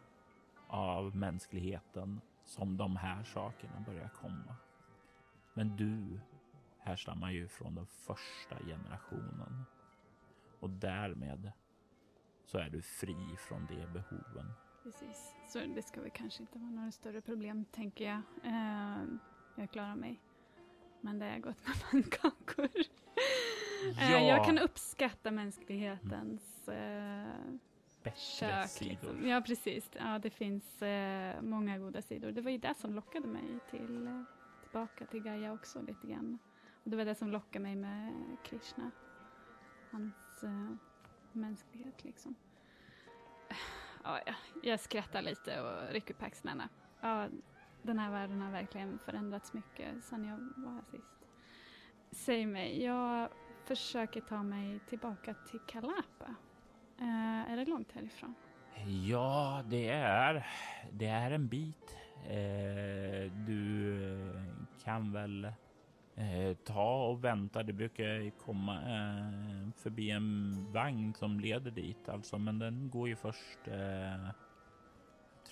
av 0.68 1.16
mänskligheten, 1.16 2.22
som 2.44 2.78
de 2.78 2.96
här 2.96 3.24
sakerna 3.24 3.80
börjar 3.86 4.10
komma. 4.10 4.56
Men 5.54 5.76
du 5.76 6.20
härstammar 6.80 7.32
ju 7.32 7.48
från 7.48 7.76
den 7.76 7.86
första 7.86 8.60
generationen 8.66 9.66
och 10.66 10.72
därmed 10.72 11.52
så 12.46 12.58
är 12.58 12.70
du 12.70 12.82
fri 12.82 13.36
från 13.38 13.66
de 13.66 13.76
behoven. 13.94 14.52
Precis, 14.84 15.36
så 15.48 15.60
det 15.60 15.82
ska 15.82 16.02
väl 16.02 16.12
kanske 16.12 16.44
inte 16.44 16.60
vara 16.60 16.72
några 16.72 16.92
större 16.92 17.22
problem 17.22 17.66
tänker 17.72 18.06
jag. 18.06 18.22
Eh, 18.44 19.04
jag 19.56 19.72
klarar 19.72 19.96
mig. 19.96 20.22
Men 21.02 21.20
det 21.20 21.26
är 21.26 21.40
gott 21.40 21.58
med 21.68 21.76
pannkakor. 21.92 22.70
Eh, 24.00 24.12
Ja. 24.12 24.20
jag 24.20 24.46
kan 24.46 24.60
uppskatta 24.60 25.32
mänsklighetens 25.32 26.68
eh, 26.68 27.28
Bättre 28.04 28.20
kök. 28.20 28.68
sidor. 28.70 28.92
Liksom. 29.14 29.28
Ja, 29.28 29.42
precis. 29.42 29.90
Ja, 30.00 30.20
det 30.20 30.30
finns 30.30 30.82
eh, 30.82 31.42
många 31.42 31.78
goda 31.78 32.02
sidor. 32.02 32.32
Det 32.32 32.42
var 32.42 32.52
ju 32.52 32.58
det 32.58 32.74
som 32.78 32.94
lockade 32.96 33.28
mig 33.28 33.60
till, 33.70 34.24
tillbaka 34.64 35.06
till 35.06 35.24
Gaia 35.24 35.54
också 35.54 35.82
lite 35.82 36.08
grann. 36.08 36.38
Och 36.84 36.90
det 36.92 36.98
var 36.98 37.06
det 37.06 37.16
som 37.16 37.32
lockade 37.32 37.64
mig 37.64 37.76
med 37.76 38.14
Krishna. 38.44 38.92
Hans 39.96 40.44
eh, 40.44 40.76
mänsklighet 41.32 42.04
liksom. 42.04 42.36
Ja, 44.04 44.20
jag 44.64 44.80
skrattar 44.80 45.22
lite 45.22 45.62
och 45.62 45.94
rycker 45.94 46.14
på 46.14 46.26
axlarna. 46.26 46.70
Ja, 47.02 47.28
den 47.82 48.00
här 48.00 48.12
världen 48.12 48.42
har 48.42 48.52
verkligen 48.52 49.00
förändrats 49.00 49.54
mycket 49.54 50.04
sedan 50.04 50.26
jag 50.26 50.64
var 50.64 50.72
här 50.74 50.84
sist. 50.92 51.28
Säg 52.12 52.46
mig, 52.46 52.84
jag 52.84 53.30
försöker 53.66 54.22
ta 54.22 54.44
mig 54.44 54.80
tillbaka 54.80 55.34
till 55.34 55.60
Kalapa. 55.60 56.36
Eh, 57.00 57.52
är 57.52 57.58
det 57.58 57.66
långt 57.66 57.92
härifrån? 57.92 58.36
Ja, 59.10 59.64
det 59.66 59.90
är, 59.90 60.48
det 60.92 61.06
är 61.08 61.32
en 61.32 61.48
bit. 61.48 61.98
Eh, 62.24 63.32
du 63.32 64.08
kan 64.84 65.12
väl 65.12 65.52
eh, 66.16 66.58
ta 66.64 67.06
och 67.06 67.24
vänta. 67.24 67.64
Det 67.64 67.74
brukar 67.74 68.30
komma 68.30 68.76
eh, 68.76 69.70
förbi 69.78 70.10
en 70.12 70.54
vagn 70.72 71.14
som 71.14 71.40
leder 71.40 71.72
dit 71.72 72.10
alltså, 72.10 72.38
men 72.38 72.60
den 72.60 72.90
går 72.90 73.08
ju 73.08 73.16
först. 73.16 73.68
Eh, 73.68 74.30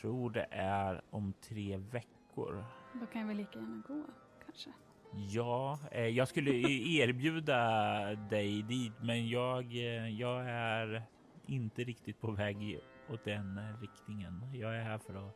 tror 0.01 0.29
det 0.29 0.47
är 0.51 1.01
om 1.09 1.33
tre 1.33 1.77
veckor. 1.77 2.65
Då 2.93 3.05
kan 3.05 3.27
väl 3.27 3.37
lika 3.37 3.59
gärna 3.59 3.83
gå, 3.87 4.03
kanske. 4.45 4.69
Ja, 5.15 5.79
eh, 5.91 6.07
jag 6.07 6.27
skulle 6.27 6.51
erbjuda 7.01 7.59
dig 8.15 8.61
dit, 8.61 8.93
men 9.01 9.29
jag, 9.29 9.65
eh, 9.65 10.09
jag 10.09 10.49
är 10.49 11.03
inte 11.45 11.83
riktigt 11.83 12.21
på 12.21 12.31
väg 12.31 12.79
åt 13.09 13.25
den 13.25 13.59
riktningen. 13.81 14.41
Jag 14.53 14.75
är 14.75 14.83
här 14.83 14.97
för 14.97 15.27
att 15.27 15.35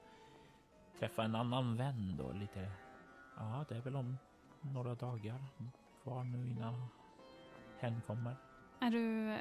träffa 0.99 1.23
en 1.23 1.35
annan 1.35 1.77
vän 1.77 2.15
då 2.17 2.31
lite. 2.31 2.71
Ja, 3.37 3.65
det 3.69 3.75
är 3.75 3.81
väl 3.81 3.95
om 3.95 4.17
några 4.73 4.95
dagar 4.95 5.39
kvar 6.03 6.23
nu 6.23 6.47
innan 6.49 6.87
hen 7.79 8.01
kommer. 8.07 8.35
Är 8.79 8.91
du, 8.91 9.31
eh, 9.31 9.39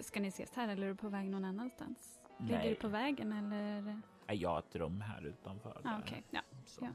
ska 0.00 0.20
ni 0.20 0.28
ses 0.28 0.54
här 0.54 0.68
eller 0.68 0.86
är 0.86 0.88
du 0.88 0.96
på 0.96 1.08
väg 1.08 1.30
någon 1.30 1.44
annanstans? 1.44 2.20
Ligger 2.38 2.58
Nej. 2.58 2.68
du 2.68 2.74
på 2.74 2.88
vägen 2.88 3.32
eller? 3.32 4.00
Jag 4.26 4.50
har 4.50 4.58
ett 4.58 4.76
rum 4.76 5.00
här 5.00 5.26
utanför. 5.26 5.80
Ah, 5.84 5.98
Okej, 5.98 6.22
ja. 6.30 6.40
ja. 6.80 6.88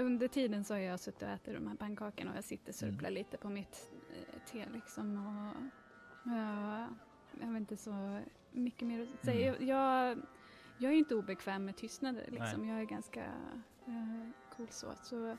Under 0.00 0.28
tiden 0.28 0.64
så 0.64 0.74
har 0.74 0.78
jag 0.78 1.00
suttit 1.00 1.22
och 1.22 1.28
ätit 1.28 1.54
de 1.54 1.66
här 1.66 1.76
pannkakorna 1.76 2.30
och 2.30 2.36
jag 2.36 2.44
sitter 2.44 2.68
och 2.68 2.74
surplar 2.74 3.10
lite 3.10 3.36
på 3.36 3.48
mitt 3.48 3.92
eh, 4.10 4.40
te 4.52 4.66
liksom. 4.72 5.26
Och, 5.26 5.62
ja, 6.32 6.86
jag 7.40 7.46
har 7.46 7.56
inte 7.56 7.76
så 7.76 8.20
mycket 8.52 8.88
mer 8.88 9.02
att 9.02 9.24
säga. 9.24 9.54
Mm. 9.56 9.68
Jag, 9.68 10.18
jag 10.78 10.92
är 10.92 10.96
inte 10.96 11.14
obekväm 11.14 11.64
med 11.64 11.76
tystnader 11.76 12.26
liksom. 12.28 12.60
Nej. 12.60 12.70
Jag 12.70 12.80
är 12.80 12.84
ganska 12.84 13.24
eh, 13.86 14.28
cool 14.56 14.68
så. 14.70 14.92
så 15.02 15.36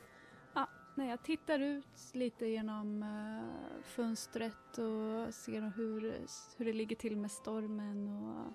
när 0.95 1.09
jag 1.09 1.23
tittar 1.23 1.59
ut 1.59 2.11
lite 2.13 2.45
genom 2.45 3.03
eh, 3.03 3.83
fönstret 3.83 4.77
och 4.77 5.33
ser 5.33 5.73
hur, 5.75 6.25
hur 6.57 6.65
det 6.65 6.73
ligger 6.73 6.95
till 6.95 7.17
med 7.17 7.31
stormen 7.31 8.07
och 8.07 8.45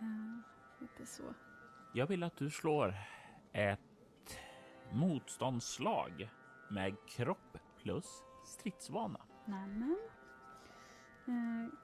eh, 0.00 0.38
lite 0.80 1.06
så. 1.06 1.34
Jag 1.94 2.06
vill 2.06 2.22
att 2.22 2.36
du 2.36 2.50
slår 2.50 2.94
ett 3.52 4.38
motståndsslag 4.92 6.30
med 6.70 6.96
kropp 7.08 7.58
plus 7.82 8.22
stridsvana. 8.46 9.20
Nämen. 9.44 9.96
Eh, 11.26 11.78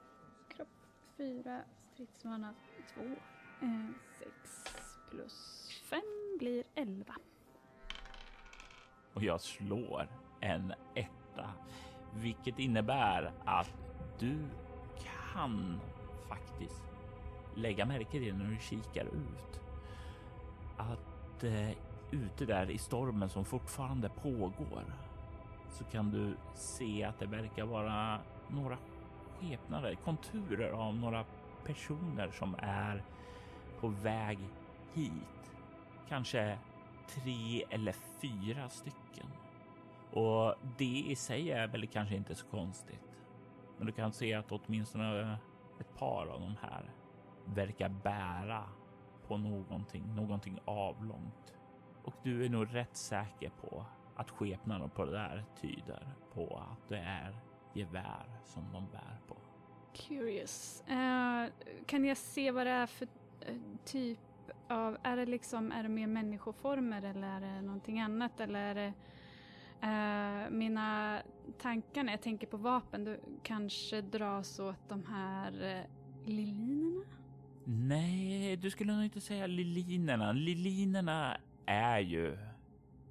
kropp 0.47 0.67
4, 1.17 1.61
stridsvana 1.93 2.55
2. 2.93 3.01
Eh, 3.61 3.85
6 4.19 4.29
plus 5.09 5.69
5 5.89 6.01
blir 6.39 6.63
11 6.75 7.15
och 9.15 9.23
jag 9.23 9.41
slår 9.41 10.07
en 10.39 10.73
etta, 10.93 11.49
vilket 12.13 12.59
innebär 12.59 13.31
att 13.45 13.73
du 14.19 14.37
kan 15.33 15.79
faktiskt 16.29 16.83
lägga 17.55 17.85
märke 17.85 18.11
till 18.11 18.35
när 18.35 18.45
du 18.45 18.57
kikar 18.59 19.05
ut 19.05 19.61
att 20.77 21.43
eh, 21.43 21.69
ute 22.11 22.45
där 22.45 22.69
i 22.69 22.77
stormen 22.77 23.29
som 23.29 23.45
fortfarande 23.45 24.09
pågår 24.09 24.83
så 25.69 25.83
kan 25.83 26.11
du 26.11 26.37
se 26.53 27.03
att 27.03 27.19
det 27.19 27.25
verkar 27.25 27.65
vara 27.65 28.19
några 28.47 28.77
skepnader, 29.39 29.95
konturer 29.95 30.71
av 30.71 30.95
några 30.95 31.25
personer 31.65 32.31
som 32.31 32.55
är 32.59 33.03
på 33.79 33.87
väg 33.87 34.39
hit. 34.93 35.53
Kanske 36.09 36.57
tre 37.07 37.63
eller 37.69 37.95
fyra 38.21 38.69
stycken. 38.69 39.27
Och 40.11 40.55
det 40.77 41.03
i 41.07 41.15
sig 41.15 41.51
är 41.51 41.67
väl 41.67 41.87
kanske 41.87 42.15
inte 42.15 42.35
så 42.35 42.45
konstigt. 42.47 43.15
Men 43.77 43.87
du 43.87 43.93
kan 43.93 44.13
se 44.13 44.33
att 44.33 44.51
åtminstone 44.51 45.37
ett 45.79 45.97
par 45.97 46.27
av 46.27 46.41
de 46.41 46.55
här 46.61 46.91
verkar 47.45 47.89
bära 47.89 48.63
på 49.27 49.37
någonting, 49.37 50.15
någonting 50.15 50.59
avlångt. 50.65 51.53
Och 52.03 52.13
du 52.23 52.45
är 52.45 52.49
nog 52.49 52.75
rätt 52.75 52.95
säker 52.97 53.49
på 53.49 53.85
att 54.15 54.29
skepnaden 54.29 54.89
på 54.89 55.05
det 55.05 55.11
där 55.11 55.45
tyder 55.61 56.07
på 56.33 56.63
att 56.71 56.89
det 56.89 56.97
är 56.97 57.35
gevär 57.73 58.25
som 58.43 58.63
de 58.73 58.85
bär 58.91 59.17
på. 59.27 59.35
Curious. 59.93 60.83
Uh, 60.89 61.45
kan 61.85 62.05
jag 62.05 62.17
se 62.17 62.51
vad 62.51 62.65
det 62.67 62.71
är 62.71 62.87
för 62.87 63.07
uh, 63.49 63.57
typ 63.85 64.19
av... 64.69 64.97
Är 65.03 65.17
det 65.17 65.25
liksom 65.25 65.71
är 65.71 65.83
det 65.83 65.89
mer 65.89 66.07
människoformer 66.07 67.01
eller 67.01 67.27
är 67.27 67.41
det 67.41 67.61
någonting 67.61 67.99
annat? 67.99 68.39
Eller 68.39 68.59
är 68.59 68.75
det 68.75 68.93
eh, 69.81 70.49
mina 70.51 71.19
tankar 71.61 72.03
när 72.03 72.13
jag 72.13 72.21
tänker 72.21 72.47
på 72.47 72.57
vapen 72.57 73.03
du 73.03 73.19
kanske 73.43 74.01
dras 74.01 74.59
åt 74.59 74.89
de 74.89 75.05
här 75.05 75.77
eh, 75.77 76.29
lilinerna? 76.29 77.05
Nej, 77.67 78.57
du 78.57 78.69
skulle 78.71 78.93
nog 78.93 79.03
inte 79.03 79.21
säga 79.21 79.47
lilinerna. 79.47 80.31
Lilinerna 80.31 81.37
är 81.65 81.99
ju 81.99 82.37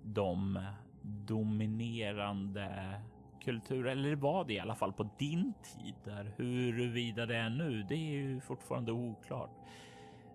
de 0.03 0.61
dominerande 1.03 3.01
kulturer, 3.45 3.91
eller 3.91 4.17
var 4.17 4.45
det 4.45 4.55
i 4.55 4.61
alla 4.61 4.75
fall 4.75 4.93
på 4.93 5.09
din 5.19 5.53
tid. 5.63 5.95
Där. 6.05 6.33
Huruvida 6.37 7.27
det 7.27 7.37
är 7.37 7.51
nu, 7.51 7.83
det 7.83 7.95
är 7.95 8.13
ju 8.13 8.41
fortfarande 8.41 8.93
oklart. 8.93 9.51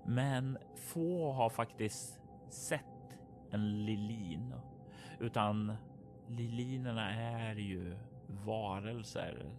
Men 0.05 0.57
få 0.75 1.31
har 1.31 1.49
faktiskt 1.49 2.19
sett 2.49 2.83
en 3.51 3.85
lilin, 3.85 4.53
utan 5.19 5.73
lilinerna 6.27 7.11
är 7.11 7.55
ju 7.55 7.97
varelser 8.27 9.49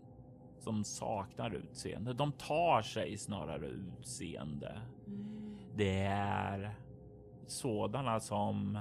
som 0.58 0.84
saknar 0.84 1.50
utseende. 1.54 2.12
De 2.12 2.32
tar 2.32 2.82
sig 2.82 3.18
snarare 3.18 3.66
utseende. 3.66 4.80
Det 5.76 6.02
är 6.04 6.74
sådana 7.46 8.20
som 8.20 8.78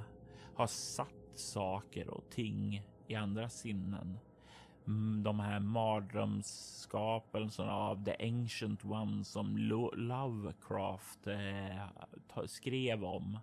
har 0.56 0.68
satt 0.68 1.32
saker 1.34 2.10
och 2.10 2.30
ting 2.30 2.84
i 3.08 3.16
andra 3.16 3.50
sinnen 3.50 4.20
de 5.24 5.40
här 5.40 5.60
mardrömsskapelserna 5.60 7.74
av 7.74 8.06
The 8.06 8.28
Ancient 8.28 8.86
One 8.86 9.24
som 9.24 9.58
Lovecraft 9.94 11.28
eh, 11.28 11.88
skrev 12.46 13.04
om. 13.04 13.40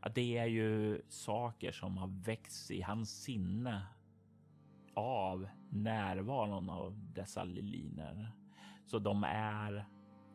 Att 0.00 0.14
det 0.14 0.38
är 0.38 0.46
ju 0.46 1.02
saker 1.08 1.72
som 1.72 1.96
har 1.96 2.24
växt 2.24 2.70
i 2.70 2.82
hans 2.82 3.22
sinne 3.22 3.86
av 4.94 5.48
närvaron 5.68 6.70
av 6.70 7.12
dessa 7.14 7.44
liliner. 7.44 8.32
Så 8.86 8.98
de 8.98 9.24
är 9.28 9.86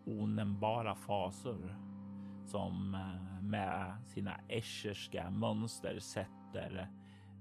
onämnbara 0.05 0.95
faser 0.95 1.77
som 2.45 2.95
eh, 2.95 3.43
med 3.43 3.97
sina 4.07 4.39
escherska 4.47 5.29
mönster 5.29 5.99
sätter 5.99 6.89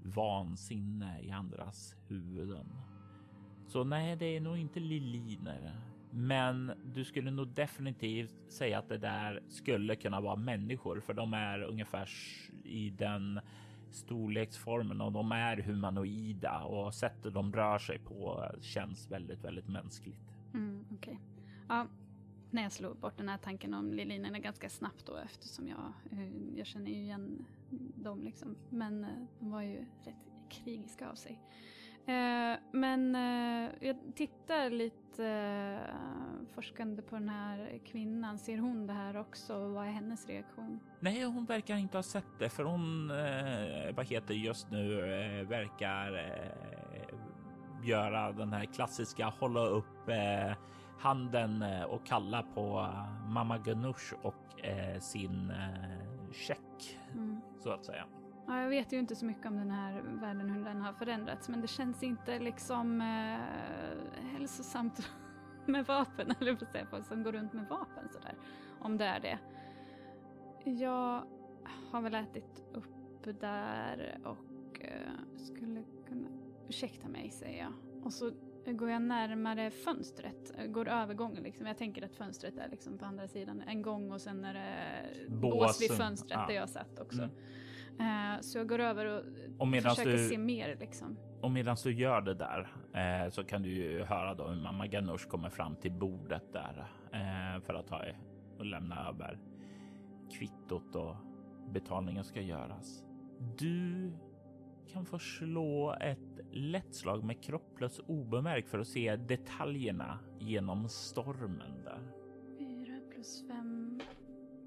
vansinne 0.03 1.21
i 1.21 1.31
andras 1.31 1.95
huvuden. 2.07 2.88
Så 3.69 3.83
nej, 3.83 4.15
det 4.15 4.25
är 4.25 4.41
nog 4.41 4.57
inte 4.57 4.79
liliner. 4.79 5.75
Men 6.11 6.71
du 6.93 7.05
skulle 7.05 7.31
nog 7.31 7.47
definitivt 7.47 8.35
säga 8.47 8.79
att 8.79 8.89
det 8.89 8.97
där 8.97 9.43
skulle 9.47 9.95
kunna 9.95 10.21
vara 10.21 10.35
människor, 10.35 10.99
för 10.99 11.13
de 11.13 11.33
är 11.33 11.63
ungefär 11.63 12.09
i 12.63 12.89
den 12.89 13.39
storleksformen 13.91 15.01
och 15.01 15.11
de 15.11 15.31
är 15.31 15.57
humanoida 15.57 16.63
och 16.63 16.93
sättet 16.93 17.33
de 17.33 17.53
rör 17.53 17.79
sig 17.79 17.99
på 17.99 18.51
känns 18.61 19.11
väldigt, 19.11 19.43
väldigt 19.43 19.67
mänskligt. 19.67 20.33
Mm, 20.53 20.85
Okej. 20.91 21.13
Okay. 21.13 21.17
Ja, 21.67 21.87
när 22.51 22.63
jag 22.63 22.71
slog 22.71 22.97
bort 22.97 23.17
den 23.17 23.29
här 23.29 23.37
tanken 23.37 23.73
om 23.73 23.93
lilinerna 23.93 24.39
ganska 24.39 24.69
snabbt 24.69 25.05
då 25.05 25.15
eftersom 25.15 25.67
jag, 25.67 25.93
eh, 26.11 26.57
jag 26.57 26.67
känner 26.67 26.91
ju 26.91 26.97
igen 26.97 27.45
dem 27.95 28.23
liksom. 28.23 28.55
Men 28.69 29.03
eh, 29.03 29.09
de 29.39 29.51
var 29.51 29.61
ju 29.61 29.85
rätt 30.03 30.49
krigiska 30.49 31.09
av 31.09 31.15
sig. 31.15 31.39
Eh, 32.05 32.59
men 32.71 33.13
jag 33.79 33.95
tittar 34.15 34.69
lite 34.69 35.79
forskande 36.55 37.01
på 37.01 37.15
den 37.15 37.29
här 37.29 37.79
kvinnan. 37.85 38.37
Ser 38.39 38.57
hon 38.57 38.87
det 38.87 38.93
här 38.93 39.17
också? 39.17 39.67
Vad 39.67 39.87
är 39.87 39.91
hennes 39.91 40.27
reaktion? 40.27 40.79
Nej, 40.99 41.23
hon 41.23 41.45
verkar 41.45 41.75
inte 41.75 41.97
ha 41.97 42.03
sett 42.03 42.39
det 42.39 42.49
för 42.49 42.63
hon, 42.63 43.07
vad 43.95 44.05
heter 44.05 44.33
just 44.33 44.71
nu, 44.71 44.95
verkar 45.49 46.31
göra 47.83 48.31
den 48.31 48.53
här 48.53 48.65
klassiska 48.65 49.25
hålla 49.25 49.65
upp 49.65 50.09
handen 50.99 51.61
eh, 51.61 51.83
och 51.83 52.05
kalla 52.05 52.43
på 52.43 52.79
eh, 52.79 53.29
mamma 53.29 53.57
Ganush 53.57 54.13
och 54.21 54.65
eh, 54.65 54.99
sin 54.99 55.53
check 56.33 56.99
mm. 57.13 57.41
så 57.59 57.71
att 57.71 57.85
säga. 57.85 58.05
Ja, 58.49 58.61
jag 58.61 58.69
vet 58.69 58.93
ju 58.93 58.99
inte 58.99 59.15
så 59.15 59.25
mycket 59.25 59.45
om 59.45 59.57
den 59.57 59.71
här 59.71 60.01
världen, 60.01 60.49
hur 60.49 60.65
den 60.65 60.81
har 60.81 60.93
förändrats, 60.93 61.49
men 61.49 61.61
det 61.61 61.67
känns 61.67 62.03
inte 62.03 62.39
liksom 62.39 63.01
eh, 63.01 64.27
hälsosamt 64.31 65.11
med 65.65 65.85
vapen, 65.85 66.33
eller 66.39 66.55
på 66.55 66.65
säga, 66.65 66.85
folk 66.85 67.05
som 67.05 67.23
går 67.23 67.31
runt 67.31 67.53
med 67.53 67.67
vapen 67.67 68.09
sådär. 68.11 68.35
Om 68.79 68.97
det 68.97 69.05
är 69.05 69.19
det. 69.19 69.39
Jag 70.71 71.23
har 71.91 72.01
väl 72.01 72.15
ätit 72.15 72.63
upp 72.73 73.39
där 73.41 74.19
och 74.23 74.81
eh, 74.81 75.37
skulle 75.37 75.83
kunna... 76.07 76.27
Ursäkta 76.67 77.07
mig, 77.07 77.31
säger 77.31 77.63
jag. 77.63 77.73
Och 78.05 78.13
så 78.13 78.31
går 78.65 78.89
jag 78.89 79.01
närmare 79.01 79.71
fönstret, 79.71 80.53
går 80.67 80.87
övergången 80.87 81.43
liksom. 81.43 81.65
Jag 81.65 81.77
tänker 81.77 82.05
att 82.05 82.15
fönstret 82.15 82.57
är 82.57 82.69
liksom 82.69 82.97
på 82.97 83.05
andra 83.05 83.27
sidan 83.27 83.61
en 83.61 83.81
gång 83.81 84.11
och 84.11 84.21
sen 84.21 84.45
är 84.45 84.53
det 84.53 85.29
bås 85.29 85.81
vid 85.81 85.91
fönstret 85.91 86.39
ja. 86.39 86.47
där 86.47 86.55
jag 86.55 86.69
satt 86.69 86.99
också. 86.99 87.21
Mm. 87.21 87.35
Uh, 87.99 88.41
så 88.41 88.57
jag 88.57 88.67
går 88.67 88.79
över 88.79 89.05
och, 89.05 89.23
och 89.57 89.73
försöker 89.83 90.11
du, 90.11 90.29
se 90.29 90.37
mer 90.37 90.77
liksom. 90.79 91.17
Och 91.41 91.51
medan 91.51 91.77
du 91.83 91.93
gör 91.93 92.21
det 92.21 92.33
där 92.33 92.59
uh, 92.95 93.31
så 93.31 93.43
kan 93.43 93.61
du 93.61 93.69
ju 93.69 94.03
höra 94.03 94.33
då 94.33 94.47
hur 94.47 94.61
mamma 94.61 94.87
Ganush 94.87 95.27
kommer 95.27 95.49
fram 95.49 95.75
till 95.75 95.91
bordet 95.91 96.53
där 96.53 96.91
uh, 97.13 97.61
för 97.61 97.73
att 97.73 97.87
ta 97.87 98.03
och 98.57 98.65
lämna 98.65 99.09
över 99.09 99.39
kvittot 100.31 100.95
och 100.95 101.15
betalningen 101.73 102.23
ska 102.23 102.41
göras. 102.41 103.03
Du 103.57 104.11
kan 104.87 105.05
få 105.05 105.19
slå 105.19 105.95
ett 106.01 106.39
lätt 106.51 106.95
slag 106.95 107.23
med 107.23 107.43
kropplös 107.43 108.01
obemärkt 108.07 108.69
för 108.69 108.79
att 108.79 108.87
se 108.87 109.15
detaljerna 109.15 110.19
genom 110.39 110.89
stormen 110.89 111.83
där. 111.83 112.11
4 112.57 112.99
plus 113.13 113.47
5 113.47 113.99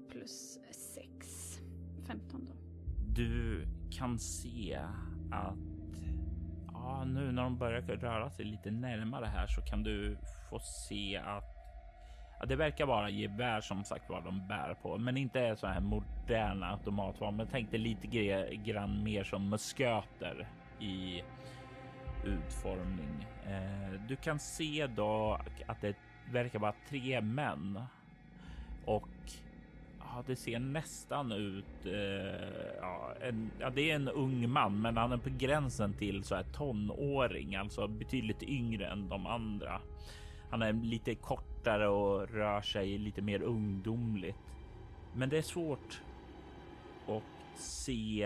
plus 0.09 0.59
6. 0.71 1.59
15 2.07 2.45
då. 2.45 2.62
Du 3.15 3.67
kan 3.91 4.19
se 4.19 4.79
att 5.31 5.55
ja, 6.73 7.03
nu 7.05 7.31
när 7.31 7.43
de 7.43 7.57
börjar 7.57 7.81
röra 7.81 8.29
sig 8.29 8.45
lite 8.45 8.71
närmare 8.71 9.25
här 9.25 9.47
så 9.47 9.61
kan 9.61 9.83
du 9.83 10.17
få 10.49 10.59
se 10.59 11.17
att 11.17 11.63
Ja, 12.43 12.47
det 12.47 12.55
verkar 12.55 12.85
vara 12.85 13.09
gevär 13.09 13.61
som 13.61 13.83
sagt 13.83 14.09
var 14.09 14.21
de 14.21 14.47
bär 14.47 14.73
på, 14.81 14.97
men 14.97 15.17
inte 15.17 15.55
så 15.55 15.67
här 15.67 15.79
moderna 15.79 16.71
automatvapen. 16.71 17.35
Men 17.35 17.47
tänk 17.51 17.71
dig 17.71 17.79
lite 17.79 18.07
grann 18.55 19.03
mer 19.03 19.23
som 19.23 19.49
musköter 19.49 20.47
i 20.79 21.23
utformning. 22.23 23.27
Eh, 23.45 24.01
du 24.07 24.15
kan 24.15 24.39
se 24.39 24.87
då 24.87 25.39
att 25.67 25.81
det 25.81 25.95
verkar 26.31 26.59
vara 26.59 26.73
tre 26.89 27.21
män 27.21 27.83
och 28.85 29.09
ja, 30.15 30.23
det 30.27 30.35
ser 30.35 30.59
nästan 30.59 31.31
ut. 31.31 31.85
Eh, 31.85 32.75
ja, 32.81 33.13
en, 33.21 33.51
ja, 33.59 33.69
det 33.69 33.91
är 33.91 33.95
en 33.95 34.07
ung 34.07 34.49
man, 34.49 34.81
men 34.81 34.97
han 34.97 35.11
är 35.11 35.17
på 35.17 35.29
gränsen 35.37 35.93
till 35.93 36.23
så 36.23 36.35
här 36.35 36.43
tonåring, 36.43 37.55
alltså 37.55 37.87
betydligt 37.87 38.43
yngre 38.43 38.87
än 38.87 39.09
de 39.09 39.25
andra. 39.25 39.81
Han 40.49 40.61
är 40.61 40.73
lite 40.73 41.15
kortare 41.15 41.87
och 41.87 42.29
rör 42.29 42.61
sig 42.61 42.97
lite 42.97 43.21
mer 43.21 43.41
ungdomligt. 43.41 44.57
Men 45.15 45.29
det 45.29 45.37
är 45.37 45.41
svårt 45.41 46.01
att 47.07 47.59
se 47.59 48.23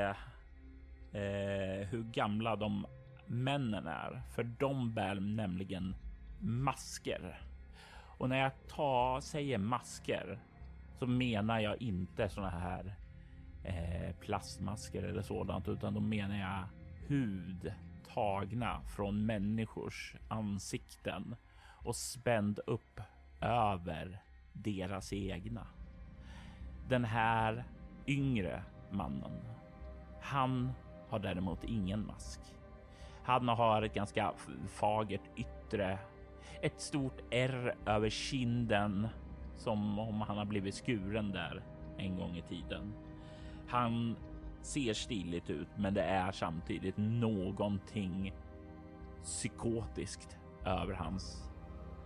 eh, 1.12 1.88
hur 1.90 2.12
gamla 2.14 2.56
de 2.56 2.86
männen 3.26 3.88
är, 3.88 4.22
för 4.36 4.44
de 4.44 4.94
bär 4.94 5.16
nämligen 5.16 5.96
masker. 6.40 7.42
Och 8.18 8.30
när 8.30 8.38
jag 8.40 8.52
tar, 8.68 9.20
säger 9.20 9.58
masker 9.58 10.40
så 11.00 11.08
menar 11.08 11.60
jag 11.60 11.82
inte 11.82 12.30
såna 12.30 12.50
här 12.50 12.96
eh, 13.64 14.16
plastmasker 14.16 15.04
eller 15.04 15.22
sådant, 15.22 15.68
utan 15.68 15.94
då 15.94 16.00
menar 16.00 16.38
jag 16.38 16.64
hud 17.08 17.74
tagna 18.14 18.82
från 18.82 19.26
människors 19.26 20.16
ansikten 20.28 21.36
och 21.84 21.96
spänd 21.96 22.60
upp 22.66 23.02
över 23.42 24.22
deras 24.54 25.14
egna. 25.14 25.68
Den 26.90 27.06
här 27.06 27.64
yngre 28.08 28.64
mannen, 28.92 29.42
han 30.22 30.72
har 31.10 31.20
däremot 31.20 31.64
ingen 31.64 32.06
mask. 32.06 32.40
Han 33.24 33.48
har 33.48 33.82
ett 33.82 33.94
ganska 33.94 34.34
fagert 34.68 35.22
yttre, 35.36 36.00
ett 36.62 36.82
stort 36.82 37.22
R 37.32 37.76
över 37.86 38.10
kinden 38.10 39.08
som 39.58 40.00
om 40.00 40.22
han 40.22 40.38
har 40.38 40.46
blivit 40.46 40.76
skuren 40.76 41.32
där 41.32 41.62
en 41.98 42.18
gång 42.18 42.38
i 42.38 42.42
tiden. 42.42 42.94
Han 43.68 44.16
ser 44.62 44.94
stiligt 44.94 45.50
ut, 45.50 45.68
men 45.76 45.94
det 45.94 46.04
är 46.04 46.32
samtidigt 46.32 46.98
någonting 46.98 48.34
psykotiskt 49.24 50.38
över 50.66 50.94
hans 50.94 51.50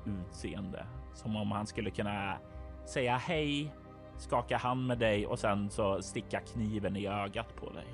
utseende. 0.06 0.86
Som 1.14 1.36
om 1.36 1.52
han 1.52 1.68
skulle 1.68 1.89
kunna 1.89 2.38
säga 2.86 3.18
hej, 3.18 3.74
skaka 4.18 4.58
hand 4.58 4.88
med 4.88 4.97
dig 4.97 5.28
och 5.28 5.39
sen 5.39 5.70
så 5.70 6.02
sticka 6.02 6.39
kniven 6.39 6.95
i 6.95 7.08
ögat 7.08 7.56
på 7.56 7.70
dig. 7.70 7.88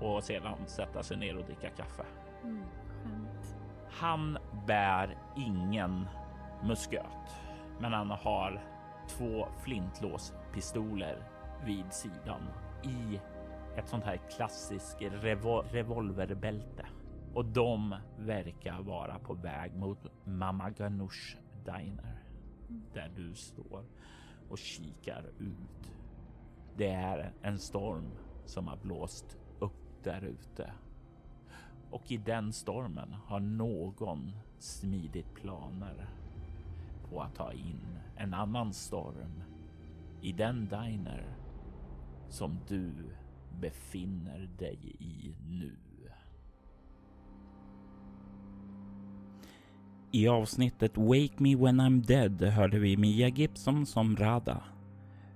Och 0.00 0.24
sedan 0.24 0.56
sätta 0.66 1.02
sig 1.02 1.16
ner 1.16 1.36
och 1.36 1.44
dricka 1.44 1.70
kaffe. 1.70 2.04
Mm, 2.42 2.62
han 3.90 4.38
bär 4.66 5.18
ingen 5.36 6.08
musköt, 6.62 7.39
men 7.80 7.92
han 7.92 8.10
har 8.10 8.62
två 9.08 9.48
flintlåspistoler 9.64 11.22
vid 11.64 11.92
sidan 11.92 12.42
i 12.82 13.20
ett 13.76 13.88
sånt 13.88 14.04
här 14.04 14.20
klassiskt 14.36 14.96
revol 15.00 15.64
revolverbälte. 15.64 16.86
Och 17.34 17.44
de 17.44 17.96
verkar 18.18 18.82
vara 18.82 19.18
på 19.18 19.34
väg 19.34 19.74
mot 19.76 19.98
Mama 20.24 20.70
Ganoush 20.70 21.36
Diner 21.64 22.22
där 22.92 23.12
du 23.16 23.34
står 23.34 23.84
och 24.48 24.58
kikar 24.58 25.24
ut. 25.38 25.92
Det 26.76 26.90
är 26.90 27.32
en 27.42 27.58
storm 27.58 28.10
som 28.44 28.68
har 28.68 28.76
blåst 28.76 29.36
upp 29.58 30.02
där 30.02 30.24
ute. 30.24 30.72
Och 31.90 32.12
i 32.12 32.16
den 32.16 32.52
stormen 32.52 33.12
har 33.12 33.40
någon 33.40 34.32
smidit 34.58 35.34
planer 35.34 36.08
på 37.10 37.20
att 37.20 37.34
ta 37.34 37.52
in 37.52 37.98
en 38.16 38.34
annan 38.34 38.72
storm 38.72 39.42
i 40.20 40.32
den 40.32 40.68
diner 40.68 41.24
som 42.28 42.58
du 42.68 42.92
befinner 43.60 44.50
dig 44.58 44.96
i 44.98 45.34
nu. 45.48 45.76
I 50.12 50.28
avsnittet 50.28 50.96
Wake 50.96 51.34
Me 51.36 51.56
When 51.56 51.80
I'm 51.80 52.06
Dead 52.06 52.42
hörde 52.42 52.78
vi 52.78 52.96
Mia 52.96 53.28
Gibson 53.28 53.86
som 53.86 54.16
Rada. 54.16 54.62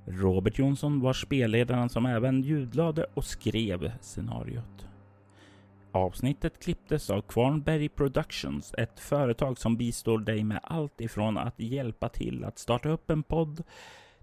Robert 0.06 0.58
Jonsson 0.58 1.00
var 1.00 1.12
spelledaren 1.12 1.88
som 1.88 2.06
även 2.06 2.42
ljudlade 2.42 3.06
och 3.14 3.24
skrev 3.24 3.92
scenariot. 4.00 4.93
Avsnittet 5.94 6.62
klipptes 6.62 7.10
av 7.10 7.20
Kvarnberg 7.20 7.88
Productions, 7.88 8.74
ett 8.78 9.00
företag 9.00 9.58
som 9.58 9.76
bistår 9.76 10.18
dig 10.18 10.44
med 10.44 10.60
allt 10.62 11.00
ifrån 11.00 11.38
att 11.38 11.60
hjälpa 11.60 12.08
till 12.08 12.44
att 12.44 12.58
starta 12.58 12.88
upp 12.88 13.10
en 13.10 13.22
podd 13.22 13.62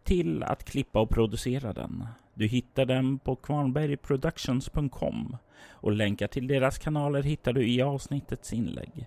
till 0.03 0.43
att 0.43 0.63
klippa 0.63 0.99
och 0.99 1.09
producera 1.09 1.73
den. 1.73 2.07
Du 2.33 2.47
hittar 2.47 2.85
den 2.85 3.19
på 3.19 3.35
kvarnbergproductions.com 3.35 5.37
och 5.69 5.91
länkar 5.91 6.27
till 6.27 6.47
deras 6.47 6.77
kanaler 6.77 7.23
hittar 7.23 7.53
du 7.53 7.67
i 7.67 7.81
avsnittets 7.81 8.53
inlägg. 8.53 9.05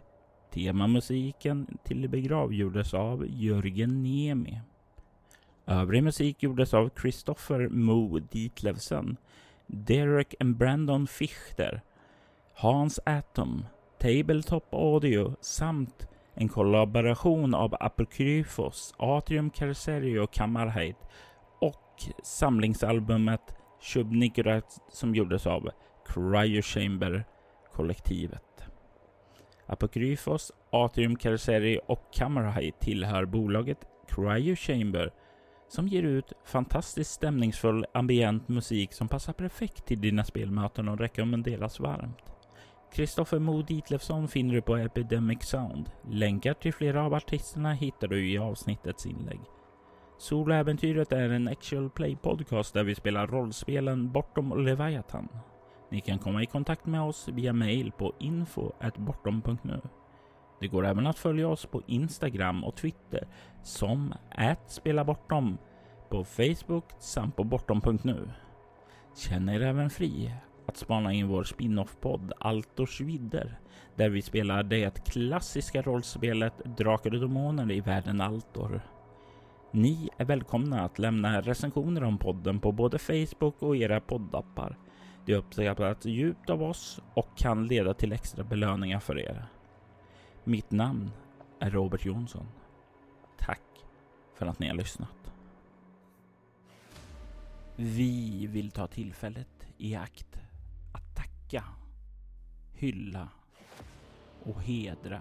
Temamusiken 0.50 1.78
till 1.84 2.08
Begrav 2.08 2.54
gjordes 2.54 2.94
av 2.94 3.26
Jörgen 3.28 4.02
Niemi. 4.02 4.60
Övrig 5.66 6.02
musik 6.02 6.42
gjordes 6.42 6.74
av 6.74 6.90
Christopher 7.00 7.68
Mo 7.68 8.18
Ditlevsen, 8.18 9.16
Derek 9.66 10.34
and 10.40 10.56
Brandon 10.56 11.06
Fichter, 11.06 11.82
Hans 12.56 13.00
Atom, 13.06 13.66
Tabletop 13.98 14.74
Audio 14.74 15.36
samt 15.40 16.08
en 16.34 16.48
kollaboration 16.48 17.54
av 17.54 17.76
Apokryfos, 17.80 18.94
Atrium 18.98 19.50
Carcerio 19.50 20.20
och 20.20 20.32
Kammarheit 20.32 20.96
och 21.60 22.02
samlingsalbumet 22.22 23.40
Shubnikurat 23.80 24.82
som 24.88 25.14
gjordes 25.14 25.46
av 25.46 25.70
Cryo 26.06 26.62
Chamber 26.62 27.24
kollektivet. 27.72 28.64
Apokryfos, 29.66 30.52
Atrium 30.70 31.16
Carcerio 31.16 31.80
och 31.86 32.12
Kammarheit 32.12 32.80
tillhör 32.80 33.24
bolaget 33.24 33.78
Cryo 34.08 34.56
Chamber 34.56 35.12
som 35.68 35.88
ger 35.88 36.02
ut 36.02 36.32
fantastiskt 36.44 37.10
stämningsfull 37.10 37.86
ambient 37.94 38.48
musik 38.48 38.92
som 38.92 39.08
passar 39.08 39.32
perfekt 39.32 39.86
till 39.86 40.00
dina 40.00 40.24
spelmöten 40.24 40.88
och 40.88 40.98
rekommenderas 40.98 41.80
varmt. 41.80 42.33
Kristoffer 42.94 43.38
Mo 43.38 43.62
Ditlevsson 43.62 44.28
finner 44.28 44.54
du 44.54 44.62
på 44.62 44.76
Epidemic 44.76 45.42
Sound. 45.42 45.90
Länkar 46.10 46.54
till 46.54 46.72
flera 46.72 47.04
av 47.04 47.14
artisterna 47.14 47.72
hittar 47.72 48.08
du 48.08 48.30
i 48.30 48.38
avsnittets 48.38 49.06
inlägg. 49.06 49.40
Soloäventyret 50.18 51.12
är 51.12 51.30
en 51.30 51.48
actual 51.48 51.90
play 51.90 52.16
podcast 52.16 52.74
där 52.74 52.84
vi 52.84 52.94
spelar 52.94 53.26
rollspelen 53.26 54.12
Bortom 54.12 54.52
och 54.52 54.62
Leviathan. 54.62 55.28
Ni 55.90 56.00
kan 56.00 56.18
komma 56.18 56.42
i 56.42 56.46
kontakt 56.46 56.86
med 56.86 57.02
oss 57.02 57.28
via 57.28 57.52
mail 57.52 57.92
på 57.92 58.12
info.bortom.nu. 58.18 59.80
Det 60.60 60.68
går 60.68 60.86
även 60.86 61.06
att 61.06 61.18
följa 61.18 61.48
oss 61.48 61.66
på 61.66 61.82
Instagram 61.86 62.64
och 62.64 62.76
Twitter 62.76 63.28
som 63.62 64.14
@spelabortom 64.66 65.58
på 66.08 66.24
Facebook 66.24 66.84
samt 66.98 67.36
på 67.36 67.44
bortom.nu. 67.44 68.30
Känn 69.16 69.48
er 69.48 69.60
även 69.60 69.90
fri 69.90 70.34
att 70.66 70.76
spana 70.76 71.12
in 71.12 71.28
vår 71.28 71.44
spin-off-podd 71.44 72.32
Altors 72.38 73.00
vidder 73.00 73.58
där 73.96 74.10
vi 74.10 74.22
spelar 74.22 74.62
det 74.62 75.04
klassiska 75.04 75.82
rollspelet 75.82 76.54
Drakar 76.64 77.14
och 77.14 77.20
Demoner 77.20 77.72
i 77.72 77.80
världen 77.80 78.20
Altor. 78.20 78.80
Ni 79.70 80.08
är 80.16 80.24
välkomna 80.24 80.84
att 80.84 80.98
lämna 80.98 81.40
recensioner 81.40 82.04
om 82.04 82.18
podden 82.18 82.60
på 82.60 82.72
både 82.72 82.98
Facebook 82.98 83.62
och 83.62 83.76
era 83.76 84.00
poddappar. 84.00 84.78
Det 85.26 85.34
uppskattas 85.34 86.04
djupt 86.04 86.50
av 86.50 86.62
oss 86.62 87.00
och 87.14 87.36
kan 87.36 87.66
leda 87.66 87.94
till 87.94 88.12
extra 88.12 88.44
belöningar 88.44 89.00
för 89.00 89.18
er. 89.18 89.46
Mitt 90.44 90.70
namn 90.70 91.10
är 91.60 91.70
Robert 91.70 92.04
Jonsson. 92.04 92.46
Tack 93.38 93.62
för 94.34 94.46
att 94.46 94.58
ni 94.58 94.68
har 94.68 94.74
lyssnat. 94.74 95.32
Vi 97.76 98.46
vill 98.46 98.70
ta 98.70 98.86
tillfället 98.86 99.66
i 99.78 99.94
akt 99.94 100.43
tacka, 101.54 101.64
hylla 102.72 103.28
och 104.44 104.62
hedra 104.62 105.20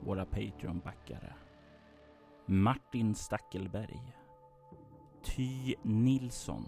våra 0.00 0.24
Patreon-backare. 0.24 1.32
Martin 2.46 3.14
Stackelberg, 3.14 4.00
Ty 5.22 5.74
Nilsson, 5.82 6.64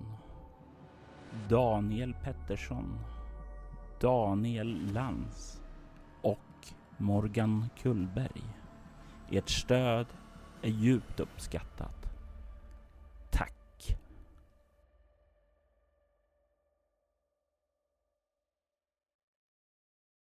Daniel 1.49 2.15
Pettersson, 2.15 2.99
Daniel 4.01 4.93
Lans 4.93 5.63
och 6.23 6.69
Morgan 6.99 7.69
Kullberg. 7.77 8.43
Ert 9.31 9.49
stöd 9.49 10.07
är 10.63 10.71
djupt 10.71 11.21
uppskattat. 11.21 12.04